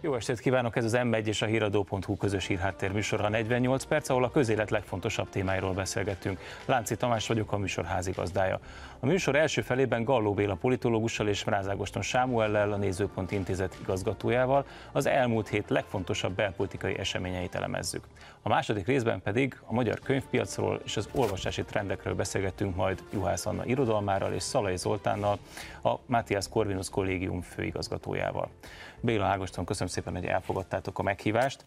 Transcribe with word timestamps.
Jó 0.00 0.14
estét 0.14 0.40
kívánok, 0.40 0.76
ez 0.76 0.84
az 0.84 0.96
M1 0.96 1.26
és 1.26 1.42
a 1.42 1.46
híradó.hu 1.46 2.16
közös 2.16 2.46
hírháttér 2.46 2.92
műsora 2.92 3.28
48 3.28 3.84
perc, 3.84 4.08
ahol 4.08 4.24
a 4.24 4.30
közélet 4.30 4.70
legfontosabb 4.70 5.28
témáiról 5.28 5.72
beszélgettünk. 5.72 6.38
Lánci 6.64 6.96
Tamás 6.96 7.26
vagyok, 7.26 7.52
a 7.52 7.56
műsor 7.56 7.84
házigazdája. 7.84 8.60
A 9.00 9.06
műsor 9.06 9.36
első 9.36 9.60
felében 9.60 10.04
Galló 10.04 10.34
Béla 10.34 10.54
politológussal 10.54 11.28
és 11.28 11.44
Mrázágoston 11.44 12.02
Sámuellel, 12.02 12.72
a 12.72 12.76
Nézőpont 12.76 13.30
Intézet 13.30 13.76
igazgatójával 13.80 14.66
az 14.92 15.06
elmúlt 15.06 15.48
hét 15.48 15.70
legfontosabb 15.70 16.34
belpolitikai 16.34 16.98
eseményeit 16.98 17.54
elemezzük. 17.54 18.04
A 18.42 18.48
második 18.48 18.86
részben 18.86 19.22
pedig 19.22 19.60
a 19.66 19.72
magyar 19.72 19.98
könyvpiacról 19.98 20.80
és 20.84 20.96
az 20.96 21.08
olvasási 21.14 21.64
trendekről 21.64 22.14
beszélgettünk 22.14 22.76
majd 22.76 23.02
Juhász 23.12 23.46
Anna 23.46 23.64
irodalmárral 23.64 24.32
és 24.32 24.42
Szalai 24.42 24.76
Zoltánnal, 24.76 25.38
a 25.82 25.94
Matthias 26.06 26.48
Corvinus 26.48 26.90
kollégium 26.90 27.40
főigazgatójával. 27.40 28.50
Béla 29.00 29.24
Ágoston, 29.24 29.64
köszönöm 29.64 29.88
szépen, 29.88 30.14
hogy 30.14 30.24
elfogadtátok 30.24 30.98
a 30.98 31.02
meghívást. 31.02 31.64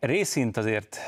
Részint 0.00 0.56
azért 0.56 0.98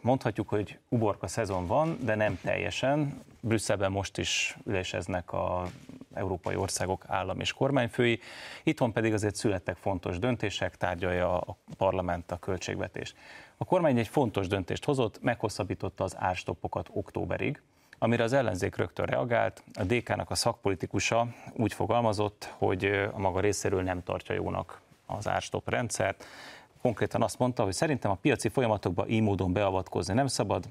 mondhatjuk, 0.00 0.48
hogy 0.48 0.78
uborka 0.88 1.26
szezon 1.26 1.66
van, 1.66 1.98
de 2.02 2.14
nem 2.14 2.38
teljesen. 2.42 3.22
Brüsszelben 3.40 3.92
most 3.92 4.18
is 4.18 4.56
üléseznek 4.64 5.32
a 5.32 5.66
európai 6.14 6.56
országok 6.56 7.04
állam 7.06 7.40
és 7.40 7.52
kormányfői, 7.52 8.20
itthon 8.62 8.92
pedig 8.92 9.12
azért 9.12 9.34
születtek 9.34 9.76
fontos 9.76 10.18
döntések, 10.18 10.76
tárgyalja 10.76 11.38
a 11.38 11.56
parlament 11.76 12.30
a 12.30 12.38
költségvetést. 12.38 13.16
A 13.56 13.64
kormány 13.64 13.98
egy 13.98 14.08
fontos 14.08 14.46
döntést 14.46 14.84
hozott, 14.84 15.22
meghosszabbította 15.22 16.04
az 16.04 16.16
árstoppokat 16.18 16.88
októberig, 16.92 17.62
amire 17.98 18.22
az 18.22 18.32
ellenzék 18.32 18.76
rögtön 18.76 19.06
reagált. 19.06 19.62
A 19.74 19.82
DK-nak 19.84 20.30
a 20.30 20.34
szakpolitikusa 20.34 21.26
úgy 21.52 21.72
fogalmazott, 21.72 22.54
hogy 22.58 22.84
a 23.12 23.18
maga 23.18 23.40
részéről 23.40 23.82
nem 23.82 24.02
tartja 24.02 24.34
jónak 24.34 24.80
az 25.06 25.28
árstop 25.28 25.68
rendszert. 25.68 26.24
Konkrétan 26.88 27.22
azt 27.22 27.38
mondta, 27.38 27.64
hogy 27.64 27.72
szerintem 27.72 28.10
a 28.10 28.14
piaci 28.14 28.48
folyamatokba 28.48 29.08
így 29.08 29.20
módon 29.20 29.52
beavatkozni 29.52 30.14
nem 30.14 30.26
szabad, 30.26 30.68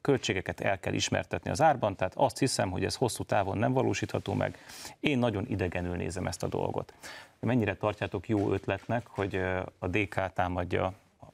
költségeket 0.00 0.60
el 0.60 0.78
kell 0.78 0.92
ismertetni 0.92 1.50
az 1.50 1.60
árban, 1.60 1.96
tehát 1.96 2.12
azt 2.16 2.38
hiszem, 2.38 2.70
hogy 2.70 2.84
ez 2.84 2.94
hosszú 2.94 3.24
távon 3.24 3.58
nem 3.58 3.72
valósítható 3.72 4.34
meg. 4.34 4.58
Én 5.00 5.18
nagyon 5.18 5.46
idegenül 5.48 5.96
nézem 5.96 6.26
ezt 6.26 6.42
a 6.42 6.46
dolgot. 6.46 6.94
Mennyire 7.40 7.76
tartjátok 7.76 8.28
jó 8.28 8.52
ötletnek, 8.52 9.06
hogy 9.06 9.36
a 9.78 9.88
DK 9.88 10.32
támadja 10.32 10.92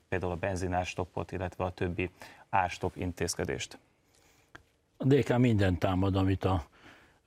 például 0.09 0.33
a 0.33 0.37
benzinárstoppot, 0.37 1.33
illetve 1.33 1.65
a 1.65 1.71
többi 1.71 2.11
árstop 2.51 2.97
intézkedést? 2.97 3.79
A 4.97 5.05
DK 5.05 5.39
minden 5.39 5.79
támad, 5.79 6.17
amit 6.17 6.45
a 6.45 6.65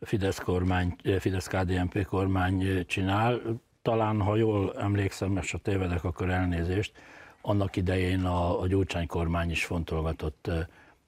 Fidesz 0.02 0.40
kormány, 0.40 0.96
Fidesz-KDNP 1.20 2.06
kormány 2.06 2.86
csinál. 2.86 3.42
Talán, 3.88 4.22
ha 4.22 4.36
jól 4.36 4.74
emlékszem, 4.78 5.38
és 5.38 5.52
ha 5.52 5.58
tévedek, 5.58 6.04
akkor 6.04 6.30
elnézést, 6.30 6.92
annak 7.42 7.76
idején 7.76 8.24
a, 8.26 8.62
a 8.62 8.68
Gyurcsány 8.68 9.08
kormány 9.08 9.52
is 9.52 9.66
fontolgatott 9.66 10.52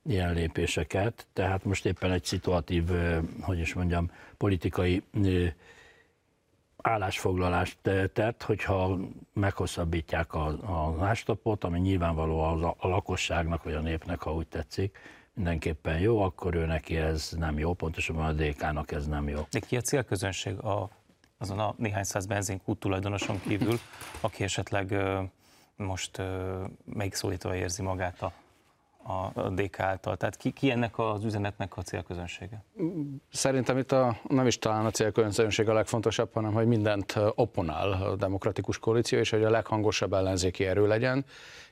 ilyen 0.05 0.33
lépéseket, 0.33 1.27
tehát 1.33 1.63
most 1.63 1.86
éppen 1.86 2.11
egy 2.11 2.23
szituatív, 2.23 2.89
hogy 3.41 3.59
is 3.59 3.73
mondjam, 3.73 4.11
politikai 4.38 5.03
állásfoglalást 6.77 7.77
tett, 8.13 8.44
hogyha 8.44 8.97
meghosszabbítják 9.33 10.33
a, 10.33 10.45
a 10.47 10.95
lástopot, 10.97 11.64
ami 11.64 11.80
nyilvánvaló 11.80 12.39
a, 12.39 12.75
a 12.77 12.88
lakosságnak, 12.88 13.64
vagy 13.64 13.73
a 13.73 13.81
népnek, 13.81 14.21
ha 14.21 14.33
úgy 14.33 14.47
tetszik, 14.47 14.97
mindenképpen 15.33 15.99
jó, 15.99 16.21
akkor 16.21 16.55
ő 16.55 16.66
neki 16.66 16.97
ez 16.97 17.31
nem 17.38 17.58
jó, 17.58 17.73
pontosan 17.73 18.16
a 18.16 18.33
DK-nak 18.33 18.91
ez 18.91 19.08
nem 19.08 19.27
jó. 19.27 19.47
De 19.49 19.59
ki 19.59 19.77
a 19.77 19.81
célközönség? 19.81 20.58
A, 20.58 20.89
azon 21.39 21.59
a 21.59 21.73
néhány 21.77 22.03
száz 22.03 22.25
benzinkút 22.25 22.79
tulajdonoson 22.79 23.41
kívül, 23.41 23.79
aki 24.21 24.43
esetleg 24.43 24.95
most 25.75 26.21
megszólítva 26.85 27.55
érzi 27.55 27.81
magát 27.81 28.21
a 28.21 28.33
a 29.03 29.49
DK 29.49 29.80
által? 29.80 30.17
Tehát 30.17 30.36
ki, 30.36 30.52
ki 30.52 30.71
ennek 30.71 30.99
az 30.99 31.23
üzenetnek 31.23 31.77
a 31.77 31.81
célközönsége? 31.81 32.64
Szerintem 33.31 33.77
itt 33.77 33.91
a, 33.91 34.17
nem 34.27 34.47
is 34.47 34.59
talán 34.59 34.86
a 34.86 34.91
célközönség 34.91 35.69
a 35.69 35.73
legfontosabb, 35.73 36.33
hanem 36.33 36.53
hogy 36.53 36.67
mindent 36.67 37.15
opponál 37.36 37.91
a 37.91 38.15
demokratikus 38.15 38.80
koalíció, 38.80 39.19
és 39.19 39.30
hogy 39.30 39.43
a 39.43 39.49
leghangosabb 39.49 40.14
ellenzéki 40.14 40.65
erő 40.65 40.87
legyen, 40.87 41.25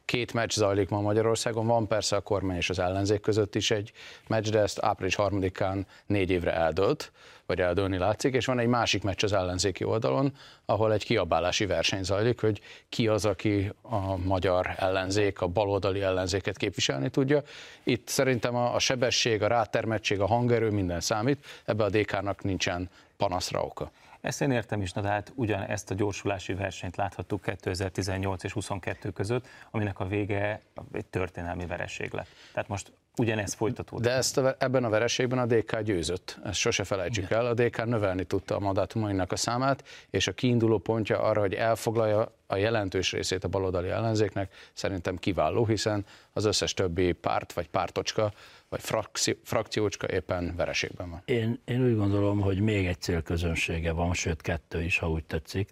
Két 0.08 0.34
meccs 0.34 0.52
zajlik 0.52 0.90
ma 0.90 1.02
Magyarországon, 1.02 1.68
van 1.68 1.88
persze 1.88 2.16
a 2.16 2.22
kormány 2.22 2.58
és 2.58 2.70
az 2.70 2.80
ellenzék 2.80 3.22
között 3.22 3.56
is 3.56 3.72
egy 3.72 3.92
meccs, 4.28 4.50
de 4.50 4.60
ezt 4.60 4.80
április 4.82 5.16
harmadikán 5.16 5.88
négy 6.06 6.30
évre 6.30 6.54
eldölt, 6.54 7.12
vagy 7.46 7.62
eldőlni 7.62 7.98
látszik, 7.98 8.34
és 8.34 8.46
van 8.46 8.60
egy 8.60 8.68
másik 8.68 9.04
meccs 9.04 9.24
az 9.24 9.34
ellenzéki 9.34 9.84
oldalon, 9.84 10.34
ahol 10.66 10.94
egy 10.94 11.04
kiabálási 11.04 11.66
verseny 11.66 12.04
zajlik, 12.04 12.42
hogy 12.42 12.62
ki 12.90 13.08
az, 13.08 13.26
aki 13.26 13.72
a 13.82 14.18
magyar 14.18 14.74
ellenzék, 14.78 15.42
a 15.42 15.48
baloldali 15.48 16.02
ellenzéket 16.02 16.58
képviselni 16.58 17.10
tudja. 17.10 17.42
Itt 17.84 18.08
szerintem 18.08 18.56
a, 18.56 18.76
a 18.76 18.80
sebesség, 18.80 19.42
a 19.42 19.48
rátermettség, 19.48 20.20
a 20.20 20.28
hangerő 20.28 20.70
minden 20.70 21.00
számít, 21.00 21.46
ebbe 21.66 21.84
a 21.84 21.90
DK-nak 21.90 22.44
nincsen 22.44 22.90
panaszra 23.18 23.62
oka. 23.62 23.92
Ezt 24.28 24.42
én 24.42 24.52
értem 24.52 24.82
is, 24.82 24.92
na 24.92 25.02
de 25.02 25.08
hát 25.08 25.32
ugyan 25.36 25.62
ezt 25.62 25.92
a 25.92 25.94
gyorsulási 25.94 26.54
versenyt 26.54 26.96
láthattuk 26.96 27.42
2018 27.42 28.44
és 28.44 28.52
22 28.52 29.10
között, 29.10 29.48
aminek 29.72 30.00
a 30.00 30.08
vége 30.08 30.62
egy 30.92 31.06
történelmi 31.06 31.66
vereség 31.66 32.14
lett. 32.14 32.28
Tehát 32.54 32.70
most 32.70 32.92
ugyanez 33.18 33.54
folytatódik. 33.54 34.06
De 34.06 34.12
ezt 34.12 34.38
a, 34.38 34.56
ebben 34.60 34.84
a 34.84 34.90
vereségben 34.90 35.40
a 35.40 35.46
DK 35.46 35.80
győzött, 35.80 36.40
ezt 36.44 36.60
sose 36.60 36.84
felejtsük 36.84 37.32
el. 37.32 37.46
A 37.46 37.54
DK 37.54 37.86
növelni 37.86 38.24
tudta 38.24 38.56
a 38.56 38.60
mandátumainak 38.60 39.32
a 39.32 39.36
számát, 39.36 39.84
és 40.10 40.28
a 40.28 40.32
kiinduló 40.32 40.78
pontja 40.78 41.22
arra, 41.22 41.40
hogy 41.40 41.54
elfoglalja 41.54 42.32
a 42.48 42.56
jelentős 42.56 43.12
részét 43.12 43.44
a 43.44 43.48
baloldali 43.48 43.90
ellenzéknek, 43.90 44.54
szerintem 44.74 45.18
kiváló, 45.18 45.66
hiszen 45.66 46.06
az 46.34 46.46
összes 46.46 46.74
többi 46.74 47.12
párt 47.12 47.54
vagy 47.54 47.68
pártocska 47.68 48.34
vagy 48.70 48.82
frakció, 48.82 49.34
frakciócska 49.44 50.08
éppen 50.08 50.56
vereségben 50.56 51.10
van. 51.10 51.22
Én, 51.26 51.60
én 51.66 51.86
úgy 51.86 51.96
gondolom, 51.96 52.40
hogy 52.40 52.60
még 52.60 52.86
egy 52.86 53.02
célközönsége 53.02 53.92
van, 53.92 54.14
sőt 54.14 54.42
kettő 54.42 54.84
is, 54.84 54.98
ha 54.98 55.10
úgy 55.10 55.24
tetszik, 55.24 55.70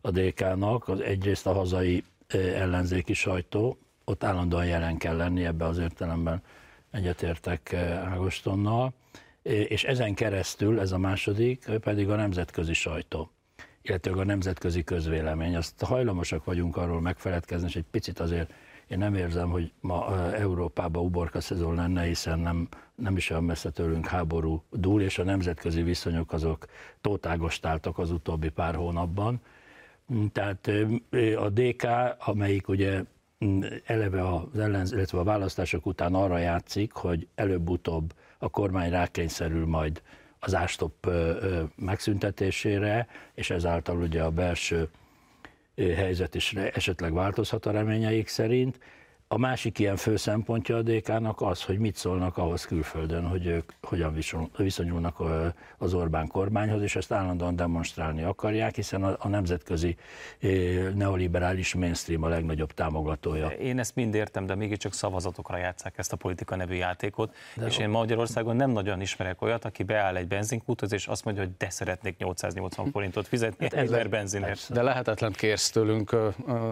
a 0.00 0.10
DK-nak. 0.10 0.88
Az 0.88 1.00
egyrészt 1.00 1.46
a 1.46 1.52
hazai 1.52 2.04
ellenzéki 2.28 3.14
sajtó, 3.14 3.78
ott 4.04 4.24
állandóan 4.24 4.66
jelen 4.66 4.96
kell 4.96 5.16
lenni, 5.16 5.44
ebbe 5.44 5.64
az 5.64 5.78
értelemben 5.78 6.42
egyetértek 6.90 7.72
Ágostonnal, 8.04 8.94
és 9.42 9.84
ezen 9.84 10.14
keresztül, 10.14 10.80
ez 10.80 10.92
a 10.92 10.98
második, 10.98 11.64
pedig 11.80 12.08
a 12.08 12.16
nemzetközi 12.16 12.72
sajtó 12.72 13.34
illetve 13.86 14.20
a 14.20 14.24
nemzetközi 14.24 14.84
közvélemény. 14.84 15.56
Azt 15.56 15.82
hajlamosak 15.82 16.44
vagyunk 16.44 16.76
arról 16.76 17.00
megfeledkezni, 17.00 17.68
és 17.68 17.76
egy 17.76 17.84
picit 17.90 18.20
azért 18.20 18.52
én 18.88 18.98
nem 18.98 19.14
érzem, 19.14 19.50
hogy 19.50 19.72
ma 19.80 20.30
Európában 20.32 21.04
uborka 21.04 21.40
szezon 21.40 21.74
lenne, 21.74 22.02
hiszen 22.02 22.38
nem, 22.38 22.68
nem 22.94 23.16
is 23.16 23.30
olyan 23.30 23.44
messze 23.44 23.70
tőlünk 23.70 24.06
háború 24.06 24.62
dúl, 24.70 25.02
és 25.02 25.18
a 25.18 25.24
nemzetközi 25.24 25.82
viszonyok 25.82 26.32
azok 26.32 26.66
tótágostáltak 27.00 27.98
az 27.98 28.10
utóbbi 28.10 28.48
pár 28.48 28.74
hónapban. 28.74 29.40
Tehát 30.32 30.70
a 31.36 31.48
DK, 31.48 31.86
amelyik 32.18 32.68
ugye 32.68 33.02
eleve 33.84 34.28
az 34.34 34.58
ellenz, 34.58 34.92
illetve 34.92 35.18
a 35.18 35.24
választások 35.24 35.86
után 35.86 36.14
arra 36.14 36.38
játszik, 36.38 36.92
hogy 36.92 37.28
előbb-utóbb 37.34 38.14
a 38.38 38.48
kormány 38.50 38.90
rákényszerül 38.90 39.66
majd 39.66 40.02
az 40.38 40.54
ástop 40.54 41.10
megszüntetésére, 41.76 43.06
és 43.34 43.50
ezáltal 43.50 43.96
ugye 43.96 44.22
a 44.22 44.30
belső 44.30 44.88
helyzet 45.76 46.34
is 46.34 46.52
esetleg 46.52 47.12
változhat 47.12 47.66
a 47.66 47.70
reményeik 47.70 48.28
szerint. 48.28 48.78
A 49.34 49.38
másik 49.38 49.78
ilyen 49.78 49.96
fő 49.96 50.16
szempontja 50.16 50.76
a 50.76 50.82
DK-nak 50.82 51.40
az, 51.40 51.62
hogy 51.62 51.78
mit 51.78 51.96
szólnak 51.96 52.36
ahhoz 52.36 52.64
külföldön, 52.64 53.26
hogy 53.26 53.46
ők 53.46 53.72
hogyan 53.82 54.16
viszonyulnak 54.56 55.22
az 55.78 55.94
Orbán 55.94 56.26
kormányhoz, 56.26 56.82
és 56.82 56.96
ezt 56.96 57.12
állandóan 57.12 57.56
demonstrálni 57.56 58.22
akarják, 58.22 58.74
hiszen 58.74 59.04
a, 59.04 59.28
nemzetközi 59.28 59.96
neoliberális 60.94 61.74
mainstream 61.74 62.22
a 62.22 62.28
legnagyobb 62.28 62.72
támogatója. 62.72 63.48
Én 63.48 63.78
ezt 63.78 63.94
mind 63.94 64.14
értem, 64.14 64.46
de 64.46 64.54
mégiscsak 64.54 64.92
szavazatokra 64.94 65.56
játszák 65.56 65.98
ezt 65.98 66.12
a 66.12 66.16
politika 66.16 66.56
nevű 66.56 66.74
játékot, 66.74 67.34
de 67.56 67.66
és 67.66 67.78
én 67.78 67.88
Magyarországon 67.88 68.56
nem 68.56 68.70
nagyon 68.70 69.00
ismerek 69.00 69.42
olyat, 69.42 69.64
aki 69.64 69.82
beáll 69.82 70.16
egy 70.16 70.28
benzinkúthoz, 70.28 70.92
és 70.92 71.06
azt 71.06 71.24
mondja, 71.24 71.42
hogy 71.42 71.52
de 71.58 71.70
szeretnék 71.70 72.16
880 72.18 72.90
forintot 72.90 73.28
fizetni 73.28 73.68
hát 73.70 73.92
egy 73.92 74.08
benzinért. 74.08 74.72
De 74.72 74.82
lehetetlen 74.82 75.32
kérsz 75.32 75.70
tőlünk, 75.70 76.16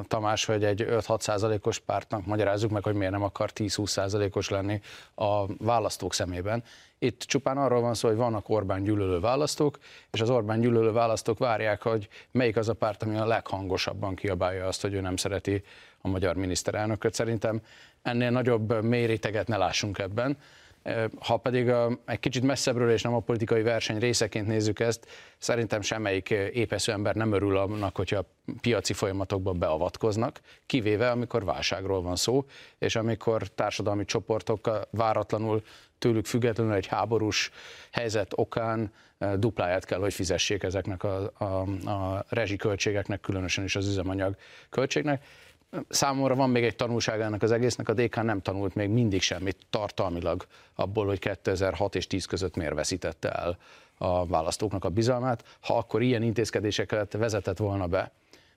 Tamás, 0.08 0.44
hogy 0.44 0.64
egy 0.64 0.84
5-6 0.88 1.20
százalékos 1.20 1.78
pártnak 1.78 2.26
magyar 2.26 2.50
magyarázzuk 2.52 2.70
meg, 2.70 2.82
hogy 2.82 2.94
miért 2.94 3.12
nem 3.12 3.22
akar 3.22 3.50
10-20 3.54 3.86
százalékos 3.86 4.48
lenni 4.48 4.80
a 5.14 5.56
választók 5.56 6.14
szemében. 6.14 6.62
Itt 6.98 7.20
csupán 7.20 7.58
arról 7.58 7.80
van 7.80 7.94
szó, 7.94 8.08
hogy 8.08 8.16
vannak 8.16 8.48
Orbán 8.48 8.82
gyűlölő 8.82 9.20
választók, 9.20 9.78
és 10.10 10.20
az 10.20 10.30
Orbán 10.30 10.60
gyűlölő 10.60 10.92
választók 10.92 11.38
várják, 11.38 11.82
hogy 11.82 12.08
melyik 12.30 12.56
az 12.56 12.68
a 12.68 12.74
párt, 12.74 13.02
ami 13.02 13.16
a 13.16 13.26
leghangosabban 13.26 14.14
kiabálja 14.14 14.66
azt, 14.66 14.82
hogy 14.82 14.94
ő 14.94 15.00
nem 15.00 15.16
szereti 15.16 15.62
a 16.00 16.08
magyar 16.08 16.36
miniszterelnököt. 16.36 17.14
Szerintem 17.14 17.60
ennél 18.02 18.30
nagyobb 18.30 18.82
méréteget 18.82 19.48
ne 19.48 19.56
lássunk 19.56 19.98
ebben. 19.98 20.36
Ha 21.20 21.36
pedig 21.36 21.72
egy 22.06 22.20
kicsit 22.20 22.42
messzebbről 22.42 22.90
és 22.90 23.02
nem 23.02 23.14
a 23.14 23.20
politikai 23.20 23.62
verseny 23.62 23.98
részeként 23.98 24.46
nézzük 24.46 24.80
ezt, 24.80 25.06
szerintem 25.38 25.80
semmelyik 25.80 26.30
épesző 26.30 26.92
ember 26.92 27.14
nem 27.14 27.32
örül 27.32 27.56
annak, 27.56 27.96
hogyha 27.96 28.24
piaci 28.60 28.92
folyamatokba 28.92 29.52
beavatkoznak, 29.52 30.40
kivéve 30.66 31.10
amikor 31.10 31.44
válságról 31.44 32.02
van 32.02 32.16
szó, 32.16 32.44
és 32.78 32.96
amikor 32.96 33.42
társadalmi 33.48 34.04
csoportok 34.04 34.70
váratlanul 34.90 35.62
tőlük 35.98 36.26
függetlenül 36.26 36.72
egy 36.72 36.86
háborús 36.86 37.50
helyzet 37.90 38.32
okán 38.34 38.92
dupláját 39.36 39.84
kell, 39.84 39.98
hogy 39.98 40.14
fizessék 40.14 40.62
ezeknek 40.62 41.02
a, 41.04 41.32
a, 41.38 41.44
a 41.90 42.24
rezsiköltségeknek, 42.28 43.20
különösen 43.20 43.64
is 43.64 43.76
az 43.76 43.88
üzemanyag 43.88 44.36
költségnek. 44.70 45.24
Számomra 45.88 46.34
van 46.34 46.50
még 46.50 46.64
egy 46.64 46.76
tanulságának 46.76 47.42
az 47.42 47.50
egésznek, 47.50 47.88
a 47.88 47.92
DK 47.92 48.22
nem 48.22 48.40
tanult 48.40 48.74
még 48.74 48.88
mindig 48.88 49.22
semmit 49.22 49.56
tartalmilag 49.70 50.46
abból, 50.74 51.06
hogy 51.06 51.18
2006 51.18 51.94
és 51.94 52.06
10 52.06 52.24
között 52.24 52.56
miért 52.56 52.74
veszítette 52.74 53.30
el 53.30 53.58
a 53.98 54.26
választóknak 54.26 54.84
a 54.84 54.88
bizalmát. 54.88 55.44
Ha 55.60 55.76
akkor 55.76 56.02
ilyen 56.02 56.22
intézkedéseket 56.22 57.12
vezetett 57.12 57.58
volna 57.58 57.86
be, 57.86 58.12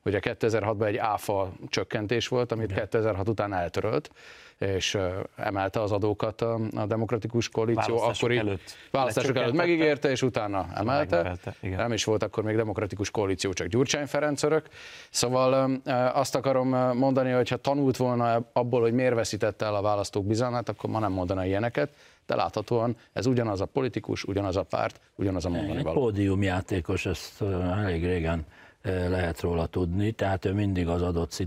hogy 0.06 0.16
a 0.16 0.20
2006-ban 0.20 0.86
egy 0.86 0.98
áfa 0.98 1.52
csökkentés 1.68 2.28
volt, 2.28 2.52
amit 2.52 2.72
Igen. 2.72 2.84
2006 2.84 3.30
után 3.30 3.54
eltörölt, 3.54 4.10
és 4.58 4.98
emelte 5.36 5.82
az 5.82 5.92
adókat 5.92 6.42
a, 6.42 6.60
a 6.76 6.86
demokratikus 6.86 7.50
koalíció. 7.50 7.96
Választások 7.96 8.16
akkori 8.16 8.38
előtt. 8.38 8.76
Választások 8.92 9.36
előtt 9.36 9.54
megígérte, 9.54 10.10
és 10.10 10.22
utána 10.22 10.68
emelte. 10.76 11.38
Nem 11.62 11.92
is 11.94 12.04
volt 12.04 12.24
akkor 12.24 12.44
még 12.44 12.56
demokratikus 12.56 13.12
koalíció, 13.12 13.54
csak 13.54 13.68
Gyurcsány 13.68 14.06
Ferenc 14.06 14.44
örök. 14.44 14.68
Szóval 15.10 15.82
azt 16.14 16.36
akarom 16.36 16.68
mondani, 16.98 17.32
hogy 17.32 17.50
ha 17.50 17.58
tanult 17.58 17.98
volna 17.98 18.50
abból, 18.54 18.82
hogy 18.82 18.94
miért 18.94 19.16
veszítette 19.16 19.66
el 19.66 19.76
a 19.76 19.82
választók 19.82 20.26
bizalmát, 20.26 20.70
akkor 20.70 20.90
ma 20.90 21.00
nem 21.00 21.12
mondana 21.12 21.46
ilyeneket 21.46 21.90
de 22.28 22.36
láthatóan 22.36 22.98
ez 23.14 23.26
ugyanaz 23.26 23.62
a 23.62 23.66
politikus, 23.66 24.24
ugyanaz 24.24 24.56
a 24.56 24.64
párt, 24.64 25.00
ugyanaz 25.16 25.46
a 25.46 25.50
mondani 25.50 25.84
való. 25.84 26.00
Pódiumjátékos, 26.00 27.06
ezt 27.06 27.42
elég 27.42 28.06
régen 28.06 28.46
lehet 28.86 29.40
róla 29.40 29.66
tudni, 29.66 30.12
tehát 30.12 30.46
ő 30.46 30.54
mindig 30.54 30.88
az 30.88 31.02
adott 31.02 31.44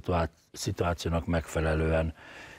szituációnak 0.53 1.27
megfelelően 1.27 2.15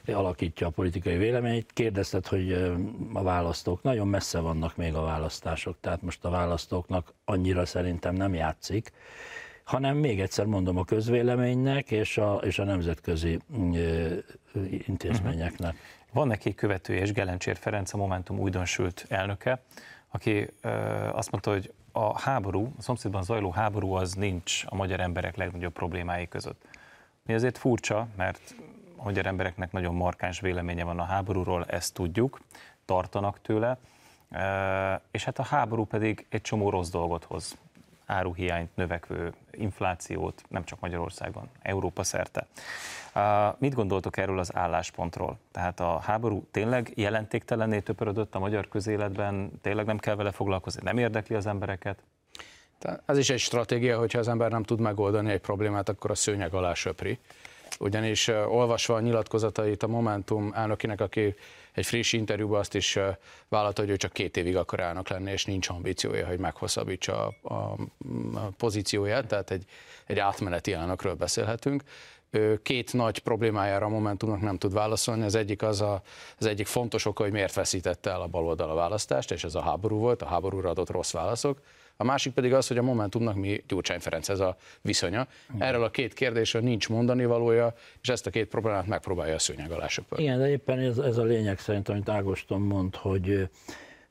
alakítja 0.06 0.68
a 0.68 0.70
politikai 0.70 1.18
véleményét. 1.18 1.72
Kérdezted, 1.74 2.28
hogy 2.28 2.74
a 3.14 3.24
választók 3.24 3.82
nagyon 3.82 4.08
messze 4.08 4.40
vannak 4.40 4.76
még 4.76 4.96
a 4.96 5.02
választások, 5.02 5.78
tehát 5.82 6.02
most 6.02 6.26
a 6.26 6.30
választóknak 6.30 7.14
annyira 7.26 7.66
szerintem 7.66 8.16
nem 8.16 8.34
játszik, 8.34 8.92
hanem 9.64 9.98
még 9.98 10.20
egyszer 10.20 10.46
mondom 10.46 10.78
a 10.78 10.86
közvéleménynek 10.86 11.92
és 11.92 12.18
a, 12.18 12.36
és 12.36 12.60
a 12.60 12.64
nemzetközi 12.64 13.40
intézményeknek. 14.88 15.72
Uh-huh. 15.72 15.88
Van 16.14 16.28
neki 16.28 16.56
követője, 16.56 17.02
és 17.02 17.12
Gelencsér 17.12 17.58
Ferenc, 17.58 17.94
a 17.94 17.98
Momentum 17.98 18.40
újdonsült 18.40 19.06
elnöke, 19.10 19.64
aki 20.10 20.50
azt 21.12 21.32
mondta, 21.32 21.52
hogy 21.52 21.74
a 21.92 22.20
háború, 22.20 22.74
a 22.78 22.82
szomszédban 22.82 23.24
zajló 23.24 23.52
háború 23.52 23.92
az 23.92 24.14
nincs 24.14 24.64
a 24.66 24.76
magyar 24.76 25.00
emberek 25.00 25.36
legnagyobb 25.36 25.74
problémái 25.74 26.28
között. 26.28 26.68
Mi 27.26 27.34
azért 27.34 27.58
furcsa, 27.58 28.08
mert 28.16 28.56
a 28.98 29.04
magyar 29.04 29.26
embereknek 29.26 29.72
nagyon 29.72 29.96
markáns 29.96 30.40
véleménye 30.40 30.84
van 30.84 31.00
a 31.00 31.04
háborúról, 31.04 31.66
ezt 31.66 31.94
tudjuk, 31.94 32.40
tartanak 32.86 33.42
tőle, 33.42 33.78
és 35.12 35.24
hát 35.24 35.40
a 35.40 35.44
háború 35.44 35.86
pedig 35.86 36.26
egy 36.30 36.42
csomó 36.42 36.70
rossz 36.70 36.90
dolgot 36.90 37.24
hoz. 37.24 37.58
Áruhiányt, 38.10 38.76
növekvő 38.76 39.34
inflációt, 39.52 40.42
nem 40.48 40.64
csak 40.64 40.80
Magyarországon, 40.80 41.50
Európa 41.62 42.04
szerte. 42.04 42.48
Mit 43.58 43.74
gondoltok 43.74 44.18
erről 44.18 44.40
az 44.40 44.56
álláspontról? 44.56 45.38
Tehát 45.52 45.80
a 45.80 46.00
háború 46.00 46.48
tényleg 46.52 46.92
jelentéktelenné 46.96 47.80
töpörödött 47.80 48.36
a 48.36 48.40
magyar 48.40 48.68
közéletben, 48.68 49.52
tényleg 49.62 49.86
nem 49.86 49.98
kell 49.98 50.16
vele 50.16 50.32
foglalkozni, 50.32 50.82
nem 50.84 50.98
érdekli 50.98 51.36
az 51.36 51.46
embereket? 51.46 52.00
Ez 53.06 53.18
is 53.18 53.30
egy 53.30 53.40
stratégia, 53.40 53.98
hogyha 53.98 54.20
az 54.20 54.28
ember 54.28 54.52
nem 54.52 54.64
tud 54.64 54.80
megoldani 54.80 55.32
egy 55.32 55.42
problémát, 55.42 55.90
akkor 55.90 56.12
a 56.12 56.16
szőnyeg 56.16 56.54
alá 56.54 56.74
söpri 56.74 57.20
ugyanis 57.80 58.28
olvasva 58.28 58.96
a 58.96 59.00
nyilatkozatait 59.00 59.84
a 59.84 59.88
Momentum 59.88 60.52
elnökének, 60.56 61.02
aki 61.02 61.36
egy 61.72 61.86
friss 61.86 62.14
interjúban 62.14 62.60
azt 62.60 62.76
is 62.76 63.00
vállalta, 63.48 63.82
hogy 63.82 63.92
ő 63.92 63.96
csak 63.96 64.14
két 64.14 64.38
évig 64.38 64.56
akar 64.56 64.80
elnök 64.80 65.08
lenni, 65.10 65.32
és 65.32 65.46
nincs 65.46 65.70
ambíciója, 65.70 66.28
hogy 66.28 66.40
meghosszabbítsa 66.40 67.26
a, 67.26 67.54
a, 67.54 67.76
a 68.34 68.50
pozícióját, 68.58 69.28
tehát 69.28 69.52
egy, 69.52 69.64
egy 70.06 70.20
átmeneti 70.20 70.74
elnökről 70.74 71.14
beszélhetünk. 71.14 71.84
Két 72.64 72.94
nagy 72.94 73.20
problémájára 73.20 73.86
a 73.86 73.90
Momentumnak 73.90 74.42
nem 74.42 74.58
tud 74.58 74.74
válaszolni. 74.74 75.24
Az 75.24 75.36
egyik 75.36 75.62
az 75.62 75.82
a, 75.82 76.02
az 76.38 76.46
egyik 76.46 76.68
fontos 76.68 77.06
oka, 77.06 77.24
hogy 77.24 77.32
miért 77.32 77.54
veszítette 77.54 78.10
el 78.10 78.22
a 78.22 78.28
baloldal 78.28 78.70
a 78.70 78.74
választást, 78.74 79.32
és 79.32 79.44
ez 79.44 79.56
a 79.56 79.62
háború 79.62 79.98
volt, 79.98 80.22
a 80.22 80.26
háborúra 80.26 80.70
adott 80.70 80.90
rossz 80.90 81.12
válaszok. 81.12 81.62
A 82.02 82.06
másik 82.06 82.34
pedig 82.34 82.54
az, 82.54 82.68
hogy 82.68 82.78
a 82.78 82.82
Momentumnak 82.82 83.36
mi 83.36 83.64
Gyurcsány 83.68 84.00
Ferenc 84.00 84.30
ez 84.30 84.40
a 84.40 84.56
viszonya. 84.82 85.28
Erről 85.58 85.84
a 85.84 85.90
két 85.90 86.14
kérdésről 86.14 86.62
nincs 86.62 86.90
mondani 86.90 87.26
valója, 87.26 87.74
és 88.02 88.10
ezt 88.10 88.28
a 88.28 88.30
két 88.30 88.48
problémát 88.48 88.88
megpróbálja 88.88 89.36
a 89.36 89.40
szőnyeg 89.40 89.72
alá 89.72 89.88
söpörni. 89.88 90.24
Igen, 90.24 90.40
de 90.40 90.50
éppen 90.50 90.80
ez, 90.80 90.98
ez 90.98 91.18
a 91.18 91.24
lényeg 91.24 91.60
szerint, 91.60 91.90
amit 91.90 92.10
Ágoston 92.10 92.62
mond, 92.62 92.96
hogy 92.96 93.50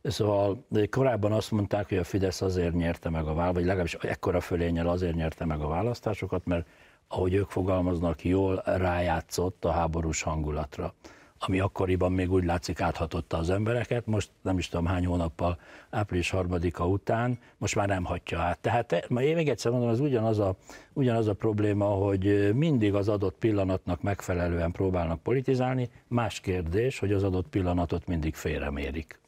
Szóval 0.03 0.65
de 0.69 0.87
korábban 0.87 1.33
azt 1.33 1.51
mondták, 1.51 1.89
hogy 1.89 1.99
a 1.99 2.05
Fidesz 2.05 2.41
azért 2.41 2.75
nyerte 2.75 3.11
meg 3.11 3.21
a 3.21 3.35
választásokat, 3.35 3.55
vagy 3.55 3.65
legalábbis 3.65 3.95
ekkora 3.95 4.41
fölényel 4.41 4.89
azért 4.89 5.15
nyerte 5.15 5.45
meg 5.45 5.61
a 5.61 5.69
választásokat, 5.69 6.45
mert 6.45 6.67
ahogy 7.09 7.35
ők 7.35 7.51
fogalmaznak, 7.51 8.25
jól 8.25 8.63
rájátszott 8.65 9.65
a 9.65 9.71
háborús 9.71 10.23
hangulatra 10.23 10.95
ami 11.39 11.61
akkoriban 11.61 12.13
még 12.13 12.33
úgy 12.33 12.45
látszik 12.45 12.81
áthatotta 12.81 13.37
az 13.37 13.51
embereket, 13.51 14.07
most 14.07 14.31
nem 14.43 14.59
is 14.59 14.69
tudom 14.69 14.87
hány 14.87 15.07
hónappal 15.07 15.59
április 15.91 16.31
harmadika 16.31 16.87
után, 16.87 17.39
most 17.57 17.75
már 17.75 17.89
nem 17.89 18.05
hatja 18.05 18.41
át. 18.41 18.59
Tehát 18.59 18.93
én 18.93 19.35
még 19.35 19.49
egyszer 19.49 19.73
mondom, 19.73 19.89
ez 19.89 20.01
ugyanaz 20.01 20.39
a, 20.39 20.57
ugyanaz 20.93 21.27
a 21.27 21.35
probléma, 21.35 21.87
hogy 21.87 22.55
mindig 22.55 22.95
az 22.95 23.09
adott 23.09 23.39
pillanatnak 23.39 24.03
megfelelően 24.03 24.73
próbálnak 24.73 25.23
politizálni, 25.23 25.91
más 26.07 26.41
kérdés, 26.41 26.99
hogy 26.99 27.13
az 27.13 27.23
adott 27.23 27.49
pillanatot 27.49 28.07
mindig 28.07 28.35
félremérik. 28.35 29.21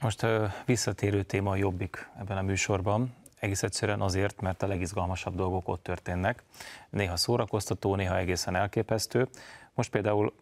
Most 0.00 0.26
visszatérő 0.66 1.22
téma 1.22 1.50
a 1.50 1.56
jobbik 1.56 2.08
ebben 2.18 2.36
a 2.36 2.42
műsorban. 2.42 3.14
Egész 3.38 3.62
egyszerűen 3.62 4.00
azért, 4.00 4.40
mert 4.40 4.62
a 4.62 4.66
legizgalmasabb 4.66 5.34
dolgok 5.34 5.68
ott 5.68 5.82
történnek. 5.82 6.42
Néha 6.90 7.16
szórakoztató, 7.16 7.94
néha 7.94 8.18
egészen 8.18 8.54
elképesztő. 8.54 9.28
Most 9.74 9.90
például 9.90 10.32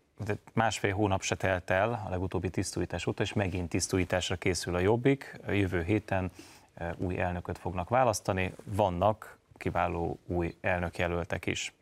másfél 0.53 0.95
hónap 0.95 1.23
se 1.23 1.35
telt 1.35 1.71
el 1.71 2.03
a 2.07 2.11
legutóbbi 2.11 2.51
tisztújítás 2.51 3.07
óta, 3.07 3.23
és 3.23 3.33
megint 3.33 3.69
tisztújításra 3.69 4.37
készül 4.37 4.75
a 4.75 4.79
Jobbik. 4.79 5.41
Jövő 5.49 5.83
héten 5.83 6.31
e, 6.75 6.95
új 6.97 7.21
elnököt 7.21 7.59
fognak 7.59 7.89
választani. 7.89 8.55
Vannak 8.65 9.39
kiváló 9.57 10.19
új 10.27 10.55
elnökjelöltek 10.61 11.47
is. 11.47 11.73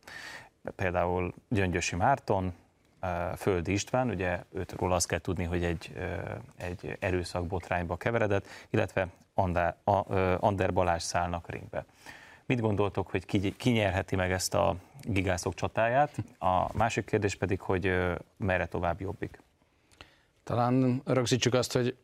Például 0.76 1.34
Gyöngyösi 1.48 1.96
Márton, 1.96 2.54
e, 3.00 3.36
Földi 3.36 3.72
István, 3.72 4.10
ugye 4.10 4.42
őtről 4.52 4.92
azt 4.92 5.06
kell 5.08 5.18
tudni, 5.18 5.44
hogy 5.44 5.64
egy, 5.64 5.92
e, 5.96 6.40
egy 6.56 6.96
erőszakbotrányba 7.00 7.96
keveredett, 7.96 8.46
illetve 8.70 9.08
Ander 10.40 10.72
Balázs 10.72 11.02
szállnak 11.02 11.50
ringbe. 11.50 11.84
Mit 12.46 12.60
gondoltok, 12.60 13.10
hogy 13.10 13.24
ki, 13.24 13.56
ki 13.56 13.70
nyerheti 13.70 14.16
meg 14.16 14.32
ezt 14.32 14.54
a 14.54 14.76
gigászok 15.02 15.54
csatáját? 15.54 16.16
A 16.38 16.76
másik 16.76 17.04
kérdés 17.04 17.34
pedig, 17.34 17.60
hogy 17.60 17.92
merre 18.36 18.66
tovább 18.66 19.00
jobbik? 19.00 19.44
Talán 20.44 21.02
rögzítsük 21.04 21.54
azt, 21.54 21.72
hogy 21.72 21.96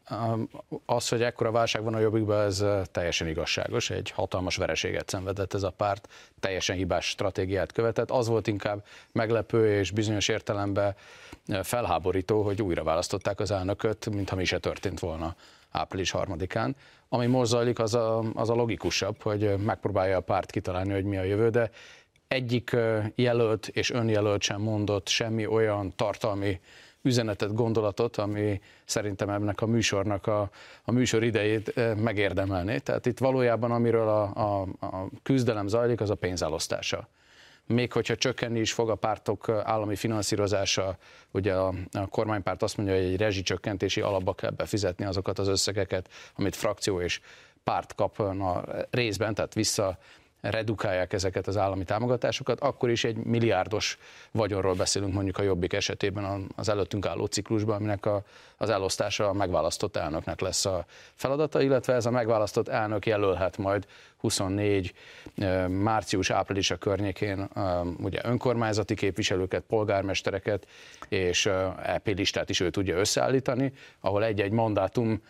az, 0.87 1.09
hogy 1.09 1.23
ekkora 1.23 1.51
válság 1.51 1.83
van 1.83 1.95
a 1.95 1.99
jobbikban, 1.99 2.41
ez 2.41 2.65
teljesen 2.91 3.29
igazságos. 3.29 3.91
Egy 3.91 4.11
hatalmas 4.11 4.57
vereséget 4.57 5.09
szenvedett 5.09 5.55
ez 5.55 5.63
a 5.63 5.71
párt, 5.71 6.09
teljesen 6.41 6.77
hibás 6.77 7.09
stratégiát 7.09 7.73
követett. 7.73 8.11
Az 8.11 8.29
volt 8.29 8.47
inkább 8.47 8.85
meglepő 9.13 9.79
és 9.79 9.91
bizonyos 9.91 10.29
értelemben 10.29 10.95
felháborító, 11.63 12.43
hogy 12.43 12.63
újra 12.63 12.83
választották 12.83 13.41
az 13.41 13.51
elnököt, 13.51 14.11
mintha 14.11 14.37
mi 14.37 14.45
se 14.45 14.59
történt 14.59 14.99
volna 14.99 15.37
április 15.73 16.11
harmadikán. 16.11 16.77
Ami 17.09 17.27
most 17.27 17.51
zajlik, 17.51 17.79
az 17.79 17.95
a, 17.95 18.25
az 18.35 18.51
a 18.51 18.55
logikusabb, 18.55 19.23
hogy 19.23 19.57
megpróbálja 19.57 20.17
a 20.17 20.21
párt 20.21 20.51
kitalálni, 20.51 20.93
hogy 20.93 21.05
mi 21.05 21.17
a 21.17 21.23
jövő, 21.23 21.49
de 21.49 21.71
egyik 22.29 22.77
jelölt 23.15 23.69
és 23.69 23.91
önjelölt 23.91 24.43
sem 24.43 24.61
mondott 24.61 25.09
semmi 25.09 25.47
olyan 25.47 25.93
tartalmi 25.97 26.61
üzenetet, 27.03 27.55
gondolatot, 27.55 28.17
ami 28.17 28.61
szerintem 28.85 29.29
ennek 29.29 29.61
a 29.61 29.67
műsornak 29.67 30.27
a, 30.27 30.51
a 30.85 30.93
műsor 30.93 31.23
idejét 31.23 31.97
megérdemelné. 31.97 32.79
Tehát 32.79 33.07
itt 33.07 33.19
valójában 33.19 33.71
amiről 33.71 34.09
a, 34.09 34.23
a, 34.23 34.61
a 34.81 35.07
küzdelem 35.23 35.67
zajlik, 35.67 36.01
az 36.01 36.11
a 36.11 36.15
pénzelosztása 36.15 37.09
még 37.67 37.93
hogyha 37.93 38.17
csökkenni 38.17 38.61
is 38.61 38.73
fog 38.73 38.91
a 38.91 38.95
pártok 38.95 39.49
állami 39.49 39.97
finanszírozása, 39.97 40.97
ugye 41.31 41.55
a, 41.55 41.75
a 41.93 42.07
kormánypárt 42.07 42.63
azt 42.63 42.77
mondja, 42.77 42.95
hogy 42.95 43.05
egy 43.05 43.17
rezsicsökkentési 43.17 44.01
alapba 44.01 44.35
kell 44.35 44.51
befizetni 44.51 45.05
azokat 45.05 45.39
az 45.39 45.49
összegeket, 45.49 46.09
amit 46.35 46.57
frakció 46.57 47.01
és 47.01 47.21
párt 47.65 47.95
kapna 47.95 48.65
részben, 48.91 49.35
tehát 49.35 49.55
vissza 49.55 49.99
redukálják 50.43 51.13
ezeket 51.13 51.47
az 51.47 51.57
állami 51.57 51.85
támogatásokat, 51.85 52.61
akkor 52.61 52.91
is 52.91 53.05
egy 53.05 53.17
milliárdos 53.17 53.99
vagyonról 54.31 54.75
beszélünk 54.75 55.13
mondjuk 55.13 55.39
a 55.39 55.43
Jobbik 55.43 55.73
esetében 55.73 56.47
az 56.57 56.69
előttünk 56.69 57.07
álló 57.07 57.25
ciklusban, 57.25 57.77
aminek 57.77 58.07
a, 58.07 58.23
az 58.57 58.71
elosztása 58.71 59.29
a 59.29 59.33
megválasztott 59.33 59.97
elnöknek 59.97 60.41
lesz 60.41 60.65
a 60.65 60.85
feladata, 61.15 61.61
illetve 61.61 61.95
ez 61.95 62.07
a 62.07 62.11
megválasztott 62.11 62.69
elnök 62.69 63.07
jelölhet 63.07 63.59
majd 63.59 63.87
24 64.23 64.93
március-április 65.69 66.71
a 66.71 66.77
környékén 66.77 67.49
ugye 67.99 68.21
önkormányzati 68.25 68.95
képviselőket, 68.95 69.63
polgármestereket 69.63 70.67
és 71.09 71.47
EP 71.83 72.07
listát 72.07 72.51
is 72.51 72.61
ő 72.61 72.71
tudja 72.71 72.97
összeállítani, 72.97 73.73
ahol 74.01 74.25
egy-egy 74.25 74.53
mandátum 74.53 75.23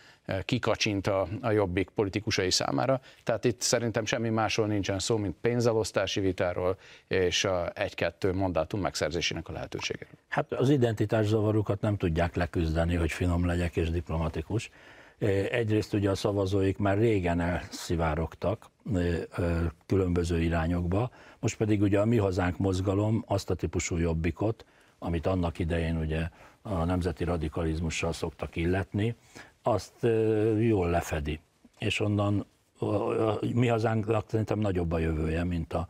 kikacsint 0.44 1.06
a, 1.06 1.28
a 1.40 1.50
jobbik 1.50 1.88
politikusai 1.88 2.50
számára. 2.50 3.00
Tehát 3.24 3.44
itt 3.44 3.60
szerintem 3.60 4.04
semmi 4.04 4.28
másról 4.28 4.66
nincsen 4.66 4.98
szó, 4.98 5.16
mint 5.16 5.36
pénzelosztási 5.40 6.20
vitáról 6.20 6.78
és 7.08 7.48
egy-kettő 7.72 8.32
mandátum 8.32 8.80
megszerzésének 8.80 9.48
a 9.48 9.52
lehetőségéről. 9.52 10.14
Hát 10.28 10.52
az 10.52 10.70
identitászavarukat 10.70 11.80
nem 11.80 11.96
tudják 11.96 12.34
leküzdeni, 12.34 12.94
hogy 12.94 13.12
finom 13.12 13.46
legyek 13.46 13.76
és 13.76 13.90
diplomatikus. 13.90 14.70
Egyrészt 15.50 15.92
ugye 15.92 16.10
a 16.10 16.14
szavazóik 16.14 16.78
már 16.78 16.98
régen 16.98 17.40
elszivárogtak 17.40 18.70
különböző 19.86 20.40
irányokba, 20.40 21.10
most 21.40 21.56
pedig 21.56 21.82
ugye 21.82 22.00
a 22.00 22.04
Mi 22.04 22.16
Hazánk 22.16 22.58
mozgalom 22.58 23.24
azt 23.26 23.50
a 23.50 23.54
típusú 23.54 23.96
jobbikot, 23.96 24.64
amit 24.98 25.26
annak 25.26 25.58
idején 25.58 25.96
ugye 25.96 26.28
a 26.62 26.84
nemzeti 26.84 27.24
radikalizmussal 27.24 28.12
szoktak 28.12 28.56
illetni, 28.56 29.14
azt 29.62 30.06
jól 30.58 30.90
lefedi. 30.90 31.40
És 31.78 32.00
onnan 32.00 32.46
mi 33.54 33.66
hazánknak 33.66 34.24
szerintem 34.28 34.58
nagyobb 34.58 34.92
a 34.92 34.98
jövője, 34.98 35.44
mint 35.44 35.72
a, 35.72 35.88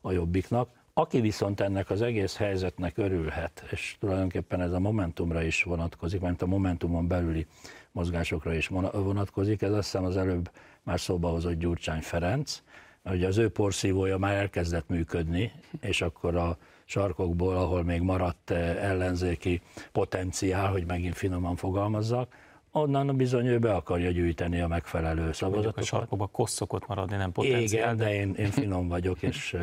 a 0.00 0.12
jobbiknak. 0.12 0.68
Aki 0.94 1.20
viszont 1.20 1.60
ennek 1.60 1.90
az 1.90 2.02
egész 2.02 2.36
helyzetnek 2.36 2.98
örülhet, 2.98 3.64
és 3.70 3.96
tulajdonképpen 4.00 4.60
ez 4.60 4.72
a 4.72 4.78
Momentumra 4.78 5.42
is 5.42 5.62
vonatkozik, 5.62 6.20
mert 6.20 6.42
a 6.42 6.46
Momentumon 6.46 7.06
belüli 7.06 7.46
mozgásokra 7.92 8.54
is 8.54 8.66
vonatkozik, 8.92 9.62
ez 9.62 9.72
azt 9.72 9.82
hiszem 9.90 10.04
az 10.04 10.16
előbb 10.16 10.50
már 10.82 11.00
szóba 11.00 11.28
hozott 11.28 11.58
Gyurcsány 11.58 12.00
Ferenc, 12.00 12.62
hogy 13.02 13.24
az 13.24 13.38
ő 13.38 13.48
porszívója 13.48 14.18
már 14.18 14.34
elkezdett 14.34 14.88
működni, 14.88 15.52
és 15.80 16.02
akkor 16.02 16.36
a 16.36 16.56
sarkokból, 16.84 17.56
ahol 17.56 17.82
még 17.82 18.00
maradt 18.00 18.50
ellenzéki 18.50 19.60
potenciál, 19.92 20.70
hogy 20.70 20.86
megint 20.86 21.16
finoman 21.16 21.56
fogalmazzak, 21.56 22.34
onnan 22.72 23.16
bizony 23.16 23.46
ő 23.46 23.58
be 23.58 23.74
akarja 23.74 24.10
gyűjteni 24.10 24.60
a 24.60 24.68
megfelelő 24.68 25.32
szavazatokat. 25.32 25.82
A 25.82 25.86
sarkokban 25.86 26.30
kossz 26.30 26.54
szokott 26.54 26.86
maradni, 26.86 27.16
nem 27.16 27.32
potenciál. 27.32 27.82
Igen, 27.82 27.96
de 27.96 28.14
én, 28.14 28.34
én 28.34 28.50
finom 28.50 28.88
vagyok, 28.88 29.22
és 29.22 29.56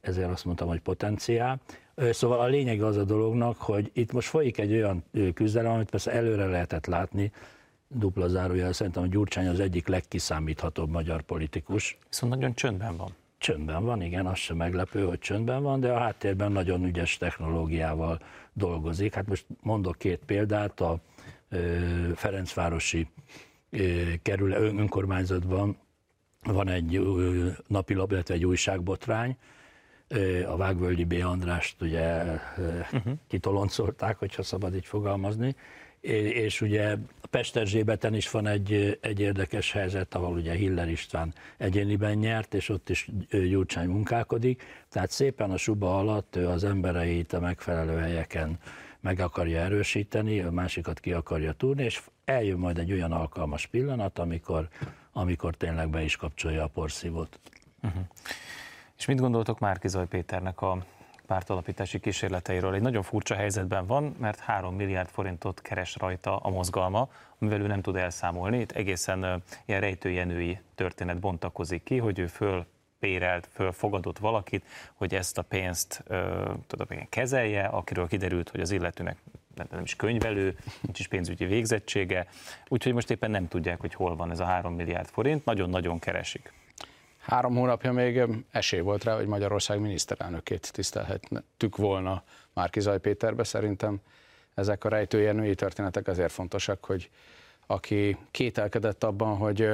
ezért 0.00 0.30
azt 0.30 0.44
mondtam, 0.44 0.68
hogy 0.68 0.80
potenciál. 0.80 1.60
Szóval 2.10 2.40
a 2.40 2.46
lényeg 2.46 2.82
az 2.82 2.96
a 2.96 3.04
dolognak, 3.04 3.56
hogy 3.56 3.90
itt 3.92 4.12
most 4.12 4.28
folyik 4.28 4.58
egy 4.58 4.72
olyan 4.72 5.04
küzdelem, 5.34 5.72
amit 5.72 5.90
persze 5.90 6.10
előre 6.10 6.46
lehetett 6.46 6.86
látni, 6.86 7.32
dupla 7.88 8.28
zárójel, 8.28 8.72
szerintem 8.72 9.02
a 9.02 9.06
Gyurcsány 9.06 9.46
az 9.46 9.60
egyik 9.60 9.86
legkiszámíthatóbb 9.86 10.90
magyar 10.90 11.22
politikus. 11.22 11.98
Viszont 12.08 12.32
nagyon 12.32 12.54
csöndben 12.54 12.96
van. 12.96 13.14
Csöndben 13.38 13.84
van, 13.84 14.02
igen, 14.02 14.26
az 14.26 14.38
sem 14.38 14.56
meglepő, 14.56 15.04
hogy 15.04 15.18
csöndben 15.18 15.62
van, 15.62 15.80
de 15.80 15.92
a 15.92 15.98
háttérben 15.98 16.52
nagyon 16.52 16.84
ügyes 16.84 17.16
technológiával 17.16 18.20
dolgozik. 18.52 19.14
Hát 19.14 19.26
most 19.26 19.46
mondok 19.60 19.98
két 19.98 20.20
példát, 20.26 20.80
a 20.80 20.98
Ferencvárosi 22.14 23.08
kerül 24.22 24.52
önkormányzatban 24.52 25.76
van 26.42 26.68
egy 26.68 27.00
napilap, 27.66 28.10
illetve 28.12 28.34
egy 28.34 28.44
újságbotrány, 28.44 29.36
a 30.46 30.56
Vágvölgyi 30.56 31.04
B. 31.04 31.12
Andrást 31.12 31.82
ugye 31.82 32.22
uh-huh. 32.92 33.12
kitoloncolták, 33.26 34.18
hogyha 34.18 34.42
szabad 34.42 34.74
így 34.74 34.86
fogalmazni, 34.86 35.56
és 36.04 36.60
ugye 36.60 36.96
Pesterzsébeten 37.30 38.14
is 38.14 38.30
van 38.30 38.46
egy, 38.46 38.98
egy 39.00 39.20
érdekes 39.20 39.72
helyzet, 39.72 40.14
ahol 40.14 40.36
ugye 40.36 40.52
Hiller 40.52 40.88
István 40.88 41.34
egyéniben 41.56 42.14
nyert, 42.14 42.54
és 42.54 42.68
ott 42.68 42.88
is 42.88 43.08
Gyurcsány 43.30 43.88
munkálkodik, 43.88 44.62
tehát 44.88 45.10
szépen 45.10 45.50
a 45.50 45.56
suba 45.56 45.98
alatt 45.98 46.36
ő 46.36 46.48
az 46.48 46.64
embereit 46.64 47.32
a 47.32 47.40
megfelelő 47.40 47.96
helyeken 47.96 48.58
meg 49.00 49.20
akarja 49.20 49.60
erősíteni, 49.60 50.40
a 50.40 50.50
másikat 50.50 51.00
ki 51.00 51.12
akarja 51.12 51.52
túrni, 51.52 51.84
és 51.84 52.02
eljön 52.24 52.58
majd 52.58 52.78
egy 52.78 52.92
olyan 52.92 53.12
alkalmas 53.12 53.66
pillanat, 53.66 54.18
amikor, 54.18 54.68
amikor 55.12 55.54
tényleg 55.54 55.88
be 55.88 56.02
is 56.02 56.16
kapcsolja 56.16 56.64
a 56.64 56.68
porszívót. 56.68 57.38
Uh-huh. 57.82 58.02
És 58.98 59.06
mit 59.06 59.20
gondoltok 59.20 59.58
Márkizaj 59.58 60.06
Péternek 60.06 60.60
a 60.60 60.84
pártalapítási 61.26 62.00
kísérleteiről? 62.00 62.74
Egy 62.74 62.82
nagyon 62.82 63.02
furcsa 63.02 63.34
helyzetben 63.34 63.86
van, 63.86 64.16
mert 64.18 64.38
3 64.38 64.74
milliárd 64.74 65.08
forintot 65.08 65.62
keres 65.62 65.96
rajta 65.96 66.36
a 66.36 66.50
mozgalma, 66.50 67.08
amivel 67.38 67.60
ő 67.60 67.66
nem 67.66 67.80
tud 67.80 67.96
elszámolni. 67.96 68.58
Itt 68.60 68.72
egészen 68.72 69.42
ilyen 69.64 69.80
rejtőjenői 69.80 70.60
történet 70.74 71.18
bontakozik 71.18 71.82
ki, 71.82 71.98
hogy 71.98 72.18
ő 72.18 72.26
föl 72.26 72.66
bérelt, 72.98 73.48
fölfogadott 73.52 74.18
valakit, 74.18 74.64
hogy 74.94 75.14
ezt 75.14 75.38
a 75.38 75.42
pénzt 75.42 76.04
tudom, 76.66 76.86
kezelje, 77.08 77.64
akiről 77.64 78.08
kiderült, 78.08 78.50
hogy 78.50 78.60
az 78.60 78.70
illetőnek 78.70 79.16
nem 79.70 79.82
is 79.82 79.96
könyvelő, 79.96 80.56
nincs 80.80 80.98
is 80.98 81.08
pénzügyi 81.08 81.44
végzettsége, 81.44 82.26
úgyhogy 82.68 82.92
most 82.92 83.10
éppen 83.10 83.30
nem 83.30 83.48
tudják, 83.48 83.80
hogy 83.80 83.94
hol 83.94 84.16
van 84.16 84.30
ez 84.30 84.40
a 84.40 84.44
3 84.44 84.74
milliárd 84.74 85.08
forint, 85.08 85.44
nagyon-nagyon 85.44 85.98
keresik. 85.98 86.52
Három 87.26 87.54
hónapja 87.54 87.92
még 87.92 88.22
esély 88.50 88.80
volt 88.80 89.04
rá, 89.04 89.16
hogy 89.16 89.26
Magyarország 89.26 89.80
miniszterelnökét 89.80 90.72
tisztelhettük 90.72 91.76
volna 91.76 92.22
Márkizaj 92.52 92.98
Péterbe. 92.98 93.44
Szerintem 93.44 94.00
ezek 94.54 94.84
a 94.84 94.88
rejtőjenői 94.88 95.54
történetek 95.54 96.08
azért 96.08 96.32
fontosak, 96.32 96.84
hogy 96.84 97.10
aki 97.66 98.16
kételkedett 98.30 99.04
abban, 99.04 99.36
hogy, 99.36 99.68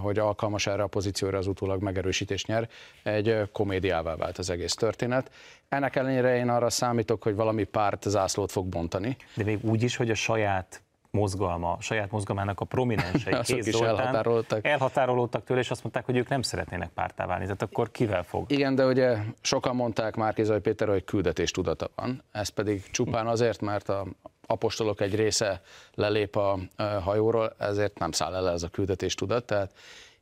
hogy 0.00 0.18
alkalmas 0.18 0.66
erre 0.66 0.82
a 0.82 0.86
pozícióra 0.86 1.38
az 1.38 1.46
utólag 1.46 1.82
megerősítés 1.82 2.44
nyer, 2.44 2.68
egy 3.02 3.48
komédiává 3.52 4.16
vált 4.16 4.38
az 4.38 4.50
egész 4.50 4.74
történet. 4.74 5.30
Ennek 5.68 5.96
ellenére 5.96 6.36
én 6.36 6.48
arra 6.48 6.70
számítok, 6.70 7.22
hogy 7.22 7.34
valami 7.34 7.64
párt 7.64 8.02
zászlót 8.08 8.52
fog 8.52 8.66
bontani. 8.66 9.16
De 9.34 9.44
még 9.44 9.64
úgy 9.64 9.82
is, 9.82 9.96
hogy 9.96 10.10
a 10.10 10.14
saját 10.14 10.82
mozgalma, 11.14 11.76
saját 11.80 12.10
mozgalmának 12.10 12.60
a 12.60 12.64
prominensei 12.64 13.34
Kéz 13.42 13.66
is 13.66 13.74
elhatárolódtak. 13.74 14.66
elhatárolódtak 14.66 15.44
tőle, 15.44 15.60
és 15.60 15.70
azt 15.70 15.82
mondták, 15.82 16.04
hogy 16.04 16.16
ők 16.16 16.28
nem 16.28 16.42
szeretnének 16.42 16.88
pártá 16.88 17.26
válni. 17.26 17.44
Tehát 17.44 17.62
akkor 17.62 17.90
kivel 17.90 18.22
fog? 18.22 18.50
Igen, 18.50 18.74
de 18.74 18.86
ugye 18.86 19.16
sokan 19.40 19.76
mondták 19.76 20.16
Márkizaj 20.16 20.60
Péter, 20.60 20.88
hogy 20.88 21.04
küldetés 21.04 21.50
tudata 21.50 21.90
van. 21.94 22.22
Ez 22.32 22.48
pedig 22.48 22.90
csupán 22.90 23.26
azért, 23.26 23.60
mert 23.60 23.88
a 23.88 24.06
apostolok 24.46 25.00
egy 25.00 25.14
része 25.14 25.60
lelép 25.94 26.36
a 26.36 26.58
hajóról, 27.02 27.54
ezért 27.58 27.98
nem 27.98 28.12
száll 28.12 28.34
el 28.34 28.50
ez 28.50 28.62
a 28.62 28.68
küldetés 28.68 29.14
tudat. 29.14 29.44
Tehát 29.44 29.72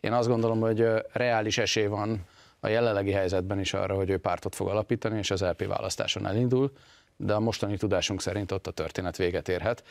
én 0.00 0.12
azt 0.12 0.28
gondolom, 0.28 0.60
hogy 0.60 0.84
reális 1.12 1.58
esély 1.58 1.86
van 1.86 2.26
a 2.60 2.68
jelenlegi 2.68 3.12
helyzetben 3.12 3.60
is 3.60 3.74
arra, 3.74 3.94
hogy 3.94 4.10
ő 4.10 4.18
pártot 4.18 4.54
fog 4.54 4.68
alapítani, 4.68 5.18
és 5.18 5.30
az 5.30 5.40
LP 5.40 5.66
választáson 5.66 6.26
elindul, 6.26 6.72
de 7.16 7.34
a 7.34 7.40
mostani 7.40 7.76
tudásunk 7.76 8.20
szerint 8.20 8.52
ott 8.52 8.66
a 8.66 8.70
történet 8.70 9.16
véget 9.16 9.48
érhet 9.48 9.82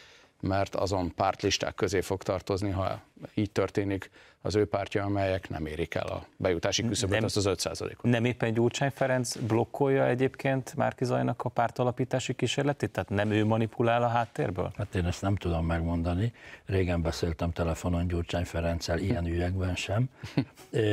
mert 0.42 0.76
azon 0.76 1.14
pártlisták 1.16 1.76
közé 1.76 2.02
fog 2.02 2.24
tartozni, 2.24 2.70
ha 2.70 3.02
így 3.34 3.52
történik 3.52 4.10
az 4.42 4.56
ő 4.56 4.66
pártja, 4.66 5.04
amelyek 5.04 5.50
nem 5.50 5.66
érik 5.66 5.96
el 5.96 6.08
a 6.08 6.26
bejutási 6.38 6.86
küszöböt, 6.86 7.24
azt 7.24 7.38
az 7.38 7.46
5 7.46 7.66
ot 7.80 7.98
Nem 8.02 8.26
éppen 8.26 8.54
Gyurcsány 8.54 8.92
Ferenc 8.94 9.36
blokkolja 9.36 10.08
egyébként 10.08 10.76
Márki 10.76 11.06
Zajnak 11.06 11.42
a 11.42 11.50
pártalapítási 11.50 12.34
kísérletét? 12.34 12.92
Tehát 12.92 13.10
nem 13.10 13.32
ő 13.32 13.46
manipulál 13.46 14.04
a 14.04 14.08
háttérből? 14.08 14.72
Hát 14.78 14.96
én 14.96 15.06
ezt 15.06 15.22
nem 15.22 15.36
tudom 15.36 15.66
megmondani. 15.66 16.34
Régen 16.66 17.02
beszéltem 17.02 17.52
telefonon 17.52 18.08
Gyurcsány 18.08 18.46
Ferenccel, 18.46 19.00
ilyen 19.00 19.26
ügyekben 19.26 19.76
sem. 19.76 20.10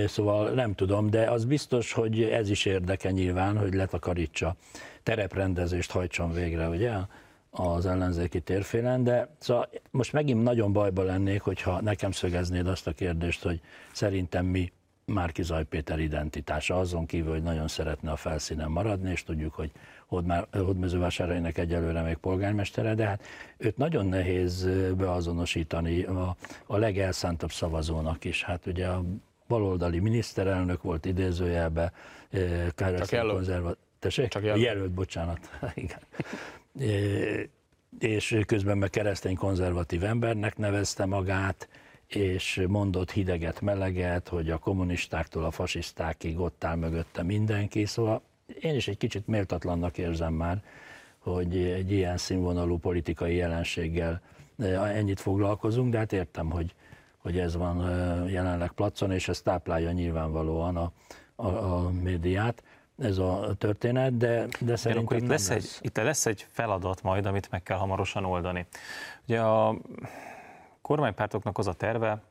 Szóval 0.07 0.51
nem 0.51 0.75
tudom, 0.75 1.11
de 1.11 1.31
az 1.31 1.45
biztos, 1.45 1.93
hogy 1.93 2.23
ez 2.23 2.51
is 2.51 2.65
érdeke 2.65 3.11
nyilván, 3.11 3.59
hogy 3.59 3.75
letakarítsa, 3.75 4.57
tereprendezést 5.03 5.91
hajtson 5.91 6.33
végre, 6.33 6.69
ugye? 6.69 6.93
Az 7.59 7.87
ellenzéki 7.87 8.41
térfélen, 8.41 9.05
de 9.05 9.29
szóval 9.39 9.69
most 9.91 10.13
megint 10.13 10.43
nagyon 10.43 10.73
bajba 10.73 11.03
lennék, 11.03 11.41
hogyha 11.41 11.81
nekem 11.81 12.11
szögeznéd 12.11 12.67
azt 12.67 12.87
a 12.87 12.93
kérdést, 12.93 13.43
hogy 13.43 13.61
szerintem 13.93 14.47
mi 14.47 14.73
Márki 15.05 15.43
Zaj 15.43 15.65
Péter 15.65 15.99
identitása, 15.99 16.79
azon 16.79 17.07
kívül, 17.07 17.33
hogy 17.33 17.43
nagyon 17.43 17.69
szeretne 17.69 18.11
a 18.11 18.17
felszínen 18.17 18.71
maradni, 18.71 19.11
és 19.11 19.25
tudjuk, 19.25 19.55
hogy 19.55 19.71
Hódmezővásárhelynek 20.53 21.59
egyelőre 21.59 22.03
még 22.03 22.17
polgármestere, 22.17 22.95
de 22.95 23.07
hát 23.07 23.23
őt 23.57 23.77
nagyon 23.77 24.07
nehéz 24.07 24.69
beazonosítani 24.97 26.03
a, 26.03 26.37
a 26.67 26.77
legelszántabb 26.77 27.53
szavazónak 27.53 28.25
is. 28.25 28.43
Hát 28.45 28.67
ugye 28.67 28.87
a 28.87 29.03
baloldali 29.49 29.99
miniszterelnök 29.99 30.83
volt 30.83 31.05
idézőjelbe, 31.05 31.93
Károlyi 32.75 33.29
konzervat... 33.29 33.79
Tessék? 33.99 34.29
Csak 34.29 34.43
jelölt. 34.43 34.65
jelölt, 34.65 34.91
bocsánat. 34.91 35.39
Igen 35.75 35.99
és 37.99 38.41
közben 38.47 38.79
meg 38.79 38.91
keresztény 38.91 39.37
konzervatív 39.37 40.05
embernek 40.05 40.57
nevezte 40.57 41.05
magát, 41.05 41.69
és 42.07 42.65
mondott 42.69 43.11
hideget, 43.11 43.61
meleget, 43.61 44.29
hogy 44.29 44.51
a 44.51 44.59
kommunistáktól 44.59 45.45
a 45.45 45.51
fasisztákig 45.51 46.41
ott 46.41 46.65
áll 46.65 46.77
mögötte 46.77 47.23
mindenki, 47.23 47.85
szóval 47.85 48.23
én 48.61 48.75
is 48.75 48.89
egy 48.89 48.97
kicsit 48.97 49.27
méltatlannak 49.27 49.99
érzem 49.99 50.33
már, 50.33 50.63
hogy 51.19 51.57
egy 51.57 51.93
ilyen 51.93 52.17
színvonalú 52.17 52.79
politikai 52.79 53.35
jelenséggel 53.35 54.21
ennyit 54.73 55.21
foglalkozunk, 55.21 55.93
de 55.93 55.99
hát 55.99 56.13
értem, 56.13 56.51
hogy, 56.51 56.75
hogy 57.17 57.39
ez 57.39 57.57
van 57.57 57.79
jelenleg 58.29 58.73
placon, 58.73 59.13
és 59.13 59.29
ez 59.29 59.41
táplálja 59.41 59.93
nyilvánvalóan 59.93 60.77
a, 60.77 60.93
a, 61.37 61.47
a 61.47 61.91
médiát 61.91 62.63
ez 62.99 63.19
a 63.19 63.55
történet, 63.59 64.17
de, 64.17 64.47
de 64.61 64.77
szerintem 64.77 65.07
akkor 65.07 65.17
itt 65.17 65.29
lesz, 65.29 65.49
lesz. 65.49 65.77
Egy, 65.77 65.87
itt 65.87 65.97
lesz 65.97 66.27
egy 66.27 66.47
feladat 66.51 67.03
majd, 67.03 67.27
amit 67.27 67.51
meg 67.51 67.63
kell 67.63 67.77
hamarosan 67.77 68.25
oldani. 68.25 68.67
Ugye 69.25 69.41
a 69.41 69.77
kormánypártoknak 70.81 71.59
az 71.59 71.67
a 71.67 71.73
terve, 71.73 72.23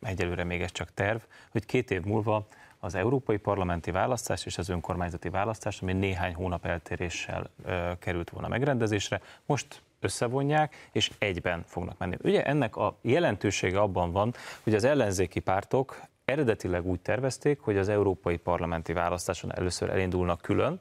egyelőre 0.00 0.44
még 0.44 0.62
ez 0.62 0.72
csak 0.72 0.94
terv, 0.94 1.18
hogy 1.50 1.66
két 1.66 1.90
év 1.90 2.02
múlva 2.02 2.46
az 2.78 2.94
európai 2.94 3.36
parlamenti 3.36 3.90
választás 3.90 4.46
és 4.46 4.58
az 4.58 4.68
önkormányzati 4.68 5.28
választás, 5.28 5.82
ami 5.82 5.92
néhány 5.92 6.34
hónap 6.34 6.66
eltéréssel 6.66 7.50
ö, 7.64 7.90
került 7.98 8.30
volna 8.30 8.48
megrendezésre, 8.48 9.20
most 9.46 9.82
összevonják, 10.00 10.88
és 10.92 11.10
egyben 11.18 11.64
fognak 11.66 11.98
menni. 11.98 12.16
Ugye 12.22 12.44
ennek 12.44 12.76
a 12.76 12.98
jelentősége 13.00 13.80
abban 13.80 14.12
van, 14.12 14.34
hogy 14.62 14.74
az 14.74 14.84
ellenzéki 14.84 15.40
pártok 15.40 16.00
eredetileg 16.28 16.86
úgy 16.86 17.00
tervezték, 17.00 17.60
hogy 17.60 17.76
az 17.78 17.88
európai 17.88 18.36
parlamenti 18.36 18.92
választáson 18.92 19.54
először 19.54 19.90
elindulnak 19.90 20.40
külön, 20.40 20.80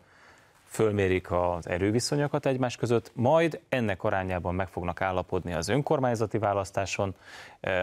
fölmérik 0.66 1.32
az 1.32 1.68
erőviszonyokat 1.68 2.46
egymás 2.46 2.76
között, 2.76 3.12
majd 3.14 3.60
ennek 3.70 4.04
arányában 4.04 4.56
meg 4.56 4.68
fognak 4.68 5.02
állapodni 5.02 5.54
az 5.54 5.68
önkormányzati 5.70 6.38
választáson, 6.38 7.16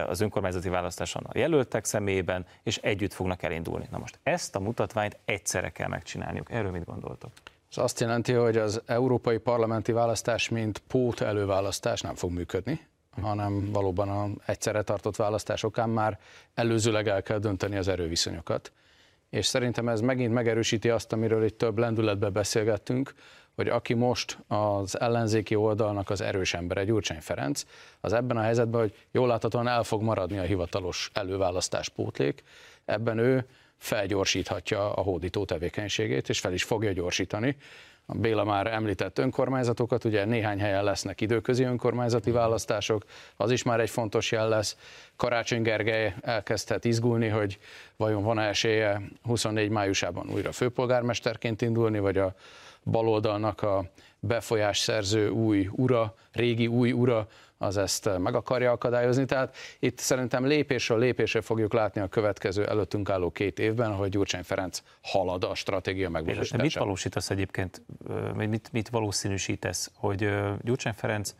az 0.07 0.21
önkormányzati 0.21 0.69
választáson 0.69 1.23
a 1.23 1.37
jelöltek 1.37 1.85
személyében, 1.85 2.45
és 2.63 2.77
együtt 2.77 3.13
fognak 3.13 3.43
elindulni. 3.43 3.87
Na 3.91 3.97
most 3.97 4.19
ezt 4.23 4.55
a 4.55 4.59
mutatványt 4.59 5.17
egyszerre 5.25 5.69
kell 5.69 5.87
megcsinálniuk. 5.87 6.51
Erről 6.51 6.71
mit 6.71 6.85
gondoltok? 6.85 7.31
Ez 7.69 7.77
azt 7.77 7.99
jelenti, 7.99 8.33
hogy 8.33 8.57
az 8.57 8.81
európai 8.85 9.37
parlamenti 9.37 9.91
választás, 9.91 10.49
mint 10.49 10.77
pót 10.87 11.21
előválasztás 11.21 12.01
nem 12.01 12.15
fog 12.15 12.31
működni, 12.31 12.79
hanem 13.21 13.71
valóban 13.71 14.09
a 14.09 14.29
egyszerre 14.45 14.81
tartott 14.81 15.15
választásokán 15.15 15.89
már 15.89 16.19
előzőleg 16.53 17.07
el 17.07 17.21
kell 17.21 17.39
dönteni 17.39 17.77
az 17.77 17.87
erőviszonyokat. 17.87 18.71
És 19.29 19.45
szerintem 19.45 19.87
ez 19.87 20.01
megint 20.01 20.33
megerősíti 20.33 20.89
azt, 20.89 21.13
amiről 21.13 21.45
itt 21.45 21.57
több 21.57 21.77
lendületben 21.77 22.33
beszélgettünk, 22.33 23.13
hogy 23.55 23.67
aki 23.67 23.93
most 23.93 24.37
az 24.47 24.99
ellenzéki 24.99 25.55
oldalnak 25.55 26.09
az 26.09 26.21
erős 26.21 26.53
embere, 26.53 26.83
Gyurcsány 26.83 27.21
Ferenc, 27.21 27.63
az 28.01 28.13
ebben 28.13 28.37
a 28.37 28.41
helyzetben, 28.41 28.81
hogy 28.81 28.95
jól 29.11 29.27
láthatóan 29.27 29.67
el 29.67 29.83
fog 29.83 30.01
maradni 30.01 30.37
a 30.37 30.43
hivatalos 30.43 31.09
előválasztás 31.13 31.89
pótlék, 31.89 32.43
ebben 32.85 33.17
ő 33.17 33.45
felgyorsíthatja 33.77 34.93
a 34.93 35.01
hódító 35.01 35.45
tevékenységét, 35.45 36.29
és 36.29 36.39
fel 36.39 36.53
is 36.53 36.63
fogja 36.63 36.91
gyorsítani. 36.91 37.57
A 38.05 38.15
Béla 38.15 38.43
már 38.43 38.67
említett 38.67 39.17
önkormányzatokat, 39.17 40.03
ugye 40.03 40.25
néhány 40.25 40.59
helyen 40.59 40.83
lesznek 40.83 41.21
időközi 41.21 41.63
önkormányzati 41.63 42.31
választások, 42.31 43.05
az 43.35 43.51
is 43.51 43.63
már 43.63 43.79
egy 43.79 43.89
fontos 43.89 44.31
jel 44.31 44.49
lesz. 44.49 44.77
Karácsony 45.15 45.61
Gergely 45.61 46.13
elkezdhet 46.21 46.85
izgulni, 46.85 47.27
hogy 47.27 47.59
vajon 47.95 48.23
van-e 48.23 48.47
esélye 48.47 49.01
24 49.23 49.69
májusában 49.69 50.29
újra 50.29 50.51
főpolgármesterként 50.51 51.61
indulni, 51.61 51.99
vagy 51.99 52.17
a 52.17 52.33
baloldalnak 52.83 53.61
a 53.61 53.83
befolyásszerző 54.19 55.29
új 55.29 55.69
ura, 55.71 56.15
régi 56.31 56.67
új 56.67 56.91
ura, 56.91 57.27
az 57.57 57.77
ezt 57.77 58.09
meg 58.17 58.35
akarja 58.35 58.71
akadályozni. 58.71 59.25
Tehát 59.25 59.55
itt 59.79 59.99
szerintem 59.99 60.45
lépésről 60.45 60.99
lépésre 60.99 61.41
fogjuk 61.41 61.73
látni 61.73 62.01
a 62.01 62.07
következő 62.07 62.67
előttünk 62.67 63.09
álló 63.09 63.31
két 63.31 63.59
évben, 63.59 63.93
hogy 63.93 64.09
Gyurcsány 64.09 64.43
Ferenc 64.43 64.81
halad 65.01 65.43
a 65.43 65.55
stratégia 65.55 66.09
megvalósításában. 66.09 66.65
Mit 66.65 66.75
valósítasz 66.75 67.29
egyébként, 67.29 67.81
mit, 68.35 68.69
mit 68.71 68.89
valószínűsítesz, 68.89 69.91
hogy 69.93 70.29
Gyurcsány 70.61 70.93
Ferenc 70.93 71.35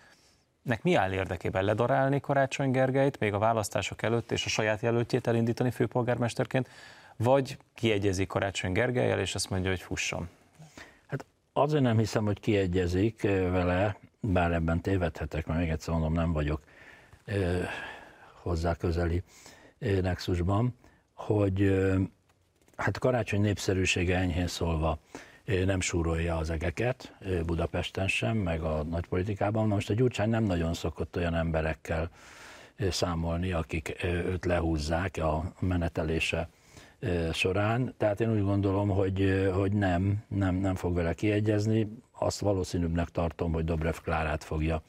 nek 0.62 0.84
mi 0.84 0.96
áll 0.96 1.12
érdekében 1.12 1.64
ledarálni 1.64 2.20
Karácsony 2.20 2.72
Gergelyt 2.72 3.20
még 3.20 3.34
a 3.34 3.38
választások 3.38 4.02
előtt, 4.02 4.32
és 4.32 4.46
a 4.46 4.50
saját 4.50 4.82
jelöltjét 4.82 5.28
elindítani 5.28 5.72
főpolgármesterként, 5.72 6.70
vagy 7.18 7.58
kiegyezik 7.74 8.28
Karácsony 8.28 8.72
Gergelyel, 8.72 9.20
és 9.20 9.36
azt 9.36 9.50
mondja, 9.50 9.70
hogy 9.70 9.82
fusson? 9.82 10.30
Hát 11.08 11.26
azért 11.54 11.84
nem 11.84 11.98
hiszem, 11.98 12.26
hogy 12.26 12.40
kiegyezik 12.40 13.22
vele, 13.52 13.98
bár 14.32 14.52
ebben 14.52 14.82
tévedhetek, 14.82 15.46
mert 15.46 15.60
még 15.60 15.70
egyszer 15.70 15.94
mondom, 15.94 16.14
nem 16.14 16.32
vagyok 16.32 16.62
hozzá 18.42 18.76
közeli 18.76 19.24
nexusban, 19.80 20.76
hogy 21.14 21.84
hát 22.76 23.00
karácsony 23.00 23.42
népszerűsége 23.42 24.18
enyhén 24.18 24.48
szólva 24.48 25.00
nem 25.66 25.80
súrolja 25.80 26.38
az 26.38 26.50
egeket 26.50 27.14
Budapesten 27.46 28.08
sem, 28.08 28.38
meg 28.38 28.62
a 28.62 28.84
nagypolitikában. 28.84 29.68
Na 29.68 29.74
most 29.74 29.90
a 29.90 29.94
Gyurcsány 29.94 30.30
nem 30.30 30.44
nagyon 30.44 30.74
szokott 30.74 31.16
olyan 31.16 31.36
emberekkel 31.36 32.10
számolni, 32.90 33.52
akik 33.52 34.04
őt 34.04 34.46
lehúzzák 34.46 35.18
a 35.18 35.54
menetelése 35.60 36.50
során. 37.32 37.94
Tehát 37.98 38.22
én 38.22 38.32
úgy 38.32 38.44
gondolom, 38.44 38.90
hogy, 38.90 39.50
hogy 39.54 39.72
nem, 39.72 40.24
nem, 40.28 40.56
nem 40.56 40.76
fog 40.76 40.94
vele 40.94 41.14
kiegyezni. 41.14 41.88
Azt 42.20 42.40
valószínűbbnek 42.40 43.10
tartom, 43.10 43.54
hogy 43.54 43.66
Dobrev 43.66 43.96
Klárát 44.04 44.44
fogja 44.44 44.82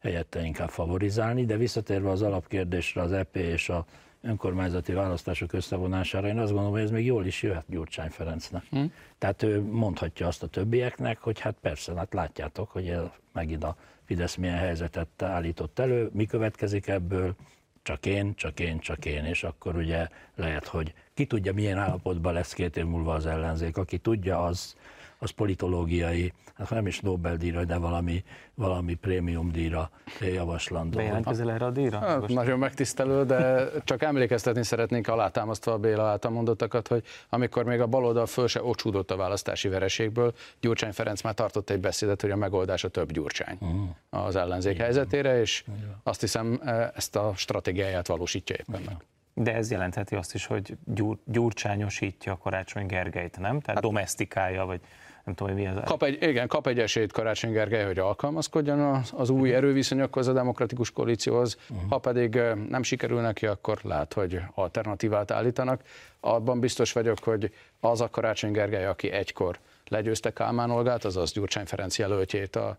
helyette 0.00 0.44
inkább 0.44 0.68
favorizálni, 0.68 1.44
de 1.44 1.56
visszatérve 1.56 2.10
az 2.10 2.22
alapkérdésre 2.22 3.02
az 3.02 3.12
EP 3.12 3.36
és 3.36 3.68
a 3.68 3.84
önkormányzati 4.22 4.92
választások 4.92 5.52
összevonására, 5.52 6.28
én 6.28 6.38
azt 6.38 6.50
gondolom, 6.50 6.72
hogy 6.72 6.82
ez 6.82 6.90
még 6.90 7.06
jól 7.06 7.26
is 7.26 7.42
jöhet 7.42 7.64
Gyurcsány 7.68 8.10
Ferencnek. 8.10 8.62
Hmm. 8.70 8.92
Tehát 9.18 9.42
ő 9.42 9.62
mondhatja 9.62 10.26
azt 10.26 10.42
a 10.42 10.46
többieknek, 10.46 11.18
hogy 11.18 11.40
hát 11.40 11.56
persze, 11.60 11.94
hát 11.94 12.14
látjátok, 12.14 12.70
hogy 12.70 12.96
megint 13.32 13.64
a 13.64 13.76
Fidesz 14.04 14.34
milyen 14.34 14.56
helyzetet 14.56 15.22
állított 15.22 15.78
elő, 15.78 16.10
mi 16.12 16.26
következik 16.26 16.86
ebből, 16.86 17.34
csak 17.82 18.06
én, 18.06 18.34
csak 18.34 18.60
én, 18.60 18.78
csak 18.78 19.04
én, 19.04 19.24
és 19.24 19.42
akkor 19.42 19.76
ugye 19.76 20.08
lehet, 20.34 20.66
hogy 20.66 20.94
ki 21.14 21.26
tudja, 21.26 21.52
milyen 21.52 21.78
állapotban 21.78 22.32
lesz 22.32 22.52
két 22.52 22.76
év 22.76 22.84
múlva 22.84 23.14
az 23.14 23.26
ellenzék, 23.26 23.76
aki 23.76 23.98
tudja, 23.98 24.44
az, 24.44 24.76
az 25.24 25.30
politológiai, 25.30 26.32
hát 26.54 26.70
nem 26.70 26.86
is 26.86 27.00
Nobel-díjra, 27.00 27.64
de 27.64 27.76
valami, 27.76 28.24
valami 28.54 28.94
prémium 28.94 29.50
díjra 29.50 29.90
javaslandó. 30.20 30.96
Bejelentkezel 30.96 31.50
erre 31.50 31.64
a 31.64 31.70
díjra? 31.70 31.98
Hát, 31.98 32.28
nagyon 32.28 32.58
megtisztelő, 32.58 33.24
de 33.24 33.68
csak 33.84 34.02
emlékeztetni 34.02 34.64
szeretnénk 34.64 35.08
alátámasztva 35.08 35.72
a 35.72 35.78
Béla 35.78 36.04
által 36.04 36.30
mondottakat, 36.30 36.88
hogy 36.88 37.04
amikor 37.28 37.64
még 37.64 37.80
a 37.80 37.86
baloldal 37.86 38.26
föl 38.26 38.48
se 38.48 38.62
ocsúdott 38.62 39.10
a 39.10 39.16
választási 39.16 39.68
vereségből, 39.68 40.34
Gyurcsány 40.60 40.92
Ferenc 40.92 41.22
már 41.22 41.34
tartott 41.34 41.70
egy 41.70 41.80
beszédet, 41.80 42.20
hogy 42.20 42.30
a 42.30 42.36
megoldás 42.36 42.84
a 42.84 42.88
több 42.88 43.12
Gyurcsány 43.12 43.56
uh-huh. 43.60 43.88
az 44.10 44.36
ellenzék 44.36 44.72
Igen. 44.72 44.84
helyzetére, 44.84 45.40
és 45.40 45.64
Igen. 45.68 46.00
azt 46.02 46.20
hiszem 46.20 46.60
ezt 46.94 47.16
a 47.16 47.32
stratégiáját 47.36 48.06
valósítja 48.06 48.56
éppen 48.56 48.80
Igen. 48.80 48.92
meg. 48.92 49.06
De 49.44 49.54
ez 49.54 49.70
jelentheti 49.70 50.14
azt 50.14 50.34
is, 50.34 50.46
hogy 50.46 50.76
gyur, 50.84 51.18
gyurcsányosítja 51.24 52.32
a 52.32 52.38
Karácsony 52.38 52.86
Gergelyt, 52.86 53.38
nem? 53.38 53.60
Tehát 53.60 53.66
hát, 53.66 53.80
domestikálja, 53.80 54.64
vagy 54.64 54.80
nem 55.24 55.34
tudom, 55.34 55.52
hogy 55.52 55.62
mi 55.62 55.68
az. 55.68 55.80
Kap 55.84 56.02
egy, 56.02 56.22
igen, 56.22 56.48
kap 56.48 56.66
egy 56.66 56.78
esélyt 56.78 57.12
Karácsony 57.12 57.52
Gergely, 57.52 57.84
hogy 57.84 57.98
alkalmazkodjon 57.98 58.80
az, 58.80 59.12
az 59.16 59.30
új 59.30 59.54
erőviszonyokhoz, 59.54 60.28
a 60.28 60.32
demokratikus 60.32 60.90
koalícióhoz. 60.90 61.58
Uh-huh. 61.70 61.90
Ha 61.90 61.98
pedig 61.98 62.40
nem 62.68 62.82
sikerül 62.82 63.20
neki, 63.20 63.46
akkor 63.46 63.78
lát, 63.82 64.12
hogy 64.12 64.40
alternatívát 64.54 65.30
állítanak. 65.30 65.82
Abban 66.20 66.60
biztos 66.60 66.92
vagyok, 66.92 67.18
hogy 67.18 67.54
az 67.80 68.00
a 68.00 68.10
Karácsony 68.10 68.52
Gergely, 68.52 68.86
aki 68.86 69.10
egykor 69.10 69.58
legyőzte 69.88 70.32
Kálmán 70.32 70.70
Olgát, 70.70 71.04
azaz 71.04 71.32
Gyurcsány 71.32 71.66
Ferenc 71.66 71.98
jelöltjét 71.98 72.56
a 72.56 72.76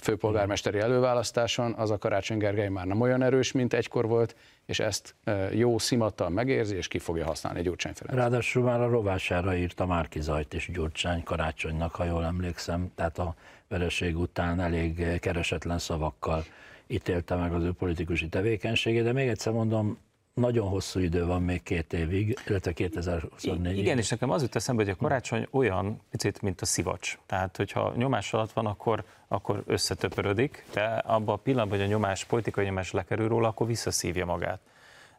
főpolgármesteri 0.00 0.78
előválasztáson, 0.78 1.72
az 1.72 1.90
a 1.90 1.98
Karácsony 1.98 2.38
Gergely 2.38 2.68
már 2.68 2.86
nem 2.86 3.00
olyan 3.00 3.22
erős, 3.22 3.52
mint 3.52 3.74
egykor 3.74 4.06
volt, 4.06 4.36
és 4.66 4.78
ezt 4.78 5.14
jó 5.52 5.78
szimattal 5.78 6.28
megérzi, 6.28 6.76
és 6.76 6.88
ki 6.88 6.98
fogja 6.98 7.24
használni 7.24 7.62
Gyurcsány 7.62 7.92
Ferenc. 7.92 8.18
Ráadásul 8.18 8.62
már 8.62 8.80
a 8.80 8.88
rovására 8.88 9.56
írta 9.56 9.86
Márki 9.86 10.20
Zajt 10.20 10.54
és 10.54 10.70
Gyurcsány 10.72 11.22
Karácsonynak, 11.22 11.94
ha 11.94 12.04
jól 12.04 12.24
emlékszem, 12.24 12.92
tehát 12.94 13.18
a 13.18 13.34
vereség 13.68 14.18
után 14.18 14.60
elég 14.60 15.18
keresetlen 15.20 15.78
szavakkal 15.78 16.44
ítélte 16.86 17.34
meg 17.34 17.52
az 17.52 17.62
ő 17.62 17.72
politikusi 17.72 18.28
tevékenységét, 18.28 19.02
de 19.02 19.12
még 19.12 19.28
egyszer 19.28 19.52
mondom, 19.52 19.98
nagyon 20.34 20.68
hosszú 20.68 21.00
idő 21.00 21.26
van 21.26 21.42
még 21.42 21.62
két 21.62 21.92
évig, 21.92 22.38
illetve 22.46 22.72
2024 22.72 23.78
Igen, 23.78 23.98
és 23.98 24.08
nekem 24.08 24.30
az 24.30 24.42
jut 24.42 24.56
eszembe, 24.56 24.82
hogy 24.82 24.92
a 24.92 24.96
karácsony 24.96 25.46
olyan 25.50 26.00
picit, 26.10 26.42
mint 26.42 26.60
a 26.60 26.64
szivacs. 26.64 27.18
Tehát, 27.26 27.56
hogyha 27.56 27.92
nyomás 27.96 28.32
alatt 28.32 28.52
van, 28.52 28.66
akkor, 28.66 29.04
akkor 29.28 29.62
összetöpörödik, 29.66 30.64
de 30.72 30.84
abban 30.84 31.34
a 31.34 31.38
pillanatban, 31.38 31.78
hogy 31.78 31.86
a 31.86 31.90
nyomás, 31.90 32.24
politikai 32.24 32.64
nyomás 32.64 32.90
lekerül 32.90 33.28
róla, 33.28 33.48
akkor 33.48 33.66
visszaszívja 33.66 34.24
magát. 34.24 34.60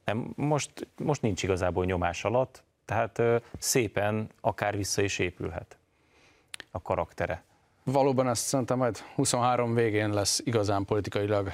De 0.04 0.16
most, 0.36 0.88
most 0.98 1.22
nincs 1.22 1.44
igazából 1.44 1.86
nyomás 1.86 2.24
alatt, 2.24 2.64
tehát 2.86 3.22
szépen 3.58 4.30
akár 4.42 4.76
vissza 4.76 5.02
is 5.02 5.20
épülhet 5.20 5.78
a 6.72 6.82
karaktere. 6.82 7.44
Valóban 7.92 8.28
ezt 8.28 8.46
szerintem 8.46 8.78
majd 8.78 8.98
23 9.16 9.74
végén 9.74 10.10
lesz 10.10 10.42
igazán 10.44 10.86
politikailag 10.86 11.52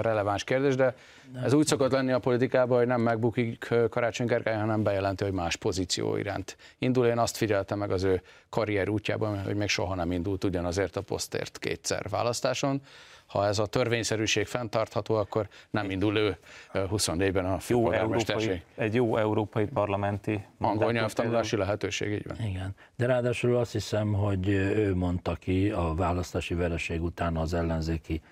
releváns 0.00 0.44
kérdés, 0.44 0.74
de 0.74 0.94
ez 1.42 1.52
úgy 1.52 1.66
szokott 1.66 1.90
lenni 1.90 2.12
a 2.12 2.18
politikában, 2.18 2.78
hogy 2.78 2.86
nem 2.86 3.00
megbukik 3.00 3.74
Karácsony 3.90 4.26
Gergely, 4.26 4.56
hanem 4.56 4.82
bejelenti, 4.82 5.24
hogy 5.24 5.32
más 5.32 5.56
pozíció 5.56 6.16
iránt 6.16 6.56
indul. 6.78 7.06
Én 7.06 7.18
azt 7.18 7.36
figyeltem 7.36 7.78
meg 7.78 7.90
az 7.90 8.02
ő 8.02 8.22
karrier 8.48 8.88
útjában, 8.88 9.42
hogy 9.42 9.54
még 9.54 9.68
soha 9.68 9.94
nem 9.94 10.12
indult 10.12 10.44
ugyanazért 10.44 10.96
a 10.96 11.00
posztért 11.00 11.58
kétszer 11.58 12.08
választáson 12.08 12.80
ha 13.26 13.46
ez 13.46 13.58
a 13.58 13.66
törvényszerűség 13.66 14.46
fenntartható, 14.46 15.14
akkor 15.14 15.48
nem 15.70 15.90
indul 15.90 16.16
ő 16.16 16.36
24-ben 16.72 17.44
a 17.44 17.58
jó 17.68 17.90
európai, 17.90 18.62
Egy 18.74 18.94
jó 18.94 19.16
európai 19.16 19.66
parlamenti 19.66 20.44
angol 20.58 20.92
nyelvtanulási 20.92 21.56
lehetőség, 21.56 22.12
így 22.12 22.26
van. 22.26 22.36
Igen, 22.46 22.74
de 22.96 23.06
ráadásul 23.06 23.56
azt 23.56 23.72
hiszem, 23.72 24.12
hogy 24.12 24.48
ő 24.48 24.94
mondta 24.94 25.34
ki 25.34 25.70
a 25.70 25.94
választási 25.94 26.54
vereség 26.54 27.02
után 27.02 27.36
az 27.36 27.54
ellenzéki 27.54 28.22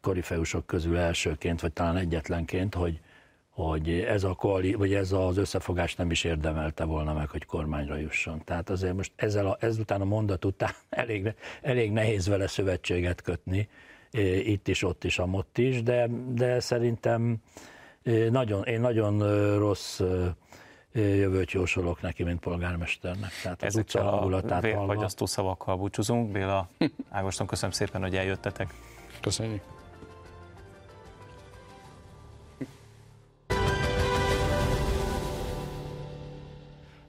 korifeusok 0.00 0.66
közül 0.66 0.96
elsőként, 0.96 1.60
vagy 1.60 1.72
talán 1.72 1.96
egyetlenként, 1.96 2.74
hogy 2.74 3.00
hogy 3.52 3.90
ez, 3.90 4.24
a 4.24 4.34
koali, 4.34 4.74
vagy 4.74 4.94
ez 4.94 5.12
az 5.12 5.36
összefogás 5.36 5.94
nem 5.94 6.10
is 6.10 6.24
érdemelte 6.24 6.84
volna 6.84 7.14
meg, 7.14 7.28
hogy 7.28 7.44
kormányra 7.44 7.96
jusson. 7.96 8.44
Tehát 8.44 8.70
azért 8.70 8.94
most 8.94 9.12
ezzel 9.16 9.46
a, 9.46 9.56
ezután 9.60 10.00
a 10.00 10.04
mondat 10.04 10.44
után 10.44 10.70
elég, 10.90 11.34
elég 11.62 11.92
nehéz 11.92 12.26
vele 12.28 12.46
szövetséget 12.46 13.22
kötni, 13.22 13.68
itt 14.44 14.68
is, 14.68 14.82
ott 14.82 15.04
is, 15.04 15.18
amott 15.18 15.58
is, 15.58 15.82
de, 15.82 16.08
de 16.28 16.60
szerintem 16.60 17.36
nagyon, 18.30 18.64
én 18.64 18.80
nagyon 18.80 19.18
rossz 19.58 20.00
jövőt 20.92 21.50
jósolok 21.50 22.02
neki, 22.02 22.22
mint 22.22 22.40
polgármesternek. 22.40 23.30
Tehát 23.42 23.62
az 23.62 23.66
Ezekkel 23.66 24.08
a 24.08 24.60
vérfagyasztó 24.60 25.26
szavakkal 25.26 25.76
búcsúzunk. 25.76 26.32
Béla 26.32 26.68
Ágoston, 27.10 27.46
köszönöm 27.46 27.70
szépen, 27.70 28.02
hogy 28.02 28.16
eljöttetek. 28.16 28.74
Köszönjük. 29.20 29.62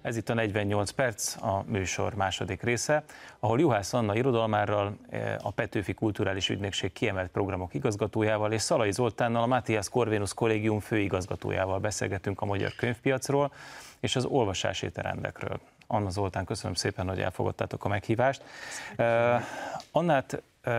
Ez 0.04 0.18
itt 0.18 0.30
a 0.30 0.34
48 0.34 0.90
perc, 0.90 1.42
a 1.42 1.64
műsor 1.68 2.14
második 2.14 2.62
része, 2.62 3.04
ahol 3.40 3.60
Juhász 3.60 3.94
Anna 3.94 4.16
irodalmárral, 4.16 4.98
eh, 5.10 5.36
a 5.42 5.52
Petőfi 5.52 5.94
Kulturális 5.94 6.50
Ügynökség 6.50 6.94
kiemelt 6.94 7.32
programok 7.32 7.74
igazgatójával 7.74 8.52
és 8.52 8.62
Szalai 8.62 8.92
Zoltánnal, 8.92 9.44
a 9.44 9.48
Matthias 9.48 9.90
Corvinus 9.90 10.34
Kollégium 10.34 10.80
főigazgatójával 10.80 11.80
beszélgetünk 11.80 12.42
a 12.42 12.46
magyar 12.46 12.76
könyvpiacról 12.76 13.52
és 14.00 14.16
az 14.16 14.26
olvasási 14.26 14.92
terendekről. 14.92 15.60
Anna 15.88 16.10
Zoltán, 16.10 16.46
köszönöm 16.46 16.74
szépen, 16.74 17.08
hogy 17.08 17.20
elfogadtátok 17.20 17.86
a 17.86 17.88
meghívást. 17.88 18.44
Uh, 18.98 19.06
Annát 19.92 20.44
uh, 20.66 20.74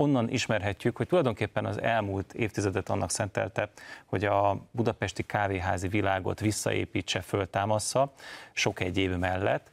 onnan 0.00 0.30
ismerhetjük, 0.30 0.96
hogy 0.96 1.06
tulajdonképpen 1.06 1.64
az 1.64 1.80
elmúlt 1.80 2.32
évtizedet 2.32 2.88
annak 2.88 3.10
szentelte, 3.10 3.70
hogy 4.06 4.24
a 4.24 4.56
budapesti 4.70 5.22
kávéházi 5.22 5.88
világot 5.88 6.40
visszaépítse, 6.40 7.20
föltámassza, 7.20 8.12
sok 8.52 8.80
egy 8.80 8.98
év 8.98 9.16
mellett. 9.16 9.70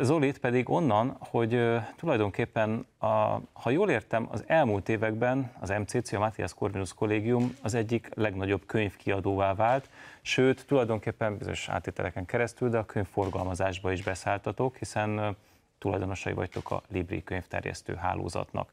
Zolit 0.00 0.38
pedig 0.38 0.68
onnan, 0.68 1.16
hogy 1.18 1.78
tulajdonképpen, 1.96 2.86
a, 2.98 3.06
ha 3.52 3.70
jól 3.70 3.90
értem, 3.90 4.28
az 4.30 4.44
elmúlt 4.46 4.88
években 4.88 5.52
az 5.60 5.68
MCC, 5.68 6.12
a 6.12 6.18
Matthias 6.18 6.54
Corvinus 6.54 6.94
Kollégium 6.94 7.56
az 7.62 7.74
egyik 7.74 8.08
legnagyobb 8.14 8.66
könyvkiadóvá 8.66 9.54
vált, 9.54 9.88
sőt, 10.22 10.66
tulajdonképpen 10.66 11.36
bizonyos 11.38 11.68
átételeken 11.68 12.24
keresztül, 12.24 12.68
de 12.68 12.78
a 12.78 12.84
könyvforgalmazásba 12.84 13.92
is 13.92 14.02
beszálltatok, 14.02 14.76
hiszen 14.76 15.36
tulajdonosai 15.78 16.32
vagytok 16.32 16.70
a 16.70 16.82
Libri 16.88 17.22
könyvterjesztő 17.22 17.94
hálózatnak 17.94 18.72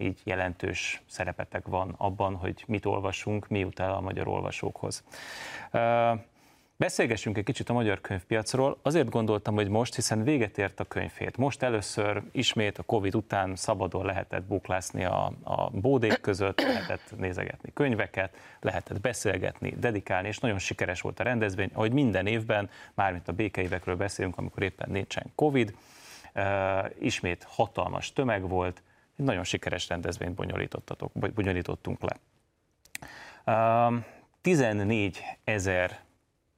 így 0.00 0.20
jelentős 0.24 1.02
szerepetek 1.06 1.66
van 1.66 1.94
abban, 1.96 2.34
hogy 2.34 2.64
mit 2.66 2.86
olvasunk, 2.86 3.48
mi 3.48 3.58
jut 3.58 3.80
el 3.80 3.92
a 3.92 4.00
magyar 4.00 4.28
olvasókhoz. 4.28 5.04
Beszélgessünk 6.80 7.38
egy 7.38 7.44
kicsit 7.44 7.68
a 7.68 7.72
magyar 7.72 8.00
könyvpiacról. 8.00 8.78
Azért 8.82 9.08
gondoltam, 9.08 9.54
hogy 9.54 9.68
most, 9.68 9.94
hiszen 9.94 10.24
véget 10.24 10.58
ért 10.58 10.80
a 10.80 10.84
könyvhét. 10.84 11.36
Most 11.36 11.62
először 11.62 12.22
ismét 12.32 12.78
a 12.78 12.82
Covid 12.82 13.14
után 13.14 13.56
szabadon 13.56 14.04
lehetett 14.04 14.42
buklászni 14.42 15.04
a, 15.04 15.32
a 15.42 15.70
bódék 15.70 16.20
között, 16.20 16.60
lehetett 16.60 17.18
nézegetni 17.18 17.70
könyveket, 17.74 18.36
lehetett 18.60 19.00
beszélgetni, 19.00 19.74
dedikálni, 19.78 20.28
és 20.28 20.38
nagyon 20.38 20.58
sikeres 20.58 21.00
volt 21.00 21.20
a 21.20 21.22
rendezvény, 21.22 21.70
ahogy 21.72 21.92
minden 21.92 22.26
évben, 22.26 22.70
mármint 22.94 23.28
a 23.28 23.32
békeivekről 23.32 23.96
beszélünk, 23.96 24.38
amikor 24.38 24.62
éppen 24.62 24.90
nincsen 24.90 25.32
Covid, 25.34 25.74
ismét 26.98 27.46
hatalmas 27.48 28.12
tömeg 28.12 28.48
volt, 28.48 28.82
nagyon 29.22 29.44
sikeres 29.44 29.88
rendezvényt 29.88 30.34
bonyolítottatok, 30.34 31.12
bonyolítottunk 31.34 31.98
le. 32.02 32.16
14 34.40 35.22
ezer 35.44 36.00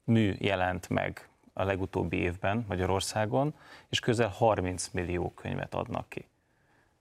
mű 0.05 0.35
jelent 0.38 0.88
meg 0.88 1.29
a 1.53 1.64
legutóbbi 1.64 2.16
évben 2.16 2.64
Magyarországon, 2.68 3.55
és 3.88 4.01
közel 4.01 4.29
30 4.29 4.88
millió 4.88 5.31
könyvet 5.31 5.75
adnak 5.75 6.09
ki. 6.09 6.27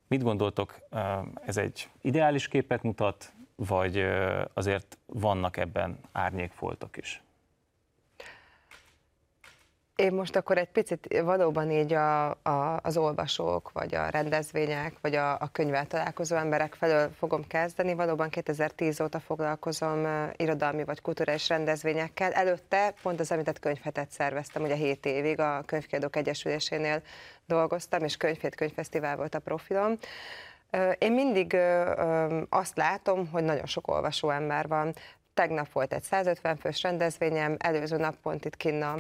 Mit 0.07 0.23
gondoltok, 0.23 0.79
ez 1.45 1.57
egy 1.57 1.89
ideális 2.01 2.47
képet 2.47 2.83
mutat, 2.83 3.33
vagy 3.55 4.05
azért 4.53 4.97
vannak 5.05 5.57
ebben 5.57 5.99
árnyékfoltok 6.11 6.97
is? 6.97 7.21
Én 10.01 10.13
most 10.13 10.35
akkor 10.35 10.57
egy 10.57 10.69
picit 10.69 11.21
valóban 11.23 11.71
így 11.71 11.93
a, 11.93 12.29
a, 12.29 12.79
az 12.83 12.97
olvasók, 12.97 13.71
vagy 13.73 13.95
a 13.95 14.09
rendezvények, 14.09 14.93
vagy 15.01 15.15
a, 15.15 15.31
a 15.31 15.49
könyvvel 15.51 15.85
találkozó 15.85 16.35
emberek 16.35 16.73
felől 16.73 17.09
fogom 17.17 17.47
kezdeni. 17.47 17.93
Valóban 17.93 18.29
2010 18.29 19.01
óta 19.01 19.19
foglalkozom 19.19 20.07
irodalmi 20.35 20.83
vagy 20.83 21.01
kulturális 21.01 21.49
rendezvényekkel. 21.49 22.31
Előtte 22.31 22.93
pont 23.01 23.19
az 23.19 23.31
említett 23.31 23.59
könyvhetet 23.59 24.11
szerveztem, 24.11 24.63
ugye 24.63 24.75
7 24.75 25.05
évig 25.05 25.39
a 25.39 25.63
Könyvkiadók 25.65 26.15
Egyesülésénél 26.15 27.01
dolgoztam, 27.45 28.03
és 28.03 28.17
könyvhét 28.17 28.55
könyvfesztivál 28.55 29.15
volt 29.15 29.35
a 29.35 29.39
profilom. 29.39 29.97
Én 30.97 31.11
mindig 31.11 31.57
azt 32.49 32.77
látom, 32.77 33.27
hogy 33.27 33.43
nagyon 33.43 33.65
sok 33.65 33.87
olvasó 33.87 34.29
ember 34.29 34.67
van. 34.67 34.93
Tegnap 35.33 35.71
volt 35.71 35.93
egy 35.93 36.03
150 36.03 36.57
fős 36.57 36.81
rendezvényem, 36.81 37.55
előző 37.59 37.97
nap 37.97 38.15
pont 38.15 38.45
itt 38.45 38.57
kinn 38.57 38.81
a 38.81 38.95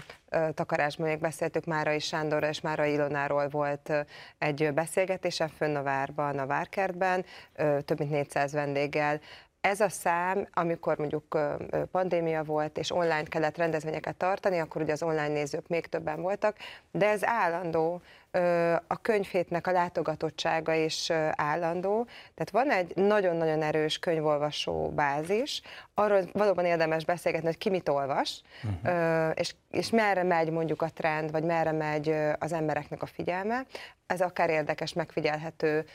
takarásban 0.53 1.07
még 1.07 1.19
beszéltük 1.19 1.65
Márai 1.65 1.99
Sándorra 1.99 2.47
és 2.47 2.61
Márai 2.61 2.91
Ilonáról 2.91 3.47
volt 3.47 3.91
egy 4.37 4.73
beszélgetésem 4.73 5.47
fönn 5.47 5.75
a 5.75 5.83
várban, 5.83 6.39
a 6.39 6.45
Várkertben, 6.45 7.25
több 7.85 7.99
mint 7.99 8.11
400 8.11 8.51
vendéggel. 8.51 9.19
Ez 9.61 9.79
a 9.79 9.89
szám, 9.89 10.47
amikor 10.53 10.97
mondjuk 10.97 11.37
pandémia 11.91 12.43
volt, 12.43 12.77
és 12.77 12.91
online 12.91 13.23
kellett 13.23 13.57
rendezvényeket 13.57 14.15
tartani, 14.15 14.59
akkor 14.59 14.81
ugye 14.81 14.91
az 14.91 15.03
online 15.03 15.27
nézők 15.27 15.67
még 15.67 15.87
többen 15.87 16.21
voltak, 16.21 16.57
de 16.91 17.07
ez 17.07 17.25
állandó, 17.25 18.01
a 18.87 19.01
könyvhétnek 19.01 19.67
a 19.67 19.71
látogatottsága 19.71 20.73
is 20.73 21.09
állandó, 21.35 22.07
tehát 22.33 22.49
van 22.51 22.71
egy 22.71 22.95
nagyon-nagyon 22.95 23.61
erős 23.61 23.99
könyvolvasó 23.99 24.89
bázis, 24.89 25.61
arról 25.93 26.23
valóban 26.33 26.65
érdemes 26.65 27.05
beszélgetni, 27.05 27.47
hogy 27.47 27.57
ki 27.57 27.69
mit 27.69 27.89
olvas, 27.89 28.41
uh-huh. 28.63 29.31
és, 29.33 29.55
és 29.69 29.89
merre 29.89 30.23
megy 30.23 30.51
mondjuk 30.51 30.81
a 30.81 30.89
trend, 30.89 31.31
vagy 31.31 31.43
merre 31.43 31.71
megy 31.71 32.15
az 32.39 32.53
embereknek 32.53 33.01
a 33.01 33.05
figyelme. 33.05 33.65
Ez 34.05 34.21
akár 34.21 34.49
érdekes, 34.49 34.93
megfigyelhető 34.93 35.85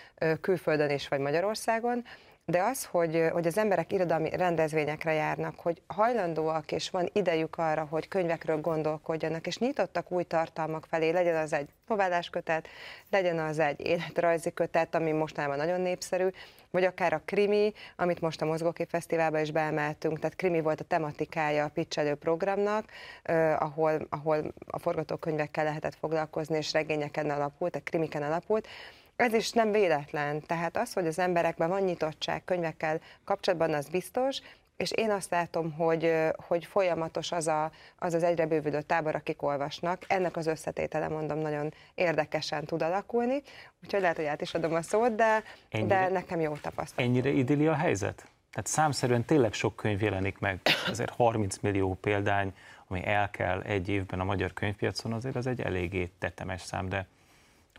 külföldön 0.40 0.90
is, 0.90 1.09
vagy 1.09 1.20
Magyarországon 1.20 2.05
de 2.48 2.62
az, 2.62 2.85
hogy, 2.85 3.28
hogy 3.32 3.46
az 3.46 3.59
emberek 3.59 3.92
irodalmi 3.92 4.30
rendezvényekre 4.30 5.12
járnak, 5.12 5.61
hogy 5.61 5.82
hajlandóak 5.87 6.72
és 6.72 6.90
van 6.90 7.11
idejük 7.12 7.59
arra, 7.59 7.87
hogy 7.90 8.09
könyvekről 8.09 8.61
gondolkodjanak, 8.61 9.46
és 9.46 9.59
nyitottak 9.59 10.11
új 10.11 10.22
tartalmak 10.22 10.87
felé, 10.90 11.11
legyen 11.11 11.37
az 11.37 11.52
egy 11.52 11.68
novellás 11.87 12.30
kötet, 12.30 12.68
legyen 13.11 13.38
az 13.38 13.59
egy 13.59 13.80
életrajzi 13.80 14.52
kötet, 14.52 14.94
ami 14.94 15.12
mostanában 15.12 15.56
nagyon 15.56 15.80
népszerű, 15.80 16.28
vagy 16.70 16.85
akár 16.85 17.12
a 17.12 17.22
krimi, 17.24 17.72
amit 17.96 18.20
most 18.20 18.42
a 18.42 18.46
Mozgókép 18.46 18.88
Fesztiválba 18.88 19.40
is 19.40 19.50
beemeltünk, 19.50 20.18
tehát 20.18 20.37
krimi 20.37 20.61
volt 20.61 20.80
a 20.80 20.85
tematikája 20.85 21.64
a 21.64 21.68
pitchelő 21.68 22.14
programnak, 22.14 22.85
eh, 23.22 23.62
ahol, 23.62 24.06
ahol 24.11 24.52
a 24.66 24.78
forgatókönyvekkel 24.78 25.64
lehetett 25.64 25.94
foglalkozni, 25.94 26.56
és 26.56 26.72
regényeken 26.72 27.30
alapult, 27.30 27.76
a 27.76 27.80
krimiken 27.85 28.22
alapult, 28.22 28.68
ez 29.16 29.33
is 29.33 29.52
nem 29.52 29.70
véletlen. 29.70 30.40
Tehát 30.46 30.76
az, 30.76 30.92
hogy 30.92 31.07
az 31.07 31.18
emberekben 31.18 31.68
van 31.68 31.83
nyitottság 31.83 32.44
könyvekkel 32.44 33.00
kapcsolatban, 33.24 33.74
az 33.74 33.88
biztos, 33.88 34.40
és 34.76 34.90
én 34.90 35.11
azt 35.11 35.31
látom, 35.31 35.72
hogy, 35.72 36.12
hogy 36.37 36.64
folyamatos 36.64 37.33
az, 37.33 37.46
a, 37.46 37.70
az 37.98 38.14
az 38.14 38.22
egyre 38.22 38.46
bővülő 38.46 38.83
tábor, 38.83 39.14
akik 39.14 39.42
olvasnak. 39.42 40.05
Ennek 40.07 40.37
az 40.37 40.46
összetétele, 40.46 41.09
mondom, 41.09 41.38
nagyon 41.38 41.72
érdekesen 41.94 42.64
tud 42.64 42.83
alakulni. 42.83 43.42
Úgyhogy 43.85 44.00
lehet, 44.00 44.16
hogy 44.16 44.24
át 44.24 44.40
is 44.40 44.55
adom 44.55 44.74
a 44.74 44.83
szót, 44.83 45.14
de, 45.14 45.42
ennyire, 45.68 45.94
de 45.94 46.09
nekem 46.09 46.40
jó 46.40 46.52
tapasztalat. 46.52 47.11
Ennyire 47.11 47.31
idilli 47.31 47.66
a 47.66 47.74
helyzet? 47.74 48.26
Tehát 48.50 48.66
számszerűen 48.66 49.24
tényleg 49.24 49.52
sok 49.52 49.76
könyv 49.76 50.02
jelenik 50.02 50.38
meg, 50.38 50.61
azért 50.87 51.11
30 51.11 51.59
millió 51.59 51.94
példány, 51.94 52.55
ami 52.87 53.07
el 53.07 53.31
kell 53.31 53.61
egy 53.61 53.88
évben 53.88 54.20
a 54.20 54.24
magyar 54.24 54.52
könyvpiacon, 54.52 55.12
azért 55.12 55.37
az 55.37 55.46
egy 55.46 55.61
eléggé 55.61 56.11
tetemes 56.18 56.62
szám, 56.62 56.88
de 56.88 57.07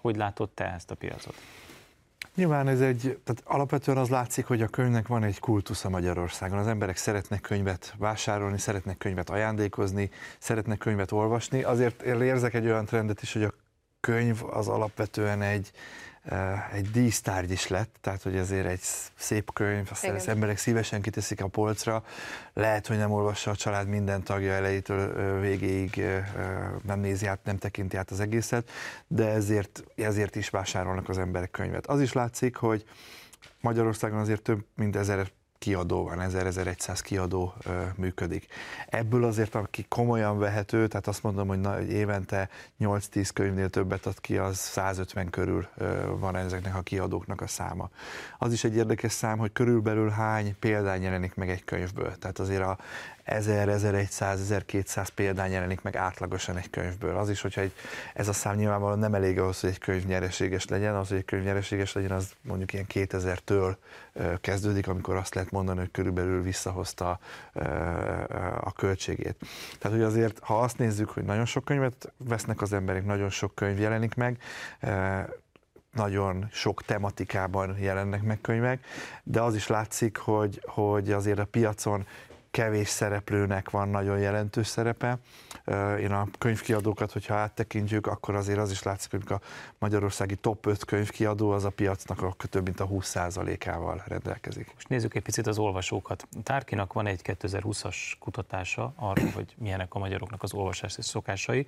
hogy 0.01 0.15
látod 0.15 0.49
te 0.49 0.73
ezt 0.73 0.91
a 0.91 0.95
piacot? 0.95 1.36
Nyilván 2.36 2.67
ez 2.67 2.81
egy, 2.81 3.19
tehát 3.23 3.41
alapvetően 3.43 3.97
az 3.97 4.10
látszik, 4.10 4.45
hogy 4.45 4.62
a 4.62 4.67
könyvnek 4.67 5.07
van 5.07 5.23
egy 5.23 5.39
kultusza 5.39 5.89
Magyarországon. 5.89 6.57
Az 6.57 6.67
emberek 6.67 6.97
szeretnek 6.97 7.41
könyvet 7.41 7.93
vásárolni, 7.97 8.57
szeretnek 8.57 8.97
könyvet 8.97 9.29
ajándékozni, 9.29 10.10
szeretnek 10.39 10.77
könyvet 10.77 11.12
olvasni. 11.12 11.63
Azért 11.63 12.01
érzek 12.01 12.53
egy 12.53 12.65
olyan 12.65 12.86
trendet 12.86 13.21
is, 13.21 13.33
hogy 13.33 13.43
a 13.43 13.53
könyv 13.99 14.43
az 14.51 14.67
alapvetően 14.67 15.41
egy, 15.41 15.71
egy 16.73 16.91
dísztárgy 16.91 17.51
is 17.51 17.67
lett, 17.67 17.95
tehát 18.01 18.23
hogy 18.23 18.35
ezért 18.35 18.65
egy 18.65 18.81
szép 19.15 19.53
könyv, 19.53 19.87
aztán 19.91 20.15
az 20.15 20.27
emberek 20.27 20.57
szívesen 20.57 21.01
kiteszik 21.01 21.41
a 21.41 21.47
polcra, 21.47 22.03
lehet, 22.53 22.87
hogy 22.87 22.97
nem 22.97 23.11
olvassa 23.11 23.51
a 23.51 23.55
család 23.55 23.87
minden 23.87 24.23
tagja 24.23 24.51
elejétől 24.51 25.39
végéig, 25.39 26.03
nem 26.83 26.99
nézi 26.99 27.25
át, 27.25 27.39
nem 27.43 27.57
tekinti 27.57 27.97
át 27.97 28.11
az 28.11 28.19
egészet, 28.19 28.69
de 29.07 29.27
ezért, 29.27 29.83
ezért 29.95 30.35
is 30.35 30.49
vásárolnak 30.49 31.09
az 31.09 31.17
emberek 31.17 31.51
könyvet. 31.51 31.87
Az 31.87 32.01
is 32.01 32.13
látszik, 32.13 32.55
hogy 32.55 32.85
Magyarországon 33.61 34.19
azért 34.19 34.41
több 34.41 34.65
mint 34.75 34.95
ezer 34.95 35.27
kiadó 35.60 36.04
van, 36.04 36.17
1000-1100 36.22 37.00
kiadó 37.04 37.54
ö, 37.65 37.84
működik. 37.96 38.48
Ebből 38.88 39.24
azért, 39.24 39.56
aki 39.56 39.86
komolyan 39.89 40.38
vehető, 40.39 40.88
tehát 40.88 41.08
azt 41.08 41.24
mondom, 41.24 41.48
hogy, 41.48 41.60
na, 41.60 41.76
hogy 41.76 41.91
évente 41.91 42.50
8-10 42.80 43.30
könyvnél 43.34 43.70
többet 43.70 44.06
ad 44.06 44.20
ki, 44.20 44.38
az 44.38 44.58
150 44.58 45.30
körül 45.30 45.67
ö, 45.78 46.17
van 46.20 46.36
ezeknek 46.36 46.76
a 46.76 46.82
kiadóknak 46.82 47.41
a 47.41 47.48
száma. 47.48 47.89
Az 48.38 48.54
is 48.54 48.63
egy 48.63 48.76
érdekes 48.76 49.12
szám, 49.12 49.38
hogy 49.38 49.52
körülbelül 49.52 50.10
hány 50.10 50.56
példány 50.60 51.02
jelenik 51.02 51.36
meg 51.36 51.50
egy 51.50 51.63
könyvből. 51.63 52.17
Tehát 52.17 52.39
azért 52.39 52.63
a 52.63 52.78
1000, 53.27 53.69
1100, 53.69 54.39
1200 54.39 55.09
példány 55.09 55.51
jelenik 55.51 55.81
meg 55.81 55.95
átlagosan 55.95 56.57
egy 56.57 56.69
könyvből. 56.69 57.17
Az 57.17 57.29
is, 57.29 57.41
hogyha 57.41 57.61
egy, 57.61 57.71
ez 58.13 58.27
a 58.27 58.33
szám 58.33 58.55
nyilvánvalóan 58.55 58.99
nem 58.99 59.13
elég 59.13 59.39
ahhoz, 59.39 59.59
hogy 59.59 59.69
egy 59.69 59.77
könyv 59.77 60.05
nyereséges 60.05 60.67
legyen, 60.67 60.95
az, 60.95 61.07
hogy 61.07 61.17
egy 61.17 61.25
könyv 61.25 61.43
nyereséges 61.43 61.93
legyen, 61.93 62.11
az 62.11 62.31
mondjuk 62.41 62.73
ilyen 62.73 62.85
2000-től 62.93 63.75
kezdődik, 64.41 64.87
amikor 64.87 65.15
azt 65.15 65.35
lehet 65.35 65.51
mondani, 65.51 65.79
hogy 65.79 65.91
körülbelül 65.91 66.41
visszahozta 66.41 67.19
a 68.59 68.73
költségét. 68.73 69.35
Tehát, 69.79 69.97
hogy 69.97 70.05
azért, 70.05 70.39
ha 70.39 70.59
azt 70.59 70.77
nézzük, 70.77 71.09
hogy 71.09 71.23
nagyon 71.23 71.45
sok 71.45 71.65
könyvet 71.65 72.11
vesznek 72.17 72.61
az 72.61 72.73
emberek, 72.73 73.05
nagyon 73.05 73.29
sok 73.29 73.55
könyv 73.55 73.79
jelenik 73.79 74.15
meg, 74.15 74.41
nagyon 75.91 76.47
sok 76.51 76.83
tematikában 76.83 77.77
jelennek 77.79 78.23
meg 78.23 78.41
könyvek, 78.41 78.85
de 79.23 79.41
az 79.41 79.55
is 79.55 79.67
látszik, 79.67 80.17
hogy, 80.17 80.61
hogy 80.65 81.11
azért 81.11 81.39
a 81.39 81.45
piacon 81.45 82.05
kevés 82.51 82.88
szereplőnek 82.88 83.69
van 83.69 83.89
nagyon 83.89 84.19
jelentős 84.19 84.67
szerepe. 84.67 85.17
Én 85.99 86.12
a 86.12 86.27
könyvkiadókat, 86.38 87.12
hogyha 87.12 87.33
áttekintjük, 87.33 88.07
akkor 88.07 88.36
azért 88.36 88.60
az 88.60 88.71
is 88.71 88.83
látszik, 88.83 89.12
hogy 89.12 89.23
a 89.27 89.41
magyarországi 89.79 90.36
top 90.36 90.65
5 90.65 90.86
könyvkiadó 90.86 91.51
az 91.51 91.63
a 91.63 91.69
piacnak 91.69 92.21
a 92.21 92.33
több 92.49 92.63
mint 92.63 92.79
a 92.79 92.88
20%-ával 92.88 94.03
rendelkezik. 94.07 94.71
Most 94.73 94.89
nézzük 94.89 95.15
egy 95.15 95.21
picit 95.21 95.47
az 95.47 95.57
olvasókat. 95.57 96.27
Tárkinak 96.43 96.93
van 96.93 97.07
egy 97.07 97.21
2020-as 97.23 97.95
kutatása 98.19 98.93
arról, 98.95 99.29
hogy 99.33 99.55
milyenek 99.57 99.93
a 99.93 99.99
magyaroknak 99.99 100.43
az 100.43 100.53
olvasási 100.53 101.01
szokásai, 101.01 101.67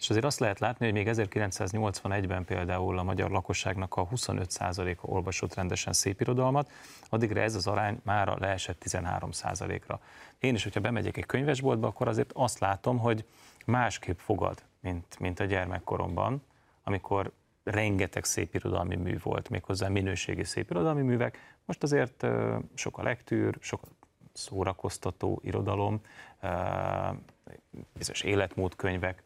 és 0.00 0.10
azért 0.10 0.24
azt 0.24 0.38
lehet 0.38 0.58
látni, 0.58 0.84
hogy 0.84 0.94
még 0.94 1.08
1981-ben 1.10 2.44
például 2.44 2.98
a 2.98 3.02
magyar 3.02 3.30
lakosságnak 3.30 3.96
a 3.96 4.08
25%-a 4.08 5.06
olvasott 5.06 5.54
rendesen 5.54 5.92
szépirodalmat, 5.92 6.70
addigra 7.08 7.40
ez 7.40 7.54
az 7.54 7.66
arány 7.66 8.00
már 8.04 8.38
leesett 8.38 8.82
13%-ra. 8.86 10.00
Én 10.38 10.54
is, 10.54 10.62
hogyha 10.62 10.80
bemegyek 10.80 11.16
egy 11.16 11.26
könyvesboltba, 11.26 11.86
akkor 11.86 12.08
azért 12.08 12.30
azt 12.34 12.58
látom, 12.58 12.98
hogy 12.98 13.24
másképp 13.66 14.18
fogad, 14.18 14.62
mint, 14.80 15.18
mint 15.18 15.40
a 15.40 15.44
gyermekkoromban, 15.44 16.42
amikor 16.84 17.32
rengeteg 17.62 18.24
szépirodalmi 18.24 18.96
mű 18.96 19.18
volt, 19.22 19.48
méghozzá 19.48 19.88
minőségi 19.88 20.44
szépirodalmi 20.44 21.02
művek. 21.02 21.56
Most 21.64 21.82
azért 21.82 22.26
sok 22.74 22.98
a 22.98 23.02
lektűr, 23.02 23.56
sok 23.60 23.82
szórakoztató 24.32 25.40
irodalom, 25.44 26.00
bizonyos 27.92 28.22
életmódkönyvek, 28.22 29.22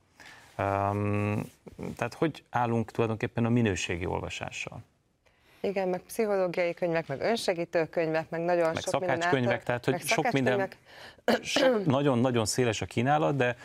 tehát 1.97 2.15
hogy 2.17 2.45
állunk 2.51 2.91
tulajdonképpen 2.91 3.45
a 3.45 3.49
minőségi 3.49 4.07
olvasással? 4.07 4.83
Igen, 5.61 5.89
meg 5.89 6.01
pszichológiai 6.01 6.75
könyvek, 6.75 7.07
meg 7.07 7.21
önsegítő 7.21 7.87
könyvek, 7.87 8.31
meg 8.31 8.41
nagyon 8.41 8.73
meg 8.75 8.83
sok 8.83 9.01
minden 9.01 9.31
könyvek, 9.31 9.63
tehát 9.63 9.85
hogy 9.85 10.01
sok 10.01 10.31
minden, 10.31 10.69
nagyon-nagyon 11.85 12.45
széles 12.55 12.81
a 12.81 12.87
kínálat, 12.87 13.37
de 13.37 13.57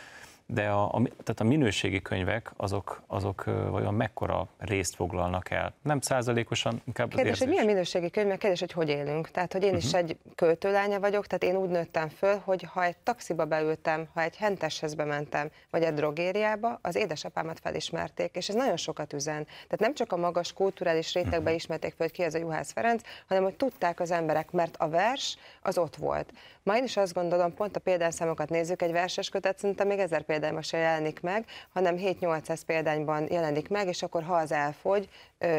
de 0.52 0.68
a, 0.68 0.84
a, 0.84 1.02
tehát 1.02 1.40
a 1.40 1.44
minőségi 1.44 2.02
könyvek 2.02 2.52
azok, 2.56 3.02
azok 3.06 3.44
vajon 3.44 3.94
mekkora 3.94 4.48
részt 4.58 4.94
foglalnak 4.94 5.50
el? 5.50 5.74
Nem 5.82 6.00
százalékosan, 6.00 6.82
inkább 6.86 7.14
Kérdés, 7.14 7.38
hogy 7.38 7.48
milyen 7.48 7.64
minőségi 7.64 8.10
könyvek, 8.10 8.38
kérdés, 8.38 8.60
hogy 8.60 8.72
hogy 8.72 8.88
élünk. 8.88 9.30
Tehát, 9.30 9.52
hogy 9.52 9.62
én 9.62 9.68
uh-huh. 9.68 9.84
is 9.84 9.92
mhm. 9.92 10.02
egy 10.02 10.16
költőlánya 10.34 11.00
vagyok, 11.00 11.26
tehát 11.26 11.54
én 11.54 11.62
úgy 11.62 11.68
nőttem 11.68 12.08
föl, 12.08 12.40
hogy 12.44 12.62
ha 12.62 12.84
egy 12.84 12.96
taxiba 12.96 13.44
beültem, 13.44 14.08
ha 14.14 14.20
egy 14.20 14.36
henteshez 14.36 14.94
bementem, 14.94 15.50
vagy 15.70 15.82
egy 15.82 15.94
drogériába, 15.94 16.78
az 16.82 16.96
édesapámat 16.96 17.60
felismerték, 17.60 18.36
és 18.36 18.48
ez 18.48 18.54
nagyon 18.54 18.76
sokat 18.76 19.12
üzen. 19.12 19.44
Tehát 19.44 19.78
nem 19.78 19.94
csak 19.94 20.12
a 20.12 20.16
magas 20.16 20.52
kulturális 20.52 21.14
rétegbe 21.14 21.38
uh-huh. 21.38 21.54
ismerték 21.54 21.94
fel, 21.96 22.06
hogy 22.06 22.16
ki 22.16 22.22
az 22.22 22.34
a 22.34 22.38
Juhász 22.38 22.72
Ferenc, 22.72 23.02
hanem 23.28 23.42
hogy 23.42 23.54
tudták 23.54 24.00
az 24.00 24.10
emberek, 24.10 24.50
mert 24.50 24.76
a 24.76 24.88
vers 24.88 25.38
az 25.62 25.78
ott 25.78 25.96
volt. 25.96 26.32
Ma 26.62 26.76
én 26.76 26.84
is 26.84 26.96
azt 26.96 27.14
gondolom, 27.14 27.54
pont 27.54 27.76
a 27.76 27.80
példányszámokat 27.80 28.48
nézzük, 28.48 28.82
egy 28.82 28.92
verses 28.92 29.28
kötet 29.28 29.58
szinte 29.58 29.84
még 29.84 29.98
ezer 29.98 30.22
példányban 30.40 30.62
se 30.62 30.78
jelenik 30.78 31.20
meg, 31.20 31.44
hanem 31.72 31.96
7-800 31.98 32.60
példányban 32.66 33.26
jelenik 33.30 33.68
meg, 33.68 33.88
és 33.88 34.02
akkor 34.02 34.22
ha 34.22 34.34
az 34.34 34.52
elfogy, 34.52 35.08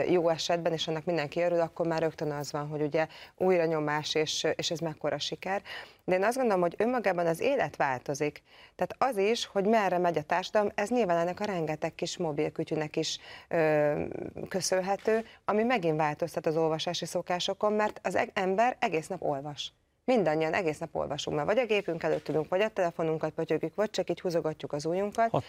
jó 0.09 0.29
esetben, 0.29 0.73
és 0.73 0.87
annak 0.87 1.05
mindenki 1.05 1.41
örül, 1.41 1.59
akkor 1.59 1.87
már 1.87 2.01
rögtön 2.01 2.31
az 2.31 2.51
van, 2.51 2.67
hogy 2.67 2.81
ugye 2.81 3.07
újra 3.37 3.65
nyomás, 3.65 4.15
és, 4.15 4.47
és 4.55 4.71
ez 4.71 4.79
mekkora 4.79 5.19
siker. 5.19 5.61
De 6.05 6.15
én 6.15 6.23
azt 6.23 6.37
gondolom, 6.37 6.61
hogy 6.61 6.75
önmagában 6.77 7.27
az 7.27 7.39
élet 7.39 7.75
változik. 7.75 8.41
Tehát 8.75 8.95
az 8.97 9.17
is, 9.17 9.45
hogy 9.45 9.65
merre 9.65 9.97
megy 9.97 10.17
a 10.17 10.21
társadalom, 10.21 10.71
ez 10.75 10.89
nyilván 10.89 11.17
ennek 11.17 11.39
a 11.39 11.45
rengeteg 11.45 11.95
kis 11.95 12.17
mobilkütyűnek 12.17 12.95
is 12.95 13.19
ö, 13.47 14.03
köszönhető, 14.47 15.25
ami 15.45 15.63
megint 15.63 15.97
változtat 15.97 16.45
az 16.45 16.57
olvasási 16.57 17.05
szokásokon, 17.05 17.73
mert 17.73 17.99
az 18.03 18.15
e-, 18.15 18.29
ember 18.33 18.75
egész 18.79 19.07
nap 19.07 19.21
olvas. 19.23 19.73
Mindannyian 20.15 20.53
egész 20.53 20.77
nap 20.77 20.95
olvasunk, 20.95 21.35
mert 21.35 21.47
vagy 21.47 21.57
a 21.57 21.65
gépünk 21.65 22.03
előtt 22.03 22.23
tudunk, 22.23 22.49
vagy 22.49 22.61
a 22.61 22.69
telefonunkat 22.69 23.31
pötyögjük, 23.31 23.75
vagy 23.75 23.89
csak 23.89 24.09
így 24.09 24.21
húzogatjuk 24.21 24.73
az 24.73 24.85
ujjunkat. 24.85 25.29
Hat, 25.29 25.43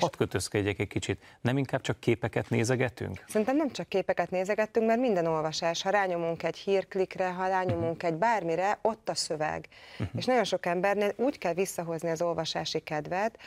Hadd 0.00 0.16
kötözkedjek 0.16 0.78
egy 0.78 0.88
kicsit. 0.88 1.22
Nem 1.40 1.58
inkább 1.58 1.80
csak 1.80 2.00
képeket 2.00 2.50
nézegetünk? 2.50 3.24
Szerintem 3.28 3.56
nem 3.56 3.70
csak 3.70 3.88
képeket 3.88 4.30
nézegettünk, 4.30 4.86
mert 4.86 5.00
minden 5.00 5.26
olvasás, 5.26 5.82
ha 5.82 5.90
rányomunk 5.90 6.42
egy 6.42 6.56
hírklikre, 6.56 7.28
ha 7.28 7.46
rányomunk 7.46 7.94
uh-huh. 7.94 8.10
egy 8.10 8.16
bármire, 8.16 8.78
ott 8.82 9.08
a 9.08 9.14
szöveg. 9.14 9.68
Uh-huh. 9.92 10.08
És 10.16 10.24
nagyon 10.24 10.44
sok 10.44 10.66
embernél 10.66 11.12
úgy 11.16 11.38
kell 11.38 11.54
visszahozni 11.54 12.10
az 12.10 12.22
olvasási 12.22 12.78
kedvet, 12.78 13.38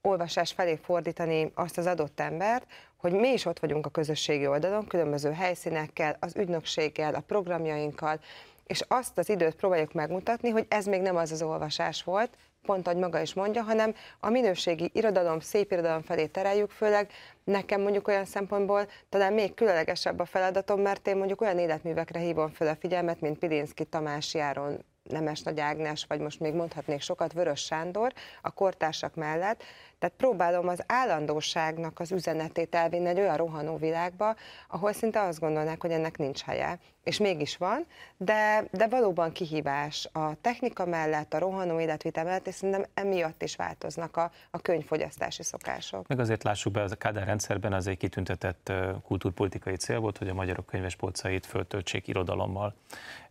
olvasás 0.00 0.52
felé 0.52 0.78
fordítani 0.82 1.50
azt 1.54 1.78
az 1.78 1.86
adott 1.86 2.20
embert, 2.20 2.66
hogy 2.96 3.12
mi 3.12 3.28
is 3.28 3.44
ott 3.44 3.58
vagyunk 3.58 3.86
a 3.86 3.90
közösségi 3.90 4.46
oldalon, 4.46 4.86
különböző 4.86 5.32
helyszínekkel, 5.32 6.16
az 6.20 6.36
ügynökséggel, 6.36 7.14
a 7.14 7.20
programjainkkal, 7.20 8.20
és 8.66 8.84
azt 8.88 9.18
az 9.18 9.28
időt 9.28 9.54
próbáljuk 9.54 9.92
megmutatni, 9.92 10.50
hogy 10.50 10.66
ez 10.68 10.86
még 10.86 11.00
nem 11.00 11.16
az 11.16 11.32
az 11.32 11.42
olvasás 11.42 12.02
volt, 12.02 12.36
pont 12.62 12.86
ahogy 12.86 13.00
maga 13.00 13.20
is 13.20 13.34
mondja, 13.34 13.62
hanem 13.62 13.94
a 14.20 14.30
minőségi 14.30 14.90
irodalom, 14.92 15.40
szép 15.40 15.72
irodalom 15.72 16.02
felé 16.02 16.26
tereljük, 16.26 16.70
főleg 16.70 17.10
nekem 17.44 17.80
mondjuk 17.80 18.08
olyan 18.08 18.24
szempontból 18.24 18.86
talán 19.08 19.32
még 19.32 19.54
különlegesebb 19.54 20.18
a 20.18 20.24
feladatom, 20.24 20.80
mert 20.80 21.06
én 21.06 21.16
mondjuk 21.16 21.40
olyan 21.40 21.58
életművekre 21.58 22.18
hívom 22.18 22.50
fel 22.50 22.68
a 22.68 22.76
figyelmet, 22.76 23.20
mint 23.20 23.38
Pilinszki 23.38 23.84
Tamás 23.84 24.34
Járon, 24.34 24.84
Nemes 25.02 25.42
Nagy 25.42 25.60
Ágnes, 25.60 26.04
vagy 26.08 26.20
most 26.20 26.40
még 26.40 26.54
mondhatnék 26.54 27.00
sokat, 27.00 27.32
Vörös 27.32 27.60
Sándor 27.60 28.12
a 28.42 28.50
kortársak 28.50 29.14
mellett, 29.14 29.62
tehát 29.98 30.16
próbálom 30.16 30.68
az 30.68 30.82
állandóságnak 30.86 32.00
az 32.00 32.12
üzenetét 32.12 32.74
elvinni 32.74 33.08
egy 33.08 33.18
olyan 33.18 33.36
rohanó 33.36 33.76
világba, 33.76 34.34
ahol 34.68 34.92
szinte 34.92 35.20
azt 35.20 35.40
gondolnák, 35.40 35.80
hogy 35.80 35.90
ennek 35.90 36.18
nincs 36.18 36.42
helye. 36.42 36.78
És 37.02 37.18
mégis 37.18 37.56
van, 37.56 37.86
de, 38.16 38.64
de 38.70 38.88
valóban 38.88 39.32
kihívás 39.32 40.08
a 40.12 40.40
technika 40.40 40.86
mellett, 40.86 41.34
a 41.34 41.38
rohanó 41.38 41.80
életvitel 41.80 42.24
mellett, 42.24 42.46
és 42.46 42.54
szerintem 42.54 42.84
emiatt 42.94 43.42
is 43.42 43.56
változnak 43.56 44.16
a, 44.16 44.30
a 44.50 44.58
könyvfogyasztási 44.58 45.42
szokások. 45.42 46.08
Meg 46.08 46.20
azért 46.20 46.42
lássuk 46.42 46.72
be, 46.72 46.82
az 46.82 46.92
a 46.92 46.96
Kádár 46.96 47.26
rendszerben 47.26 47.72
az 47.72 47.86
egy 47.86 47.96
kitüntetett 47.96 48.72
kultúrpolitikai 49.04 49.76
cél 49.76 50.00
volt, 50.00 50.18
hogy 50.18 50.28
a 50.28 50.34
magyarok 50.34 50.66
könyvespolcait 50.66 51.46
föltöltsék 51.46 52.08
irodalommal. 52.08 52.74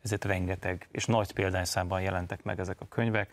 Ezért 0.04 0.26
rengeteg 0.26 0.88
és 0.92 1.06
nagy 1.06 1.34
példányszámban 1.34 2.02
jelentek 2.02 2.44
meg 2.44 2.60
ezek 2.60 2.82
a 2.82 2.88
könyvek. 2.88 3.30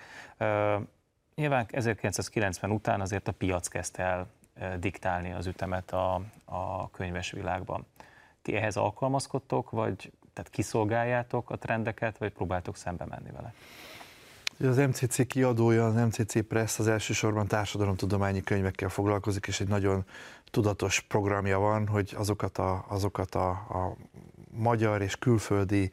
Nyilván 1.34 1.66
1990 1.70 2.70
után 2.70 3.00
azért 3.00 3.28
a 3.28 3.32
piac 3.32 3.68
kezdte 3.68 4.02
el 4.02 4.26
diktálni 4.78 5.32
az 5.32 5.46
ütemet 5.46 5.92
a, 5.92 6.20
a 6.44 6.90
könyves 6.90 7.30
világban. 7.30 7.86
Ti 8.42 8.56
ehhez 8.56 8.76
alkalmazkodtok, 8.76 9.70
vagy 9.70 10.12
tehát 10.32 10.50
kiszolgáljátok 10.50 11.50
a 11.50 11.58
trendeket, 11.58 12.18
vagy 12.18 12.32
próbáltok 12.32 12.76
szembe 12.76 13.04
menni 13.04 13.30
vele? 13.30 13.54
Az 14.68 14.76
MCC 14.76 15.26
kiadója, 15.26 15.86
az 15.86 15.94
MCC 15.94 16.46
Press 16.46 16.78
az 16.78 16.88
elsősorban 16.88 17.46
társadalomtudományi 17.46 18.42
könyvekkel 18.42 18.88
foglalkozik, 18.88 19.46
és 19.46 19.60
egy 19.60 19.68
nagyon 19.68 20.04
tudatos 20.50 21.00
programja 21.00 21.58
van, 21.58 21.86
hogy 21.86 22.14
azokat 22.16 22.58
a, 22.58 22.84
azokat 22.88 23.34
a, 23.34 23.48
a 23.50 23.96
magyar 24.50 25.02
és 25.02 25.16
külföldi 25.16 25.90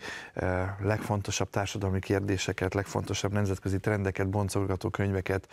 legfontosabb 0.80 1.50
társadalmi 1.50 2.00
kérdéseket, 2.00 2.74
legfontosabb 2.74 3.32
nemzetközi 3.32 3.80
trendeket, 3.80 4.30
boncolgató 4.30 4.90
könyveket 4.90 5.48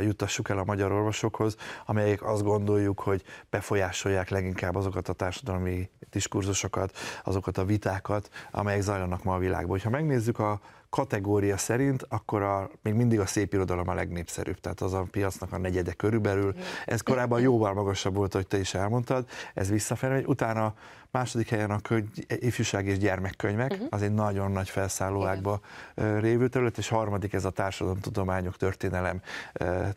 juttassuk 0.00 0.48
el 0.48 0.58
a 0.58 0.64
magyar 0.64 0.92
olvasókhoz, 0.92 1.56
amelyek 1.86 2.22
azt 2.22 2.42
gondoljuk, 2.42 3.00
hogy 3.00 3.22
befolyásolják 3.50 4.28
leginkább 4.28 4.74
azokat 4.74 5.08
a 5.08 5.12
társadalmi 5.12 5.90
diskurzusokat, 6.10 6.96
azokat 7.24 7.58
a 7.58 7.64
vitákat, 7.64 8.28
amelyek 8.50 8.80
zajlanak 8.80 9.22
ma 9.22 9.34
a 9.34 9.38
világban. 9.38 9.80
Ha 9.82 9.90
megnézzük 9.90 10.38
a 10.38 10.60
kategória 10.94 11.56
szerint, 11.56 12.06
akkor 12.08 12.42
a, 12.42 12.70
még 12.82 12.94
mindig 12.94 13.20
a 13.20 13.26
szép 13.26 13.52
irodalom 13.52 13.88
a 13.88 13.94
legnépszerűbb, 13.94 14.60
tehát 14.60 14.80
az 14.80 14.92
a 14.92 15.06
piacnak 15.10 15.52
a 15.52 15.58
negyede 15.58 15.92
körülbelül. 15.92 16.54
Ez 16.84 17.00
korábban 17.00 17.40
jóval 17.40 17.74
magasabb 17.74 18.14
volt, 18.14 18.32
hogy 18.32 18.46
te 18.46 18.58
is 18.58 18.74
elmondtad, 18.74 19.28
ez 19.54 19.70
visszafelé, 19.70 20.22
utána 20.26 20.74
második 21.10 21.48
helyen 21.48 21.70
a 21.70 21.80
könyv, 21.80 22.06
ifjúság 22.26 22.86
és 22.86 22.98
gyermekkönyvek, 22.98 23.70
uh-huh. 23.70 23.86
az 23.90 24.02
egy 24.02 24.14
nagyon 24.14 24.52
nagy 24.52 24.68
felszállóákba 24.68 25.60
révő 25.94 26.48
terület, 26.48 26.78
és 26.78 26.88
harmadik 26.88 27.32
ez 27.32 27.44
a 27.44 27.50
társadalomtudományok, 27.50 28.56
történelem 28.56 29.20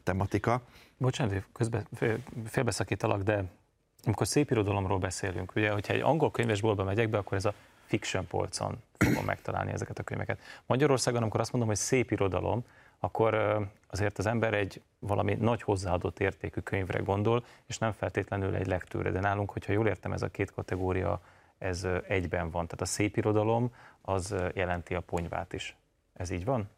tematika. 0.03 0.61
Bocsánat, 0.97 1.43
közben 1.53 1.87
félbeszakítalak, 2.45 3.21
de 3.21 3.43
amikor 4.05 4.27
szép 4.27 4.51
irodalomról 4.51 4.99
beszélünk, 4.99 5.51
ugye, 5.55 5.71
hogyha 5.71 5.93
egy 5.93 6.01
angol 6.01 6.31
könyvesboltba 6.31 6.83
megyek 6.83 7.09
be, 7.09 7.17
akkor 7.17 7.37
ez 7.37 7.45
a 7.45 7.53
fiction 7.87 8.27
polcon 8.27 8.83
fogom 8.97 9.25
megtalálni 9.25 9.71
ezeket 9.71 9.99
a 9.99 10.03
könyveket. 10.03 10.39
Magyarországon, 10.65 11.21
amikor 11.21 11.39
azt 11.39 11.51
mondom, 11.51 11.69
hogy 11.69 11.79
szép 11.79 12.11
irodalom, 12.11 12.65
akkor 12.99 13.33
azért 13.87 14.17
az 14.17 14.25
ember 14.25 14.53
egy 14.53 14.81
valami 14.99 15.35
nagy 15.35 15.61
hozzáadott 15.61 16.19
értékű 16.19 16.61
könyvre 16.61 16.99
gondol, 16.99 17.45
és 17.65 17.77
nem 17.77 17.91
feltétlenül 17.91 18.55
egy 18.55 18.67
lektőre. 18.67 19.11
De 19.11 19.19
nálunk, 19.19 19.51
hogyha 19.51 19.71
jól 19.73 19.87
értem, 19.87 20.11
ez 20.11 20.21
a 20.21 20.27
két 20.27 20.51
kategória, 20.51 21.21
ez 21.57 21.87
egyben 22.07 22.49
van. 22.49 22.65
Tehát 22.65 22.81
a 22.81 22.85
szép 22.85 23.17
irodalom 23.17 23.73
az 24.01 24.35
jelenti 24.53 24.95
a 24.95 24.99
ponyvát 24.99 25.53
is. 25.53 25.75
Ez 26.13 26.29
így 26.29 26.45
van? 26.45 26.69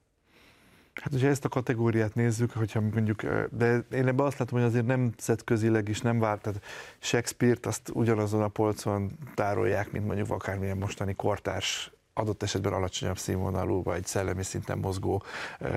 Hát, 1.02 1.12
hogyha 1.12 1.28
ezt 1.28 1.46
a 1.46 1.50
kategóriát 1.50 2.16
nézzük, 2.16 2.52
hogyha 2.52 2.82
mondjuk, 2.82 3.22
de 3.52 3.86
én 3.92 4.08
ebben 4.08 4.26
azt 4.26 4.40
látom, 4.40 4.60
hogy 4.60 4.68
azért 4.68 4.86
nemzetközileg 4.86 5.88
is 5.88 6.02
nem 6.02 6.20
vált, 6.20 6.42
tehát 6.42 6.64
Shakespeare-t 7.00 7.66
azt 7.66 7.90
ugyanazon 7.94 8.42
a 8.42 8.48
polcon 8.48 9.12
tárolják, 9.36 9.92
mint 9.92 10.06
mondjuk 10.06 10.32
akármilyen 10.32 10.78
mostani 10.78 11.16
kortárs 11.16 11.92
adott 12.14 12.44
esetben 12.44 12.74
alacsonyabb 12.74 13.18
színvonalú, 13.18 13.84
vagy 13.84 14.06
szellemi 14.06 14.44
szinten 14.44 14.78
mozgó 14.78 15.24
uh, 15.60 15.70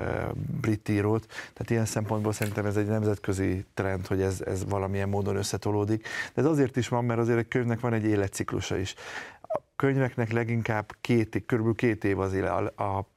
brit 0.61 0.89
írót. 0.89 1.25
Tehát 1.27 1.69
ilyen 1.69 1.85
szempontból 1.85 2.33
szerintem 2.33 2.65
ez 2.65 2.77
egy 2.77 2.87
nemzetközi 2.87 3.65
trend, 3.73 4.07
hogy 4.07 4.21
ez, 4.21 4.41
ez 4.41 4.65
valamilyen 4.65 5.09
módon 5.09 5.35
összetolódik. 5.35 6.07
De 6.33 6.41
ez 6.41 6.47
azért 6.47 6.77
is 6.77 6.87
van, 6.87 7.05
mert 7.05 7.19
azért 7.19 7.37
egy 7.37 7.47
könyvnek 7.47 7.79
van 7.79 7.93
egy 7.93 8.05
életciklusa 8.05 8.77
is. 8.77 8.95
A 9.41 9.61
könyveknek 9.75 10.31
leginkább 10.31 10.95
két, 11.01 11.43
körülbelül 11.45 11.75
két 11.75 12.03
év 12.03 12.19
az 12.19 12.33
éle. 12.33 12.49
A, 12.49 12.83
a 12.83 13.11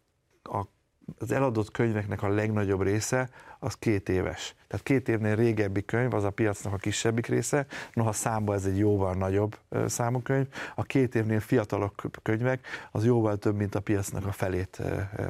az 1.19 1.33
eladott 1.33 1.71
könyveknek 1.71 2.23
a 2.23 2.29
legnagyobb 2.29 2.83
része 2.83 3.31
az 3.59 3.75
két 3.75 4.09
éves. 4.09 4.55
Tehát 4.69 4.85
két 4.87 5.09
évnél 5.09 5.35
régebbi 5.35 5.85
könyv, 5.85 6.15
az 6.15 6.25
a 6.25 6.31
piacnak 6.31 6.73
a 6.73 6.77
kisebbik 6.77 7.27
része, 7.27 7.67
noha 7.93 8.13
számba 8.13 8.55
ez 8.55 8.65
egy 8.65 8.79
jóval 8.79 9.15
nagyobb 9.15 9.59
számú 9.87 10.23
könyv. 10.23 10.47
A 10.75 10.83
két 10.83 11.15
évnél 11.15 11.41
fiatalok 11.41 12.03
könyvek, 12.23 12.67
az 12.91 13.05
jóval 13.05 13.37
több, 13.37 13.57
mint 13.57 13.75
a 13.75 13.81
piacnak 13.81 14.27
a 14.27 14.33
felét 14.33 14.83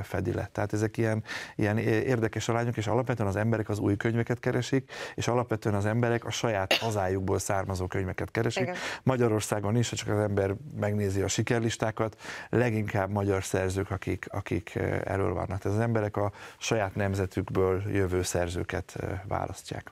fedi 0.02 0.32
le. 0.32 0.48
Tehát 0.52 0.72
ezek 0.72 0.96
ilyen, 0.96 1.24
ilyen 1.56 1.78
érdekes 1.78 2.48
alányok, 2.48 2.76
és 2.76 2.86
alapvetően 2.86 3.28
az 3.28 3.36
emberek 3.36 3.68
az 3.68 3.78
új 3.78 3.96
könyveket 3.96 4.40
keresik, 4.40 4.92
és 5.14 5.28
alapvetően 5.28 5.74
az 5.74 5.86
emberek 5.86 6.24
a 6.24 6.30
saját 6.30 6.72
hazájukból 6.72 7.38
származó 7.38 7.86
könyveket 7.86 8.30
keresik. 8.30 8.62
Igen. 8.62 8.74
Magyarországon 9.02 9.76
is, 9.76 9.90
ha 9.90 9.96
csak 9.96 10.08
az 10.08 10.18
ember 10.18 10.54
megnézi 10.80 11.22
a 11.22 11.28
sikerlistákat, 11.28 12.16
leginkább 12.48 13.10
magyar 13.10 13.44
szerzők, 13.44 13.90
akik, 13.90 14.26
akik 14.30 14.74
elől 15.04 15.34
vannak. 15.34 15.58
Tehát 15.58 15.78
az 15.78 15.84
emberek 15.84 16.16
a 16.16 16.32
saját 16.58 16.94
nemzetükből 16.94 17.82
jövő 17.92 18.22
szerzőket 18.26 18.96
választják. 19.28 19.90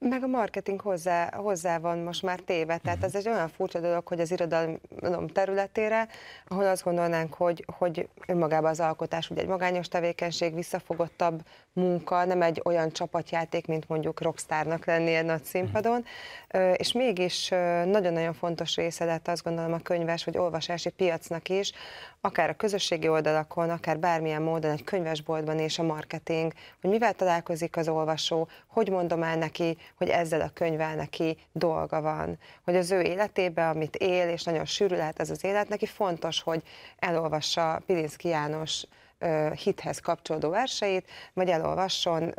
Meg 0.00 0.22
a 0.22 0.26
marketing 0.26 0.80
hozzá, 0.80 1.30
hozzá 1.34 1.78
van 1.78 1.98
most 1.98 2.22
már 2.22 2.40
téve, 2.40 2.76
tehát 2.76 3.04
ez 3.04 3.14
egy 3.14 3.28
olyan 3.28 3.48
furcsa 3.48 3.80
dolog, 3.80 4.06
hogy 4.06 4.20
az 4.20 4.30
irodalom 4.30 5.28
területére, 5.32 6.08
ahol 6.48 6.66
azt 6.66 6.82
gondolnánk, 6.82 7.34
hogy, 7.34 7.64
hogy 7.78 8.08
önmagában 8.26 8.70
az 8.70 8.80
alkotás 8.80 9.30
ugye 9.30 9.40
egy 9.40 9.46
magányos 9.46 9.88
tevékenység, 9.88 10.54
visszafogottabb 10.54 11.42
munka, 11.72 12.24
nem 12.24 12.42
egy 12.42 12.60
olyan 12.64 12.90
csapatjáték, 12.90 13.66
mint 13.66 13.88
mondjuk 13.88 14.20
rockstárnak 14.20 14.84
lenni 14.84 15.14
egy 15.14 15.24
nagy 15.24 15.44
színpadon, 15.44 16.04
és 16.76 16.92
mégis 16.92 17.48
nagyon-nagyon 17.84 18.34
fontos 18.34 18.76
része 18.76 19.04
lett 19.04 19.28
azt 19.28 19.42
gondolom 19.42 19.72
a 19.72 19.78
könyves, 19.82 20.24
vagy 20.24 20.38
olvasási 20.38 20.90
piacnak 20.90 21.48
is, 21.48 21.72
akár 22.20 22.50
a 22.50 22.54
közösségi 22.54 23.08
oldalakon, 23.08 23.70
akár 23.70 23.98
bármilyen 23.98 24.42
módon 24.42 24.70
egy 24.70 24.84
könyvesboltban 24.84 25.58
és 25.58 25.78
a 25.78 25.82
marketing, 25.82 26.52
hogy 26.80 26.90
mivel 26.90 27.12
találkozik 27.12 27.76
az 27.76 27.88
olvasó, 27.88 28.48
hogy 28.66 28.90
mondom 28.90 29.22
el 29.22 29.36
neki, 29.36 29.76
hogy 29.94 30.08
ezzel 30.08 30.40
a 30.40 30.50
könyvvel 30.54 30.94
neki 30.94 31.36
dolga 31.52 32.00
van, 32.00 32.38
hogy 32.64 32.76
az 32.76 32.90
ő 32.90 33.00
életébe, 33.00 33.68
amit 33.68 33.96
él, 33.96 34.28
és 34.28 34.42
nagyon 34.42 34.64
sűrű 34.64 34.96
lehet 34.96 35.20
ez 35.20 35.30
az 35.30 35.44
élet, 35.44 35.68
neki 35.68 35.86
fontos, 35.86 36.42
hogy 36.42 36.62
elolvassa 36.98 37.82
Pilinszki 37.86 38.28
János 38.28 38.84
hithez 39.64 39.98
kapcsolódó 39.98 40.50
verseit, 40.50 41.08
vagy 41.32 41.48
elolvasson 41.48 42.34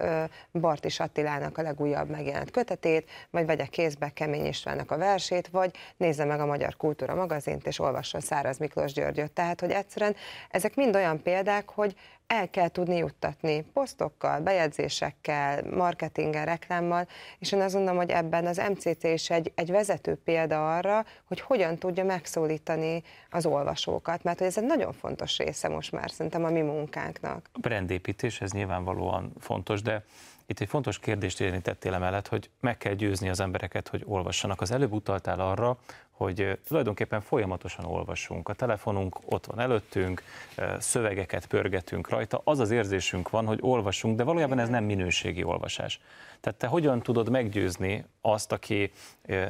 Bartis 0.51 0.99
Attilának 0.99 1.57
a 1.57 1.61
legújabb 1.61 2.09
megjelent 2.09 2.51
kötetét, 2.51 3.09
vagy 3.29 3.45
vegye 3.45 3.65
kézbe 3.65 4.09
Kemény 4.09 4.45
Istvánnak 4.45 4.91
a 4.91 4.97
versét, 4.97 5.47
vagy 5.47 5.75
nézze 5.97 6.25
meg 6.25 6.39
a 6.39 6.45
Magyar 6.45 6.77
Kultúra 6.77 7.15
magazint, 7.15 7.67
és 7.67 7.79
olvasson 7.79 8.21
Száraz 8.21 8.57
Miklós 8.57 8.93
Györgyöt. 8.93 9.31
Tehát, 9.31 9.59
hogy 9.59 9.71
egyszerűen 9.71 10.15
ezek 10.49 10.75
mind 10.75 10.95
olyan 10.95 11.21
példák, 11.21 11.69
hogy 11.69 11.95
el 12.29 12.49
kell 12.49 12.67
tudni 12.67 12.97
juttatni 12.97 13.61
posztokkal, 13.73 14.39
bejegyzésekkel, 14.39 15.63
marketinggel, 15.63 16.45
reklámmal, 16.45 17.07
és 17.39 17.51
én 17.51 17.61
azt 17.61 17.73
gondolom, 17.73 17.97
hogy 17.97 18.09
ebben 18.09 18.45
az 18.45 18.61
MCC 18.69 19.03
is 19.03 19.29
egy, 19.29 19.51
egy 19.55 19.71
vezető 19.71 20.15
példa 20.15 20.75
arra, 20.77 21.05
hogy 21.23 21.39
hogyan 21.39 21.77
tudja 21.77 22.03
megszólítani 22.03 23.03
az 23.29 23.45
olvasókat, 23.45 24.23
mert 24.23 24.37
hogy 24.37 24.47
ez 24.47 24.57
egy 24.57 24.65
nagyon 24.65 24.93
fontos 24.93 25.37
része 25.37 25.67
most 25.67 25.91
már 25.91 26.11
szerintem 26.11 26.43
a 26.43 26.49
mi 26.49 26.61
munkánknak. 26.61 27.49
A 27.51 27.59
brandépítés, 27.59 28.41
ez 28.41 28.51
nyilvánvalóan 28.51 29.33
fontos, 29.39 29.81
de 29.81 30.03
itt 30.45 30.59
egy 30.59 30.69
fontos 30.69 30.99
kérdést 30.99 31.41
érintettél 31.41 31.93
emellett, 31.93 32.27
hogy 32.27 32.49
meg 32.59 32.77
kell 32.77 32.93
győzni 32.93 33.29
az 33.29 33.39
embereket, 33.39 33.87
hogy 33.87 34.03
olvassanak. 34.05 34.61
Az 34.61 34.71
előbb 34.71 34.91
utaltál 34.91 35.39
arra, 35.39 35.77
hogy 36.19 36.59
tulajdonképpen 36.67 37.21
folyamatosan 37.21 37.85
olvasunk. 37.85 38.49
A 38.49 38.53
telefonunk 38.53 39.19
ott 39.25 39.45
van 39.45 39.59
előttünk, 39.59 40.23
szövegeket 40.79 41.45
pörgetünk 41.45 42.09
rajta, 42.09 42.41
az 42.43 42.59
az 42.59 42.71
érzésünk 42.71 43.29
van, 43.29 43.45
hogy 43.45 43.57
olvasunk, 43.61 44.17
de 44.17 44.23
valójában 44.23 44.59
ez 44.59 44.69
nem 44.69 44.83
minőségi 44.83 45.43
olvasás. 45.43 45.99
Tehát 46.39 46.59
te 46.59 46.67
hogyan 46.67 47.01
tudod 47.01 47.29
meggyőzni 47.29 48.05
azt, 48.21 48.51
aki 48.51 48.91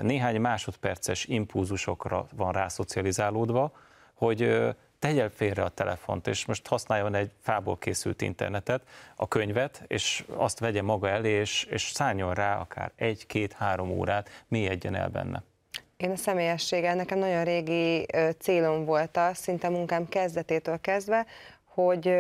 néhány 0.02 0.42
másodperces 0.42 1.26
impulzusokra 1.26 2.28
van 2.36 2.52
rászocializálódva, 2.52 3.72
hogy 4.14 4.68
tegye 5.00 5.30
félre 5.30 5.64
a 5.64 5.70
telefont, 5.70 6.28
és 6.28 6.46
most 6.46 6.68
használjon 6.68 7.16
egy 7.16 7.32
fából 7.42 7.78
készült 7.78 8.22
internetet, 8.22 8.82
a 9.16 9.28
könyvet, 9.28 9.84
és 9.88 10.24
azt 10.36 10.60
vegye 10.60 10.82
maga 10.82 11.10
elé, 11.10 11.30
és, 11.30 11.64
és 11.64 11.82
szálljon 11.82 12.34
rá 12.34 12.60
akár 12.60 12.92
egy, 12.96 13.26
két, 13.26 13.54
három 13.54 13.90
órát, 13.90 14.30
mélyedjen 14.48 14.96
el 14.96 15.10
benne. 15.10 15.44
Én 16.04 16.12
a 16.12 16.16
személyességgel 16.16 16.96
nekem 16.96 17.18
nagyon 17.20 17.44
régi 17.44 18.06
célom 18.38 18.86
volt 18.86 19.18
az, 19.18 19.38
szinte 19.38 19.70
munkám 19.70 20.10
kezdetétől 20.10 20.80
kezdve, 20.82 21.26
hogy, 21.86 22.15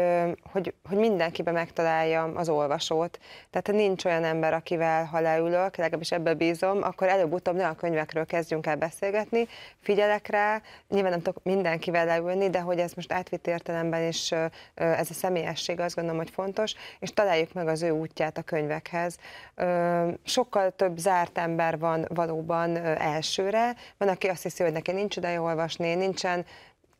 hogy, 0.51 0.73
hogy 0.89 0.97
mindenkibe 0.97 1.51
megtaláljam 1.51 2.37
az 2.37 2.49
olvasót. 2.49 3.19
Tehát 3.49 3.81
nincs 3.81 4.05
olyan 4.05 4.23
ember, 4.23 4.53
akivel, 4.53 5.05
ha 5.05 5.19
leülök, 5.19 5.75
legalábbis 5.75 6.11
ebbe 6.11 6.33
bízom, 6.33 6.83
akkor 6.83 7.07
előbb-utóbb 7.07 7.55
ne 7.55 7.67
a 7.67 7.73
könyvekről 7.73 8.25
kezdjünk 8.25 8.65
el 8.65 8.75
beszélgetni, 8.75 9.47
figyelek 9.79 10.27
rá, 10.27 10.61
nyilván 10.89 11.11
nem 11.11 11.21
tudok 11.21 11.43
mindenkivel 11.43 12.05
leülni, 12.05 12.49
de 12.49 12.59
hogy 12.59 12.79
ez 12.79 12.93
most 12.93 13.11
átvitt 13.11 13.47
értelemben 13.47 14.07
is 14.07 14.31
ez 14.73 15.09
a 15.09 15.13
személyesség, 15.13 15.79
azt 15.79 15.95
gondolom, 15.95 16.19
hogy 16.19 16.29
fontos, 16.29 16.73
és 16.99 17.13
találjuk 17.13 17.53
meg 17.53 17.67
az 17.67 17.81
ő 17.81 17.89
útját 17.89 18.37
a 18.37 18.41
könyvekhez. 18.41 19.17
Sokkal 20.23 20.71
több 20.71 20.97
zárt 20.97 21.37
ember 21.37 21.79
van 21.79 22.05
valóban 22.09 22.77
elsőre, 22.85 23.75
van, 23.97 24.07
aki 24.07 24.27
azt 24.27 24.43
hiszi, 24.43 24.63
hogy 24.63 24.71
neki 24.71 24.91
nincs 24.91 25.15
ideje 25.15 25.41
olvasni, 25.41 25.95
nincsen 25.95 26.45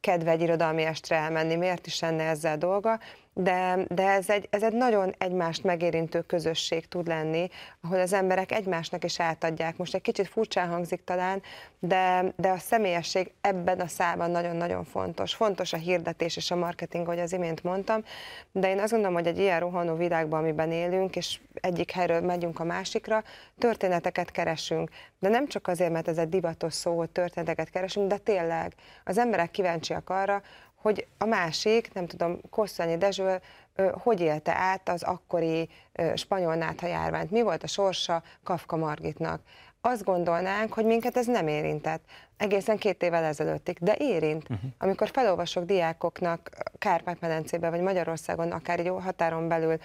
kedve 0.02 0.32
egy 0.32 0.42
irodalmi 0.42 0.84
estre 0.84 1.16
elmenni, 1.16 1.56
miért 1.56 1.88
is 1.88 2.00
lenne 2.00 2.24
ezzel 2.24 2.58
dolga, 2.58 3.00
de, 3.34 3.86
de 3.88 4.08
ez, 4.08 4.30
egy, 4.30 4.48
ez 4.50 4.64
egy 4.64 4.74
nagyon 4.74 5.14
egymást 5.18 5.64
megérintő 5.64 6.22
közösség 6.22 6.88
tud 6.88 7.08
lenni, 7.08 7.50
ahol 7.82 8.00
az 8.00 8.14
emberek 8.14 8.52
egymásnak 8.52 9.04
is 9.04 9.20
átadják. 9.20 9.78
Most 9.78 9.96
egy 9.96 10.02
kicsit 10.02 10.28
furcsán 10.28 10.70
hangzik 10.70 11.04
talán, 11.04 11.42
de, 11.80 12.34
de 12.36 12.50
a 12.50 12.58
személyesség 12.58 13.32
ebben 13.42 13.80
a 13.80 13.88
szában 13.88 14.32
nagyon-nagyon 14.32 14.84
fontos. 14.84 15.34
Fontos 15.34 15.74
a 15.74 15.78
hirdetés 15.78 16.36
és 16.36 16.52
a 16.52 16.56
marketing, 16.56 17.06
ahogy 17.06 17.20
az 17.20 17.34
imént 17.34 17.64
mondtam, 17.64 18.04
de 18.52 18.70
én 18.70 18.80
azt 18.80 18.92
gondolom, 18.92 19.16
hogy 19.16 19.28
egy 19.28 19.40
ilyen 19.40 19.60
rohanó 19.60 19.96
világban, 19.96 20.40
amiben 20.40 20.72
élünk, 20.72 21.16
és 21.16 21.40
egyik 21.54 21.92
helyről 21.92 22.22
megyünk 22.22 22.60
a 22.60 22.64
másikra, 22.64 23.24
történeteket 23.58 24.32
keresünk. 24.32 24.90
De 25.20 25.30
nem 25.30 25.48
csak 25.48 25.68
azért, 25.68 25.92
mert 25.92 26.08
ez 26.08 26.18
egy 26.18 26.30
divatos 26.30 26.74
szó, 26.74 26.98
hogy 26.98 27.10
történeteket 27.10 27.70
keresünk, 27.70 28.08
de 28.08 28.18
tényleg 28.18 28.74
az 29.04 29.18
emberek 29.18 29.52
kíváncsiak 29.52 30.10
arra, 30.10 30.42
hogy 30.82 31.08
a 31.18 31.26
másik, 31.26 31.94
nem 31.94 32.08
tudom, 32.08 32.40
Kosszanyi 32.50 32.98
Dezső 32.98 33.42
hogy 33.92 34.22
élte 34.22 34.56
át 34.56 34.90
az 34.90 35.04
akkori 35.04 35.70
spanyol 36.16 36.56
nátha 36.56 36.88
járványt, 36.88 37.32
mi 37.32 37.42
volt 37.42 37.64
a 37.64 37.68
sorsa 37.68 38.24
Kafka 38.44 38.76
Margitnak. 38.76 39.42
Azt 39.82 40.04
gondolnánk, 40.04 40.74
hogy 40.74 40.86
minket 40.86 41.18
ez 41.18 41.26
nem 41.26 41.48
érintett. 41.48 42.04
Egészen 42.38 42.78
két 42.78 43.04
évvel 43.04 43.24
ezelőttig, 43.24 43.78
de 43.82 43.96
érint. 43.98 44.44
Uh-huh. 44.50 44.72
Amikor 44.78 45.10
felolvasok 45.10 45.64
diákoknak 45.64 46.50
Kárpát-medencében 46.78 47.72
vagy 47.72 47.82
Magyarországon, 47.82 48.52
akár 48.52 48.80
egy 48.80 48.92
határon 49.00 49.48
belül 49.48 49.78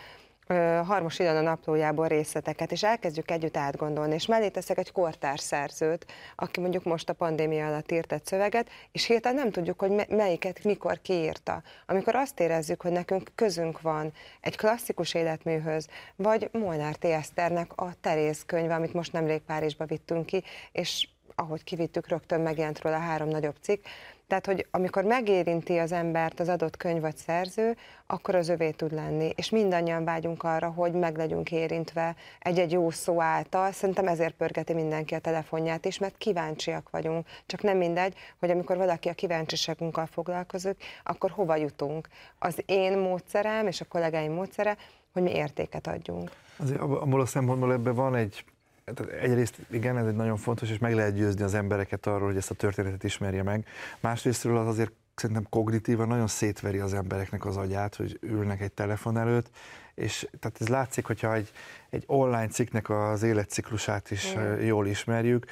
Harmos 0.85 1.19
Ilona 1.19 1.41
naplójából 1.41 2.09
részleteket, 2.09 2.73
és 2.73 2.83
elkezdjük 2.83 3.31
együtt 3.31 3.57
átgondolni, 3.57 4.15
és 4.15 4.27
mellé 4.27 4.49
teszek 4.49 4.79
egy 4.79 4.93
kortárs 4.93 5.41
szerzőt, 5.41 6.07
aki 6.37 6.61
mondjuk 6.61 6.85
most 6.85 7.09
a 7.09 7.13
pandémia 7.13 7.67
alatt 7.67 7.93
írt 7.93 8.13
egy 8.13 8.27
szöveget, 8.27 8.69
és 8.93 9.07
hirtelen 9.07 9.39
nem 9.39 9.51
tudjuk, 9.51 9.81
hogy 9.81 10.07
melyiket 10.09 10.65
mikor 10.65 11.01
kiírta. 11.03 11.63
Amikor 11.87 12.15
azt 12.15 12.41
érezzük, 12.41 12.83
hogy 12.83 12.93
nekünk 12.93 13.31
közünk 13.35 13.81
van 13.81 14.13
egy 14.41 14.57
klasszikus 14.57 15.15
életműhöz, 15.15 15.89
vagy 16.17 16.49
Molnár 16.53 16.95
T. 16.95 17.05
Eszternek 17.05 17.73
a 17.75 17.95
Teréz 18.01 18.45
könyve, 18.47 18.75
amit 18.75 18.93
most 18.93 19.13
nemrég 19.13 19.41
Párizsba 19.41 19.85
vittünk 19.85 20.27
ki, 20.27 20.43
és 20.73 21.09
ahogy 21.35 21.65
kivittük, 21.65 22.09
rögtön 22.09 22.41
megjelent 22.41 22.83
róla 22.83 22.99
három 22.99 23.29
nagyobb 23.29 23.57
cikk, 23.61 23.85
tehát, 24.27 24.47
hogy 24.47 24.67
amikor 24.71 25.05
megérinti 25.05 25.79
az 25.79 25.93
embert 25.93 26.41
az 26.41 26.49
adott 26.49 26.77
könyv 26.77 27.01
vagy 27.01 27.17
szerző, 27.17 27.77
akkor 28.07 28.35
az 28.35 28.49
övé 28.49 28.71
tud 28.71 28.93
lenni. 28.93 29.33
És 29.35 29.51
mindannyian 29.51 30.05
vágyunk 30.05 30.43
arra, 30.43 30.69
hogy 30.69 30.93
meg 30.93 31.17
legyünk 31.17 31.53
érintve 31.53 32.17
egy-egy 32.41 32.73
jó 32.73 32.91
szó 32.91 33.21
által. 33.21 33.73
Szerintem 33.73 34.07
ezért 34.07 34.35
pörgeti 34.35 34.73
mindenki 34.73 35.15
a 35.15 35.19
telefonját 35.19 35.85
is, 35.85 35.99
mert 35.99 36.17
kíváncsiak 36.19 36.91
vagyunk. 36.91 37.27
Csak 37.47 37.63
nem 37.63 37.77
mindegy, 37.77 38.15
hogy 38.39 38.51
amikor 38.51 38.77
valaki 38.77 39.09
a 39.09 39.15
kíváncsiságunkkal 39.15 40.07
foglalkozik, 40.07 40.85
akkor 41.05 41.31
hova 41.31 41.57
jutunk. 41.57 42.09
Az 42.39 42.63
én 42.67 42.99
módszerem 42.99 43.67
és 43.67 43.81
a 43.81 43.85
kollégáim 43.85 44.33
módszere, 44.33 44.77
hogy 45.13 45.23
mi 45.23 45.31
értéket 45.31 45.87
adjunk. 45.87 46.31
Azért 46.57 46.81
abból 46.81 47.21
a 47.21 47.27
szempontból 47.27 47.73
ebben 47.73 47.95
van 47.95 48.15
egy 48.15 48.45
tehát 48.85 49.13
egyrészt 49.13 49.59
igen, 49.71 49.99
ez 49.99 50.07
egy 50.07 50.17
nagyon 50.17 50.37
fontos, 50.37 50.71
és 50.71 50.79
meg 50.79 50.95
lehet 50.95 51.15
győzni 51.15 51.43
az 51.43 51.55
embereket 51.55 52.07
arról, 52.07 52.27
hogy 52.27 52.37
ezt 52.37 52.51
a 52.51 52.55
történetet 52.55 53.05
ismerje 53.05 53.43
meg. 53.43 53.67
Másrésztről 54.01 54.57
az 54.57 54.67
azért 54.67 54.93
szerintem 55.15 55.47
kognitívan 55.51 56.09
nagyon 56.09 56.27
szétveri 56.27 56.79
az 56.79 56.95
embereknek 56.95 57.45
az 57.45 57.57
agyát, 57.57 57.95
hogy 57.95 58.19
ülnek 58.23 58.61
egy 58.61 58.73
telefon 58.73 59.19
előtt, 59.19 59.51
és 59.95 60.29
tehát 60.41 60.61
ez 60.61 60.69
látszik, 60.69 61.07
hogyha 61.07 61.35
egy, 61.35 61.53
egy 61.95 62.05
online 62.07 62.47
cikknek 62.49 62.91
az 62.91 63.23
életciklusát 63.23 64.11
is 64.11 64.37
mm. 64.37 64.61
jól 64.61 64.87
ismerjük, 64.87 65.47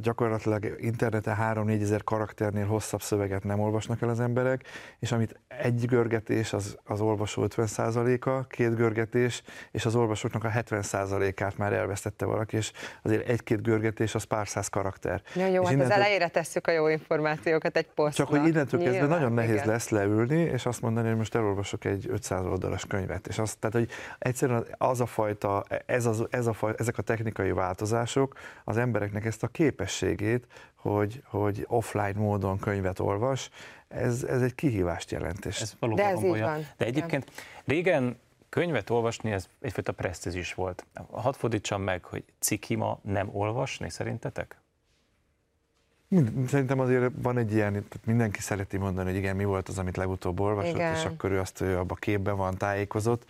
gyakorlatilag 0.00 0.76
interneten 0.78 1.36
3-4 1.40 1.80
ezer 1.80 2.04
karakternél 2.04 2.66
hosszabb 2.66 3.02
szöveget 3.02 3.44
nem 3.44 3.60
olvasnak 3.60 4.02
el 4.02 4.08
az 4.08 4.20
emberek, 4.20 4.64
és 4.98 5.12
amit 5.12 5.40
egy 5.48 5.86
görgetés 5.86 6.52
az, 6.52 6.76
az 6.84 7.00
olvasó 7.00 7.46
50%-a, 7.48 8.46
két 8.46 8.74
görgetés, 8.74 9.42
és 9.70 9.86
az 9.86 9.94
olvasóknak 9.94 10.44
a 10.44 10.48
70%-át 10.48 11.56
már 11.58 11.72
elvesztette 11.72 12.24
valaki, 12.24 12.56
és 12.56 12.72
azért 13.02 13.28
egy-két 13.28 13.62
görgetés 13.62 14.14
az 14.14 14.24
pár 14.24 14.48
száz 14.48 14.68
karakter. 14.68 15.22
Ja, 15.34 15.46
jó, 15.46 15.50
és 15.50 15.58
hát 15.58 15.72
innentől... 15.72 15.84
az 15.84 15.90
elejére 15.90 16.28
tesszük 16.28 16.66
a 16.66 16.70
jó 16.70 16.88
információkat 16.88 17.76
egy 17.76 17.86
posztnak. 17.86 18.28
Csak 18.28 18.38
hogy 18.38 18.48
innentől 18.48 18.82
kezdve 18.82 19.06
nagyon 19.06 19.32
nehéz 19.32 19.54
igen. 19.54 19.66
lesz 19.66 19.88
leülni, 19.88 20.40
és 20.40 20.66
azt 20.66 20.80
mondani, 20.80 21.08
hogy 21.08 21.16
most 21.16 21.34
elolvasok 21.34 21.84
egy 21.84 22.06
500 22.10 22.44
oldalas 22.44 22.84
könyvet. 22.86 23.26
És 23.26 23.38
azt, 23.38 23.58
tehát, 23.58 23.76
hogy 23.76 23.88
egyszerűen 24.18 24.66
az 24.78 25.00
a 25.00 25.06
fajta, 25.06 25.49
ez, 25.86 26.06
az, 26.06 26.26
ez 26.30 26.46
a 26.46 26.56
ezek 26.76 26.98
a 26.98 27.02
technikai 27.02 27.52
változások 27.52 28.38
az 28.64 28.76
embereknek 28.76 29.24
ezt 29.24 29.42
a 29.42 29.48
képességét, 29.48 30.46
hogy, 30.74 31.22
hogy 31.24 31.64
offline 31.68 32.12
módon 32.14 32.58
könyvet 32.58 32.98
olvas, 32.98 33.50
ez, 33.88 34.22
ez 34.22 34.42
egy 34.42 34.54
kihívást 34.54 35.10
jelent. 35.10 35.46
Ez 35.46 35.74
valóban 35.78 36.04
De 36.04 36.10
ez 36.10 36.22
így 36.22 36.40
van. 36.40 36.66
De 36.76 36.84
egyébként 36.84 37.30
régen 37.64 38.18
könyvet 38.48 38.90
olvasni, 38.90 39.32
ez 39.32 39.48
egyfajta 39.60 39.92
presztízis 39.92 40.54
volt. 40.54 40.86
Hadd 41.10 41.32
fordítsam 41.32 41.82
meg, 41.82 42.04
hogy 42.04 42.24
cikima 42.38 42.98
nem 43.02 43.28
olvasni 43.32 43.90
szerintetek? 43.90 44.59
Szerintem 46.46 46.80
azért 46.80 47.12
van 47.22 47.38
egy 47.38 47.52
ilyen, 47.52 47.72
tehát 47.72 48.00
mindenki 48.04 48.40
szereti 48.40 48.76
mondani, 48.76 49.08
hogy 49.08 49.18
igen, 49.18 49.36
mi 49.36 49.44
volt 49.44 49.68
az, 49.68 49.78
amit 49.78 49.96
legutóbb 49.96 50.40
olvasott, 50.40 50.74
igen. 50.74 50.94
és 50.94 51.04
akkor 51.04 51.30
ő 51.30 51.40
azt 51.40 51.60
ő 51.60 51.78
abba 51.78 51.94
képben 51.94 52.36
van 52.36 52.56
tájékozott. 52.56 53.24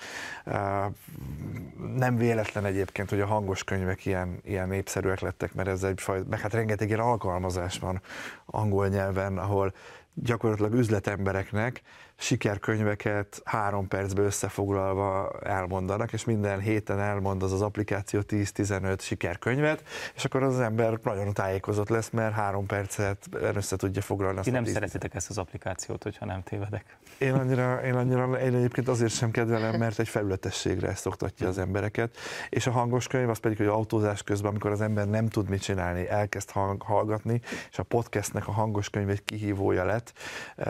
Nem 1.97 2.17
véletlen 2.17 2.65
egyébként, 2.65 3.11
hogy 3.11 3.21
a 3.21 3.27
hangos 3.27 3.65
könyvek 3.65 4.07
ilyen, 4.07 4.39
ilyen 4.45 4.69
népszerűek 4.69 5.21
lettek, 5.21 5.55
mert 5.55 5.69
ez 5.69 5.83
egy 5.83 6.01
faj, 6.01 6.23
meg 6.31 6.41
hát 6.41 6.53
rengeteg 6.53 6.89
ilyen 6.89 7.01
alkalmazás 7.01 7.79
van 7.79 8.01
angol 8.47 8.89
nyelven, 8.89 9.39
ahol 9.39 9.75
gyakorlatilag 10.15 10.75
üzletembereknek 10.75 11.83
sikerkönyveket 12.21 13.41
három 13.45 13.89
percbe 13.89 14.23
összefoglalva 14.23 15.39
elmondanak, 15.43 16.13
és 16.13 16.25
minden 16.25 16.61
héten 16.61 17.01
elmond 17.01 17.43
az 17.43 17.53
az 17.53 17.63
applikáció 17.63 18.21
10-15 18.29 19.01
sikerkönyvet, 19.01 19.83
és 20.15 20.25
akkor 20.25 20.43
az 20.43 20.61
ember 20.61 20.99
nagyon 21.03 21.33
tájékozott 21.33 21.89
lesz, 21.89 22.11
mert 22.11 22.35
három 22.35 22.67
percet 22.67 23.29
össze 23.33 23.77
tudja 23.77 24.03
foglalni. 24.03 24.41
Ti 24.41 24.51
nem 24.51 24.65
10... 24.65 24.73
szeretitek 24.73 25.15
ezt 25.15 25.31
az 25.31 25.39
applikációt, 25.39 26.03
hogyha 26.03 26.25
nem 26.25 26.43
tévedek. 26.43 26.97
Én 27.19 27.33
annyira, 27.33 27.81
én 27.89 27.95
annyira 27.95 28.41
én 28.41 28.55
egyébként 28.55 28.89
azért 28.89 29.13
sem 29.13 29.31
kedvelem, 29.31 29.79
mert 29.79 29.99
egy 29.99 30.09
felületességre 30.09 30.95
szoktatja 30.95 31.49
az 31.49 31.59
embereket, 31.59 32.17
és 32.49 32.67
a 32.67 32.71
hangos 32.71 33.07
könyv 33.07 33.29
az 33.29 33.39
pedig, 33.39 33.57
hogy 33.57 33.67
autózás 33.67 34.23
közben, 34.23 34.51
amikor 34.51 34.71
az 34.71 34.81
ember 34.81 35.09
nem 35.09 35.29
tud 35.29 35.49
mit 35.49 35.63
csinálni, 35.63 36.09
elkezd 36.09 36.51
hallgatni, 36.79 37.41
és 37.71 37.79
a 37.79 37.83
podcastnek 37.83 38.49
a 38.49 38.53
hangos 38.53 38.91
könyv 38.91 39.09
egy 39.09 39.25
kihívója 39.25 39.85
lett. 39.85 40.13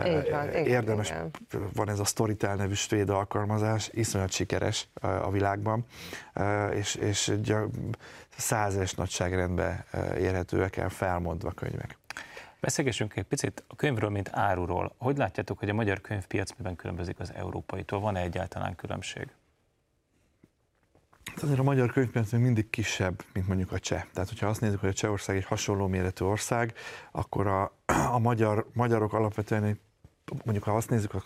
Így 0.05 0.29
van, 0.31 0.49
Érdemes 0.49 1.09
igen 1.09 1.31
van 1.73 1.89
ez 1.89 1.99
a 1.99 2.05
Storytel 2.05 2.55
nevű 2.55 2.73
svéd 2.73 3.09
alkalmazás, 3.09 3.89
iszonyat 3.93 4.31
sikeres 4.31 4.87
a 5.01 5.31
világban, 5.31 5.85
és, 6.73 6.95
és 6.95 7.33
százes 8.37 8.93
nagyságrendben 8.93 9.85
érhetőek 10.17 10.77
el 10.77 10.89
felmondva 10.89 11.51
könyvek. 11.51 11.97
Beszélgessünk 12.59 13.15
egy 13.15 13.23
picit 13.23 13.63
a 13.67 13.75
könyvről, 13.75 14.09
mint 14.09 14.29
áruról. 14.31 14.95
Hogy 14.97 15.17
látjátok, 15.17 15.59
hogy 15.59 15.69
a 15.69 15.73
magyar 15.73 16.01
könyvpiac 16.01 16.51
miben 16.57 16.75
különbözik 16.75 17.19
az 17.19 17.33
európaitól? 17.33 17.99
Van-e 17.99 18.19
egyáltalán 18.19 18.75
különbség? 18.75 19.27
Hát 21.25 21.43
azért 21.43 21.59
a 21.59 21.63
magyar 21.63 21.91
könyvpiac 21.91 22.31
még 22.31 22.41
mindig 22.41 22.69
kisebb, 22.69 23.23
mint 23.33 23.47
mondjuk 23.47 23.71
a 23.71 23.79
cseh. 23.79 24.03
Tehát, 24.13 24.29
hogyha 24.29 24.47
azt 24.47 24.61
nézzük, 24.61 24.79
hogy 24.79 24.89
a 24.89 24.93
Csehország 24.93 25.35
egy 25.35 25.45
hasonló 25.45 25.87
méretű 25.87 26.25
ország, 26.25 26.73
akkor 27.11 27.47
a, 27.47 27.71
a 28.11 28.19
magyar, 28.19 28.69
magyarok 28.73 29.13
alapvetően 29.13 29.63
egy 29.63 29.79
mondjuk 30.43 30.63
ha 30.63 30.75
azt 30.75 30.89
nézzük, 30.89 31.13
a 31.13 31.23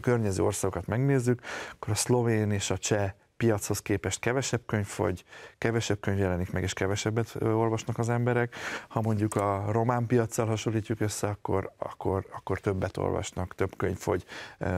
környező 0.00 0.42
országokat 0.42 0.86
megnézzük, 0.86 1.40
akkor 1.72 1.92
a 1.92 1.94
szlovén 1.96 2.50
és 2.50 2.70
a 2.70 2.78
cseh 2.78 3.12
piachoz 3.36 3.78
képest 3.78 4.20
kevesebb 4.20 4.60
könyv 4.66 4.86
fogy, 4.86 5.24
kevesebb 5.58 6.00
könyv 6.00 6.18
jelenik 6.18 6.52
meg, 6.52 6.62
és 6.62 6.72
kevesebbet 6.72 7.36
olvasnak 7.42 7.98
az 7.98 8.08
emberek. 8.08 8.54
Ha 8.88 9.00
mondjuk 9.00 9.34
a 9.34 9.64
román 9.70 10.06
piaccal 10.06 10.46
hasonlítjuk 10.46 11.00
össze, 11.00 11.26
akkor, 11.28 11.72
akkor, 11.78 12.26
akkor 12.32 12.60
többet 12.60 12.96
olvasnak, 12.96 13.54
több 13.54 13.76
könyv 13.76 13.96
fogy 13.96 14.24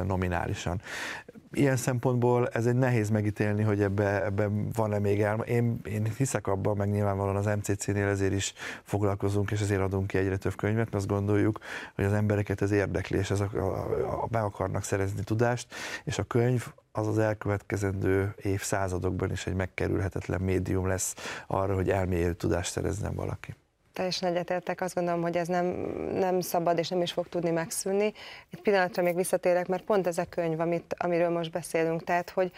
nominálisan. 0.06 0.80
Ilyen 1.52 1.76
szempontból 1.76 2.48
ez 2.48 2.66
egy 2.66 2.74
nehéz 2.76 3.10
megítélni, 3.10 3.62
hogy 3.62 3.82
ebbe, 3.82 4.24
ebbe 4.24 4.48
van-e 4.74 4.98
még 4.98 5.22
el. 5.22 5.40
Én, 5.40 5.80
én 5.84 6.12
hiszek 6.16 6.46
abban, 6.46 6.76
meg 6.76 6.90
nyilvánvalóan 6.90 7.36
az 7.36 7.46
MCC-nél 7.46 8.06
ezért 8.06 8.32
is 8.32 8.54
foglalkozunk, 8.82 9.50
és 9.50 9.60
ezért 9.60 9.80
adunk 9.80 10.06
ki 10.06 10.18
egyre 10.18 10.36
több 10.36 10.54
könyvet, 10.56 10.84
mert 10.84 10.94
azt 10.94 11.06
gondoljuk, 11.06 11.58
hogy 11.94 12.04
az 12.04 12.12
embereket 12.12 12.62
ez 12.62 12.70
érdekli, 12.70 13.18
és 13.18 13.30
ez 13.30 13.40
a, 13.40 13.48
a, 13.54 14.22
a, 14.22 14.26
be 14.30 14.40
akarnak 14.40 14.82
szerezni 14.82 15.22
tudást, 15.22 15.74
és 16.04 16.18
a 16.18 16.22
könyv 16.22 16.66
az 16.92 17.06
az 17.06 17.18
elkövetkezendő 17.18 18.34
évszázadokban 18.42 19.30
is 19.30 19.46
egy 19.46 19.54
megkerülhetetlen 19.54 20.40
médium 20.40 20.86
lesz 20.86 21.14
arra, 21.46 21.74
hogy 21.74 21.90
elmélyű 21.90 22.30
tudást 22.30 22.70
szerezzen 22.70 23.14
valaki. 23.14 23.54
Teljesen 23.92 24.28
egyetértek, 24.28 24.80
azt 24.80 24.94
gondolom, 24.94 25.22
hogy 25.22 25.36
ez 25.36 25.48
nem, 25.48 25.64
nem 26.12 26.40
szabad 26.40 26.78
és 26.78 26.88
nem 26.88 27.02
is 27.02 27.12
fog 27.12 27.28
tudni 27.28 27.50
megszűnni. 27.50 28.12
Egy 28.50 28.62
pillanatra 28.62 29.02
még 29.02 29.14
visszatérek, 29.14 29.66
mert 29.66 29.84
pont 29.84 30.06
ez 30.06 30.18
a 30.18 30.24
könyv, 30.24 30.60
amit, 30.60 30.94
amiről 30.98 31.28
most 31.30 31.50
beszélünk, 31.50 32.04
tehát 32.04 32.30
hogy 32.30 32.52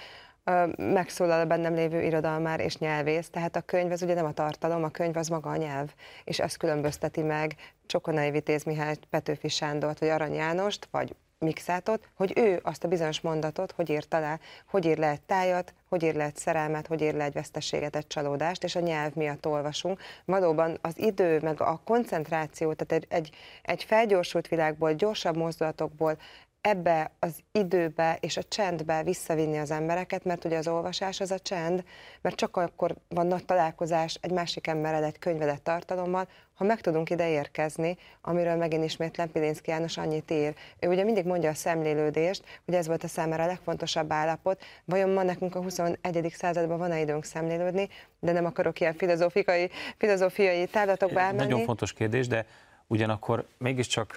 megszólal 0.76 1.40
a 1.40 1.46
bennem 1.46 1.74
lévő 1.74 2.02
irodalmár 2.02 2.60
és 2.60 2.78
nyelvész, 2.78 3.28
tehát 3.30 3.56
a 3.56 3.60
könyv 3.60 3.92
az 3.92 4.02
ugye 4.02 4.14
nem 4.14 4.24
a 4.24 4.32
tartalom, 4.32 4.84
a 4.84 4.88
könyv 4.88 5.16
az 5.16 5.28
maga 5.28 5.50
a 5.50 5.56
nyelv, 5.56 5.92
és 6.24 6.38
ez 6.38 6.56
különbözteti 6.56 7.22
meg 7.22 7.56
Csokonai 7.86 8.30
Vitéz 8.30 8.62
Mihály, 8.62 8.96
Petőfi 9.10 9.48
Sándort, 9.48 9.98
vagy 9.98 10.08
Arany 10.08 10.34
Jánost, 10.34 10.88
vagy 10.90 11.14
mixátot, 11.44 12.08
hogy 12.14 12.32
ő 12.36 12.60
azt 12.62 12.84
a 12.84 12.88
bizonyos 12.88 13.20
mondatot, 13.20 13.72
hogy 13.72 13.90
ír 13.90 14.06
alá, 14.10 14.38
hogy 14.66 14.84
ír 14.84 14.98
le 14.98 15.08
egy 15.08 15.20
tájat, 15.20 15.74
hogy 15.88 16.02
ír 16.02 16.14
le 16.14 16.24
egy 16.24 16.36
szerelmet, 16.36 16.86
hogy 16.86 17.00
ír 17.00 17.14
le 17.14 17.24
egy 17.24 17.32
veszteséget, 17.32 17.96
egy 17.96 18.06
csalódást, 18.06 18.64
és 18.64 18.76
a 18.76 18.80
nyelv 18.80 19.14
miatt 19.14 19.46
olvasunk. 19.46 20.00
Valóban 20.24 20.78
az 20.80 20.98
idő, 20.98 21.40
meg 21.40 21.60
a 21.60 21.80
koncentráció, 21.84 22.72
tehát 22.72 23.04
egy, 23.04 23.06
egy, 23.08 23.36
egy 23.62 23.84
felgyorsult 23.84 24.48
világból, 24.48 24.92
gyorsabb 24.92 25.36
mozdulatokból 25.36 26.18
ebbe 26.60 27.10
az 27.18 27.38
időbe 27.52 28.18
és 28.20 28.36
a 28.36 28.42
csendbe 28.42 29.02
visszavinni 29.02 29.58
az 29.58 29.70
embereket, 29.70 30.24
mert 30.24 30.44
ugye 30.44 30.56
az 30.56 30.68
olvasás 30.68 31.20
az 31.20 31.30
a 31.30 31.38
csend, 31.38 31.84
mert 32.20 32.36
csak 32.36 32.56
akkor 32.56 32.94
van 33.08 33.26
nagy 33.26 33.44
találkozás 33.44 34.18
egy 34.20 34.30
másik 34.30 34.66
emberrel 34.66 35.04
egy 35.04 35.18
könyvedet 35.18 35.62
tartalommal, 35.62 36.28
ha 36.54 36.64
meg 36.64 36.80
tudunk 36.80 37.10
ide 37.10 37.28
érkezni, 37.28 37.96
amiről 38.20 38.56
megint 38.56 38.84
ismétlen 38.84 39.32
Pilinszki 39.32 39.70
János 39.70 39.96
annyit 39.96 40.30
ír. 40.30 40.54
Ő 40.80 40.88
ugye 40.88 41.04
mindig 41.04 41.24
mondja 41.24 41.50
a 41.50 41.54
szemlélődést, 41.54 42.44
hogy 42.64 42.74
ez 42.74 42.86
volt 42.86 43.04
a 43.04 43.08
számára 43.08 43.42
a 43.42 43.46
legfontosabb 43.46 44.12
állapot. 44.12 44.62
Vajon 44.84 45.10
ma 45.10 45.22
nekünk 45.22 45.54
a 45.54 45.62
21. 45.62 46.32
században 46.36 46.78
van-e 46.78 47.00
időnk 47.00 47.24
szemlélődni, 47.24 47.88
de 48.18 48.32
nem 48.32 48.44
akarok 48.44 48.80
ilyen 48.80 48.94
filozófikai, 48.94 49.70
filozófiai 49.96 50.66
távlatokba 50.66 51.20
elmenni. 51.20 51.50
Nagyon 51.50 51.64
fontos 51.64 51.92
kérdés, 51.92 52.26
de 52.26 52.46
ugyanakkor 52.86 53.46
mégiscsak, 53.58 54.14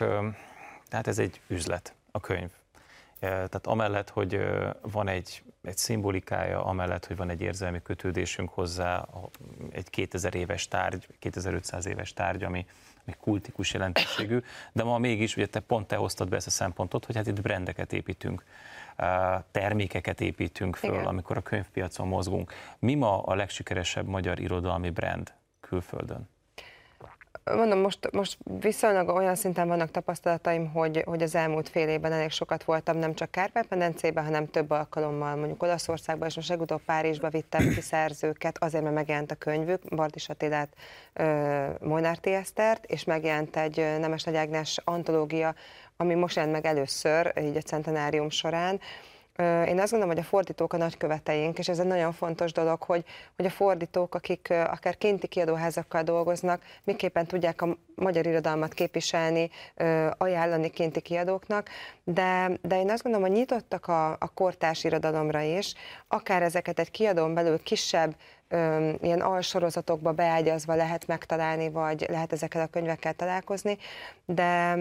tehát 0.90 1.08
ez 1.08 1.20
egy 1.20 1.42
üzlet 1.48 1.94
a 2.16 2.20
könyv. 2.20 2.52
Tehát 3.20 3.68
amellett, 3.68 4.10
hogy 4.10 4.40
van 4.82 5.08
egy, 5.08 5.44
egy 5.62 5.78
szimbolikája, 5.78 6.66
amellett, 6.66 7.06
hogy 7.06 7.18
van 7.18 7.30
egy 7.30 7.42
érzelmi 7.42 7.82
kötődésünk 7.82 8.50
hozzá, 8.50 9.08
egy 9.72 9.90
2000 9.90 10.36
éves 10.36 10.68
tárgy, 10.68 11.08
2500 11.20 11.86
éves 11.86 12.14
tárgy, 12.14 12.44
ami, 12.44 12.66
ami 13.06 13.16
kultikus 13.20 13.74
jelentőségű, 13.74 14.40
de 14.72 14.84
ma 14.84 14.98
mégis, 14.98 15.36
ugye 15.36 15.46
te 15.46 15.60
pont 15.60 15.88
te 15.88 15.96
hoztad 15.96 16.30
be 16.30 16.36
ezt 16.36 16.48
a 16.48 16.50
szempontot, 16.50 17.06
hogy 17.06 17.16
hát 17.16 17.28
itt 17.28 17.42
brendeket 17.42 17.94
építünk, 17.94 18.44
termékeket 19.52 20.22
építünk 20.22 20.76
föl, 20.76 20.94
Igen. 20.94 21.06
amikor 21.06 21.38
a 21.38 21.42
könyvpiacon 21.42 22.08
mozgunk. 22.08 22.54
Mi 22.80 22.94
ma 22.96 23.24
a 23.24 23.36
legsikeresebb 23.36 24.08
magyar 24.08 24.40
irodalmi 24.40 24.90
brand 24.90 25.34
külföldön? 25.60 26.30
Mondom, 27.44 27.80
most, 27.80 28.12
most 28.12 28.38
viszonylag 28.60 29.10
olyan 29.10 29.36
szinten 29.36 29.68
vannak 29.68 29.92
tapasztalataim, 29.92 30.72
hogy, 30.72 31.02
hogy 31.06 31.22
az 31.22 31.36
elmúlt 31.36 31.70
fél 31.70 31.88
évben 31.88 32.12
elég 32.12 32.32
sokat 32.32 32.64
voltam, 32.64 32.98
nem 32.98 33.14
csak 33.14 33.32
Kárpát-medencében, 33.32 34.24
hanem 34.24 34.50
több 34.50 34.72
alkalommal, 34.72 35.36
mondjuk 35.36 35.64
Olaszországban, 35.64 36.28
és 36.28 36.36
most 36.36 36.50
legutóbb 36.50 36.82
Párizsba 36.86 37.30
vittem 37.30 37.70
ki 37.70 37.82
szerzőket, 37.82 38.64
azért, 38.64 38.84
mert 38.84 38.96
megjelent 38.96 39.32
a 39.32 39.36
könyvük, 39.36 39.96
Bartis 39.96 40.30
Attilát, 40.30 40.76
Molnár 41.80 42.18
T. 42.18 42.28
Esztert, 42.28 42.86
és 42.86 43.04
megjelent 43.04 43.56
egy 43.56 43.76
Nemes 43.76 44.24
Nagy 44.24 44.36
Ágnes 44.36 44.80
antológia, 44.84 45.56
ami 45.98 46.14
most 46.14 46.36
jelent 46.36 46.54
meg 46.54 46.66
először, 46.66 47.34
így 47.42 47.58
a 47.58 47.62
centenárium 47.62 48.30
során, 48.30 48.80
én 49.40 49.80
azt 49.80 49.92
gondolom, 49.92 50.16
hogy 50.16 50.24
a 50.24 50.28
fordítók 50.28 50.74
a 50.74 50.78
nagyköveteink, 50.78 51.58
és 51.60 51.68
ez 51.68 51.80
egy 51.80 51.86
nagyon 51.86 52.14
fontos 52.14 52.52
dolog, 52.52 52.84
hogy, 52.84 53.04
hogy 53.36 53.46
a 53.46 53.50
fordítók, 53.50 54.16
akik 54.16 54.50
akár 54.50 54.98
kinti 54.98 55.28
kiadóházakkal 55.28 56.04
dolgoznak, 56.04 56.62
miképpen 56.84 57.26
tudják 57.26 57.62
a 57.62 57.78
magyar 57.96 58.26
irodalmat 58.26 58.74
képviselni, 58.74 59.50
ajánlani 60.18 60.70
kinti 60.70 61.02
kiadóknak, 61.02 61.70
de, 62.04 62.52
de 62.62 62.80
én 62.80 62.90
azt 62.90 63.04
gondolom, 63.04 63.28
hogy 63.28 63.38
nyitottak 63.38 63.88
a, 63.88 64.12
a 64.12 64.32
kortárs 64.34 64.84
irodalomra 64.84 65.42
is, 65.42 65.74
akár 66.08 66.42
ezeket 66.42 66.80
egy 66.80 66.92
kiadón 66.92 67.34
belül 67.34 67.64
kisebb 67.64 68.16
ilyen 69.02 69.22
alsorozatokba 69.22 70.12
beágyazva 70.12 70.76
lehet 70.76 71.08
megtalálni, 71.08 71.70
vagy 71.70 72.06
lehet 72.10 72.34
ezekkel 72.34 72.62
a 72.62 72.68
könyvekkel 72.68 73.14
találkozni, 73.14 73.78
de 74.26 74.78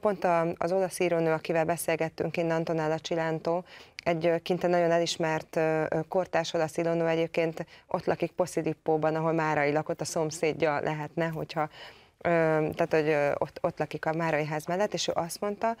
pont 0.00 0.26
az 0.56 0.72
olasz 0.72 0.98
írónő, 0.98 1.32
akivel 1.32 1.64
beszélgettünk 1.64 2.36
innen, 2.36 2.56
Antonella 2.56 2.98
Cilento, 2.98 3.62
egy 4.04 4.42
kinte 4.42 4.66
nagyon 4.66 4.90
elismert 4.90 5.60
kortárs 6.08 6.52
olasz 6.52 6.76
írónő 6.76 7.06
egyébként 7.06 7.66
ott 7.86 8.04
lakik 8.04 8.32
Poszilippóban, 8.32 9.14
ahol 9.14 9.32
Márai 9.32 9.72
lakott, 9.72 10.00
a 10.00 10.04
szomszédja 10.04 10.80
lehetne, 10.80 11.26
hogyha 11.26 11.68
tehát, 12.20 12.88
hogy 12.90 13.16
ott, 13.38 13.58
ott 13.60 13.78
lakik 13.78 14.06
a 14.06 14.12
Márai 14.12 14.44
ház 14.44 14.66
mellett, 14.66 14.94
és 14.94 15.08
ő 15.08 15.12
azt 15.14 15.40
mondta, 15.40 15.76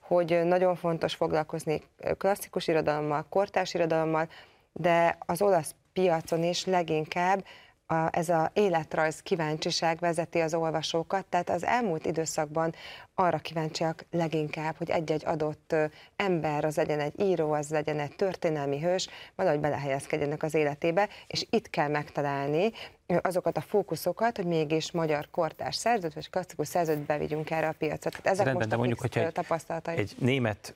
hogy 0.00 0.40
nagyon 0.44 0.76
fontos 0.76 1.14
foglalkozni 1.14 1.82
klasszikus 2.18 2.68
irodalommal, 2.68 3.26
kortárs 3.28 3.74
irodalommal, 3.74 4.28
de 4.72 5.18
az 5.26 5.42
olasz 5.42 5.74
piacon 5.92 6.42
is 6.42 6.64
leginkább 6.64 7.44
a, 7.90 8.08
ez 8.10 8.28
a 8.28 8.50
életrajz 8.54 9.20
kíváncsiság 9.22 9.98
vezeti 9.98 10.40
az 10.40 10.54
olvasókat, 10.54 11.24
tehát 11.24 11.50
az 11.50 11.64
elmúlt 11.64 12.06
időszakban 12.06 12.74
arra 13.14 13.38
kíváncsiak 13.38 14.04
leginkább, 14.10 14.76
hogy 14.76 14.90
egy-egy 14.90 15.26
adott 15.26 15.74
ember, 16.16 16.64
az 16.64 16.76
legyen 16.76 17.00
egy 17.00 17.20
író, 17.20 17.52
az 17.52 17.68
legyen 17.68 17.98
egy 17.98 18.16
történelmi 18.16 18.80
hős, 18.80 19.08
valahogy 19.34 19.60
belehelyezkedjenek 19.60 20.42
az 20.42 20.54
életébe, 20.54 21.08
és 21.26 21.46
itt 21.50 21.70
kell 21.70 21.88
megtalálni 21.88 22.72
azokat 23.06 23.56
a 23.56 23.60
fókuszokat, 23.60 24.36
hogy 24.36 24.46
mégis 24.46 24.90
magyar 24.90 25.28
kortárs 25.30 25.76
szerzőt, 25.76 26.14
vagy 26.14 26.30
klasszikus 26.30 26.68
szerzőt 26.68 26.98
bevigyünk 26.98 27.50
erre 27.50 27.68
a 27.68 27.74
piacra. 27.78 28.10
Tehát 28.10 28.26
ezek 28.26 28.44
Rendben, 28.44 28.54
most 28.54 28.68
de 28.68 28.76
mondjuk, 28.76 29.00
hogyha 29.00 29.20
egy, 29.84 29.98
egy 29.98 30.14
német 30.18 30.74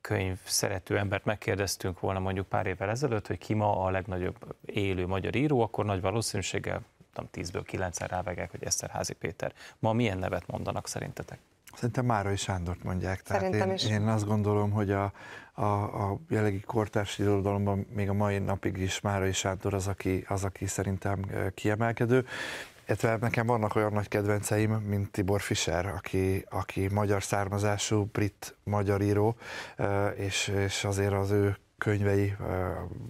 könyv 0.00 0.38
szerető 0.44 0.98
embert 0.98 1.24
megkérdeztünk 1.24 2.00
volna 2.00 2.18
mondjuk 2.18 2.48
pár 2.48 2.66
évvel 2.66 2.88
ezelőtt, 2.88 3.26
hogy 3.26 3.38
ki 3.38 3.54
ma 3.54 3.84
a 3.84 3.90
legnagyobb 3.90 4.56
élő 4.64 5.06
magyar 5.06 5.34
író, 5.34 5.60
akkor 5.60 5.84
nagy 5.84 6.00
valószínűséggel 6.00 6.82
tudom, 7.12 7.30
10-ből 7.32 7.62
9 7.66 8.00
rávágják, 8.00 8.50
hogy 8.50 8.64
Eszterházi 8.64 9.12
Péter. 9.12 9.52
Ma 9.78 9.92
milyen 9.92 10.18
nevet 10.18 10.46
mondanak 10.46 10.88
szerintetek? 10.88 11.38
Szerintem 11.74 12.04
Márai 12.04 12.36
Sándort 12.36 12.82
mondják. 12.82 13.22
Tehát 13.22 13.42
Szerintem 13.42 13.68
én, 13.68 13.74
is. 13.74 13.84
én 13.84 14.06
azt 14.06 14.26
gondolom, 14.26 14.70
hogy 14.70 14.90
a, 14.90 15.12
a, 15.52 15.64
a 16.10 16.18
jelenlegi 16.28 16.60
kortárs 16.60 17.18
irodalomban 17.18 17.86
még 17.94 18.08
a 18.08 18.12
mai 18.12 18.38
napig 18.38 18.76
is 18.76 19.00
Márai 19.00 19.32
Sándor 19.32 19.74
az, 19.74 19.86
aki, 19.86 20.24
az, 20.28 20.44
aki 20.44 20.66
szerintem 20.66 21.24
kiemelkedő. 21.54 22.26
Illetve 22.90 23.16
nekem 23.16 23.46
vannak 23.46 23.76
olyan 23.76 23.92
nagy 23.92 24.08
kedvenceim, 24.08 24.70
mint 24.72 25.10
Tibor 25.10 25.40
Fischer, 25.40 25.86
aki, 25.86 26.44
aki 26.48 26.88
magyar 26.92 27.22
származású, 27.22 28.04
brit 28.04 28.56
magyar 28.64 29.02
író, 29.02 29.36
és, 30.16 30.48
és 30.48 30.84
azért 30.84 31.12
az 31.12 31.30
ő 31.30 31.56
könyvei, 31.78 32.34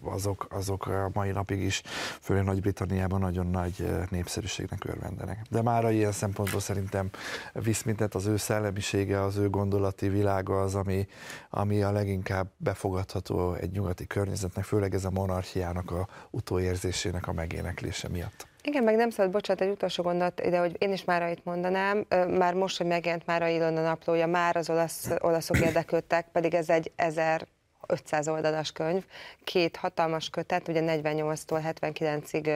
azok, 0.03 0.47
azok 0.51 0.87
a 0.87 1.11
mai 1.13 1.31
napig 1.31 1.63
is, 1.63 1.83
főleg 2.21 2.45
Nagy-Britanniában 2.45 3.21
nagyon 3.21 3.47
nagy 3.47 4.07
népszerűségnek 4.11 4.85
örvendenek. 4.85 5.47
De 5.51 5.63
már 5.63 5.93
ilyen 5.93 6.13
szempontból 6.13 6.61
szerintem 6.61 7.11
visz 7.53 7.83
mindent, 7.83 8.15
az 8.15 8.27
ő 8.27 8.37
szellemisége, 8.37 9.23
az 9.23 9.37
ő 9.37 9.51
gondolati 9.51 10.09
világa 10.09 10.61
az, 10.61 10.75
ami, 10.75 11.07
ami 11.51 11.83
a 11.83 11.93
leginkább 11.93 12.51
befogadható 12.57 13.55
egy 13.55 13.71
nyugati 13.71 14.07
környezetnek, 14.07 14.65
főleg 14.65 14.95
ez 14.95 15.05
a 15.05 15.11
monarchiának 15.11 15.91
a 15.91 16.09
utóérzésének 16.31 17.29
a 17.29 17.33
megéneklése 17.33 18.09
miatt. 18.09 18.50
Igen, 18.63 18.85
meg 18.85 18.97
nem 18.97 19.11
szabad, 19.11 19.33
bocsánat, 19.33 19.63
egy 19.63 19.69
utolsó 19.69 20.03
gondot 20.03 20.41
ide, 20.41 20.59
hogy 20.59 20.77
én 20.79 20.93
is 20.93 21.05
már 21.05 21.31
itt 21.31 21.45
mondanám, 21.45 22.07
már 22.29 22.55
most, 22.55 22.77
hogy 22.77 22.87
megjelent 22.87 23.27
már 23.27 23.43
a 23.43 23.49
Ilona 23.49 23.83
naplója, 23.83 24.27
már 24.27 24.57
az 24.57 24.71
olasz, 24.71 25.11
olaszok 25.19 25.61
érdeklődtek, 25.61 26.27
pedig 26.33 26.55
ez 26.55 26.69
egy 26.69 26.93
1500 26.97 28.29
oldalas 28.29 28.73
könyv, 28.73 29.05
két 29.45 29.77
hatalmas 29.77 30.31
kötet, 30.31 30.69
ugye 30.69 30.81
48-tól 30.85 31.75
79-ig 31.81 32.47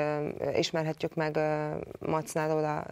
ismerhetjük 0.57 1.15
meg 1.15 1.39
Macnál 1.99 2.57
oda 2.57 2.87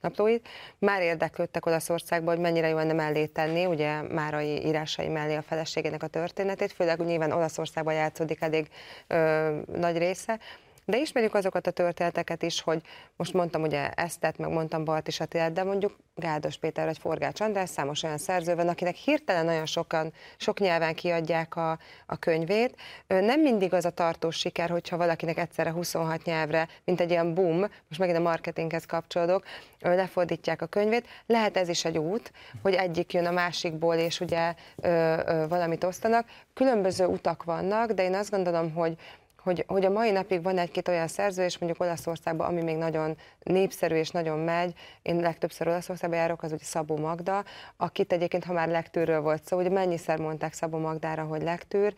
naplóit. 0.00 0.48
Már 0.78 1.02
érdeklődtek 1.02 1.66
Olaszországban, 1.66 2.34
hogy 2.34 2.42
mennyire 2.42 2.68
jó 2.68 2.76
lenne 2.76 2.92
mellé 2.92 3.26
tenni, 3.26 3.66
ugye 3.66 4.02
Márai 4.02 4.66
írásai 4.66 5.08
mellé 5.08 5.34
a 5.34 5.42
feleségének 5.42 6.02
a 6.02 6.06
történetét, 6.06 6.72
főleg 6.72 7.04
nyilván 7.04 7.32
Olaszországban 7.32 7.94
játszódik 7.94 8.40
elég 8.40 8.68
ö, 9.06 9.50
nagy 9.76 9.98
része, 9.98 10.38
de 10.84 10.98
ismerjük 10.98 11.34
azokat 11.34 11.66
a 11.66 11.70
történeteket 11.70 12.42
is, 12.42 12.60
hogy 12.60 12.82
most 13.16 13.32
mondtam 13.32 13.62
ugye 13.62 13.90
Esztet, 13.90 14.38
meg 14.38 14.50
mondtam 14.50 14.84
Baltis 14.84 15.20
Attilát, 15.20 15.52
de 15.52 15.62
mondjuk 15.62 15.96
Gádos 16.14 16.56
Péter 16.56 16.84
vagy 16.84 16.98
Forgács 16.98 17.40
András, 17.40 17.68
számos 17.68 18.02
olyan 18.02 18.18
szerző 18.18 18.54
van, 18.54 18.68
akinek 18.68 18.94
hirtelen 18.94 19.44
nagyon 19.44 19.66
sokan, 19.66 20.12
sok 20.36 20.58
nyelven 20.58 20.94
kiadják 20.94 21.56
a, 21.56 21.78
a 22.06 22.16
könyvét. 22.16 22.76
Nem 23.06 23.40
mindig 23.40 23.72
az 23.72 23.84
a 23.84 23.90
tartós 23.90 24.36
siker, 24.36 24.70
hogyha 24.70 24.96
valakinek 24.96 25.38
egyszerre 25.38 25.70
26 25.70 26.24
nyelvre, 26.24 26.68
mint 26.84 27.00
egy 27.00 27.10
ilyen 27.10 27.34
boom, 27.34 27.58
most 27.58 27.98
megint 27.98 28.18
a 28.18 28.22
marketinghez 28.22 28.84
kapcsolódok, 28.84 29.44
lefordítják 29.80 30.62
a 30.62 30.66
könyvét. 30.66 31.06
Lehet 31.26 31.56
ez 31.56 31.68
is 31.68 31.84
egy 31.84 31.98
út, 31.98 32.32
hogy 32.62 32.74
egyik 32.74 33.12
jön 33.12 33.26
a 33.26 33.30
másikból, 33.30 33.94
és 33.94 34.20
ugye 34.20 34.54
ö, 34.76 34.88
ö, 35.26 35.48
valamit 35.48 35.84
osztanak. 35.84 36.26
Különböző 36.54 37.06
utak 37.06 37.44
vannak, 37.44 37.92
de 37.92 38.02
én 38.02 38.14
azt 38.14 38.30
gondolom, 38.30 38.72
hogy 38.72 38.96
hogy, 39.44 39.64
hogy 39.66 39.84
a 39.84 39.90
mai 39.90 40.10
napig 40.10 40.42
van 40.42 40.58
egy-két 40.58 40.88
olyan 40.88 41.08
szerző, 41.08 41.44
és 41.44 41.58
mondjuk 41.58 41.82
Olaszországban, 41.82 42.46
ami 42.46 42.62
még 42.62 42.76
nagyon 42.76 43.16
népszerű 43.42 43.94
és 43.94 44.10
nagyon 44.10 44.38
megy, 44.38 44.74
én 45.02 45.16
legtöbbször 45.16 45.68
Olaszországban 45.68 46.18
járok, 46.18 46.42
az 46.42 46.52
ugye 46.52 46.64
Szabó 46.64 46.96
Magda, 46.96 47.44
akit 47.76 48.12
egyébként, 48.12 48.44
ha 48.44 48.52
már 48.52 48.68
legtűrről 48.68 49.20
volt 49.20 49.44
szó, 49.44 49.58
ugye 49.58 49.68
mennyiszer 49.68 50.18
mondták 50.18 50.52
Szabó 50.52 50.78
Magdára, 50.78 51.22
hogy 51.22 51.42
legtűr, 51.42 51.94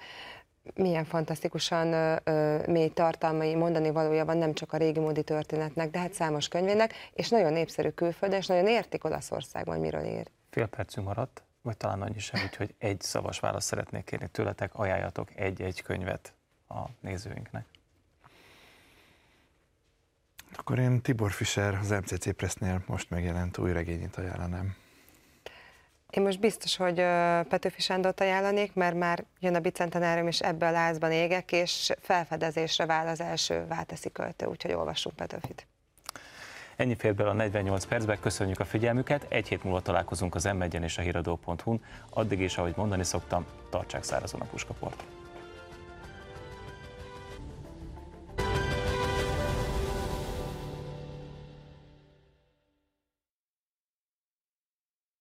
milyen 0.74 1.04
fantasztikusan 1.04 1.92
ö, 1.92 2.16
ö, 2.24 2.58
mély 2.66 2.88
tartalmai 2.88 3.54
mondani 3.54 3.90
valója 3.90 4.24
van 4.24 4.36
nem 4.36 4.54
csak 4.54 4.72
a 4.72 4.76
régi 4.76 5.00
módi 5.00 5.22
történetnek, 5.22 5.90
de 5.90 5.98
hát 5.98 6.12
számos 6.12 6.48
könyvének, 6.48 6.92
és 7.12 7.28
nagyon 7.28 7.52
népszerű 7.52 7.88
külföldön, 7.88 8.38
és 8.38 8.46
nagyon 8.46 8.66
értik 8.66 9.04
Olaszországban, 9.04 9.80
miről 9.80 10.04
ír. 10.04 10.30
Fél 10.50 10.66
percünk 10.66 11.06
maradt 11.06 11.46
vagy 11.66 11.76
talán 11.76 12.02
annyi 12.02 12.18
sem, 12.18 12.40
úgyhogy 12.44 12.74
egy 12.78 13.00
szavas 13.00 13.40
választ 13.40 13.66
szeretnék 13.66 14.04
kérni 14.04 14.28
tőletek, 14.28 14.74
ajánljatok 14.74 15.28
egy-egy 15.34 15.82
könyvet 15.82 16.35
a 16.68 16.84
nézőinknek. 17.00 17.64
Akkor 20.56 20.78
én 20.78 21.00
Tibor 21.00 21.32
Fischer, 21.32 21.74
az 21.74 21.90
MCC 21.90 22.36
Pressnél 22.36 22.82
most 22.86 23.10
megjelent 23.10 23.58
új 23.58 23.72
regényét 23.72 24.16
ajánlanám. 24.16 24.76
Én 26.10 26.22
most 26.22 26.40
biztos, 26.40 26.76
hogy 26.76 26.94
Petőfi 27.48 27.80
Sándort 27.80 28.20
ajánlanék, 28.20 28.74
mert 28.74 28.96
már 28.96 29.24
jön 29.40 29.54
a 29.54 29.60
bicentenárium, 29.60 30.26
és 30.26 30.40
ebbe 30.40 30.66
a 30.66 30.70
lázban 30.70 31.12
égek, 31.12 31.52
és 31.52 31.92
felfedezésre 32.00 32.86
vál 32.86 33.08
az 33.08 33.20
első 33.20 33.66
válteszi 33.66 34.12
költő, 34.12 34.46
úgyhogy 34.46 34.72
olvassunk 34.72 35.16
Petőfit. 35.16 35.66
Ennyi 36.76 36.94
fér 36.94 37.14
bele 37.14 37.30
a 37.30 37.32
48 37.32 37.84
percbe, 37.84 38.18
köszönjük 38.18 38.60
a 38.60 38.64
figyelmüket, 38.64 39.26
egy 39.28 39.48
hét 39.48 39.64
múlva 39.64 39.80
találkozunk 39.80 40.34
az 40.34 40.44
m 40.44 40.62
és 40.62 40.98
a 40.98 41.02
híradó.hu-n, 41.02 41.84
addig 42.10 42.40
is, 42.40 42.58
ahogy 42.58 42.74
mondani 42.76 43.04
szoktam, 43.04 43.46
tartsák 43.70 44.02
szárazon 44.02 44.40
a 44.40 44.44
puskaport. 44.44 45.04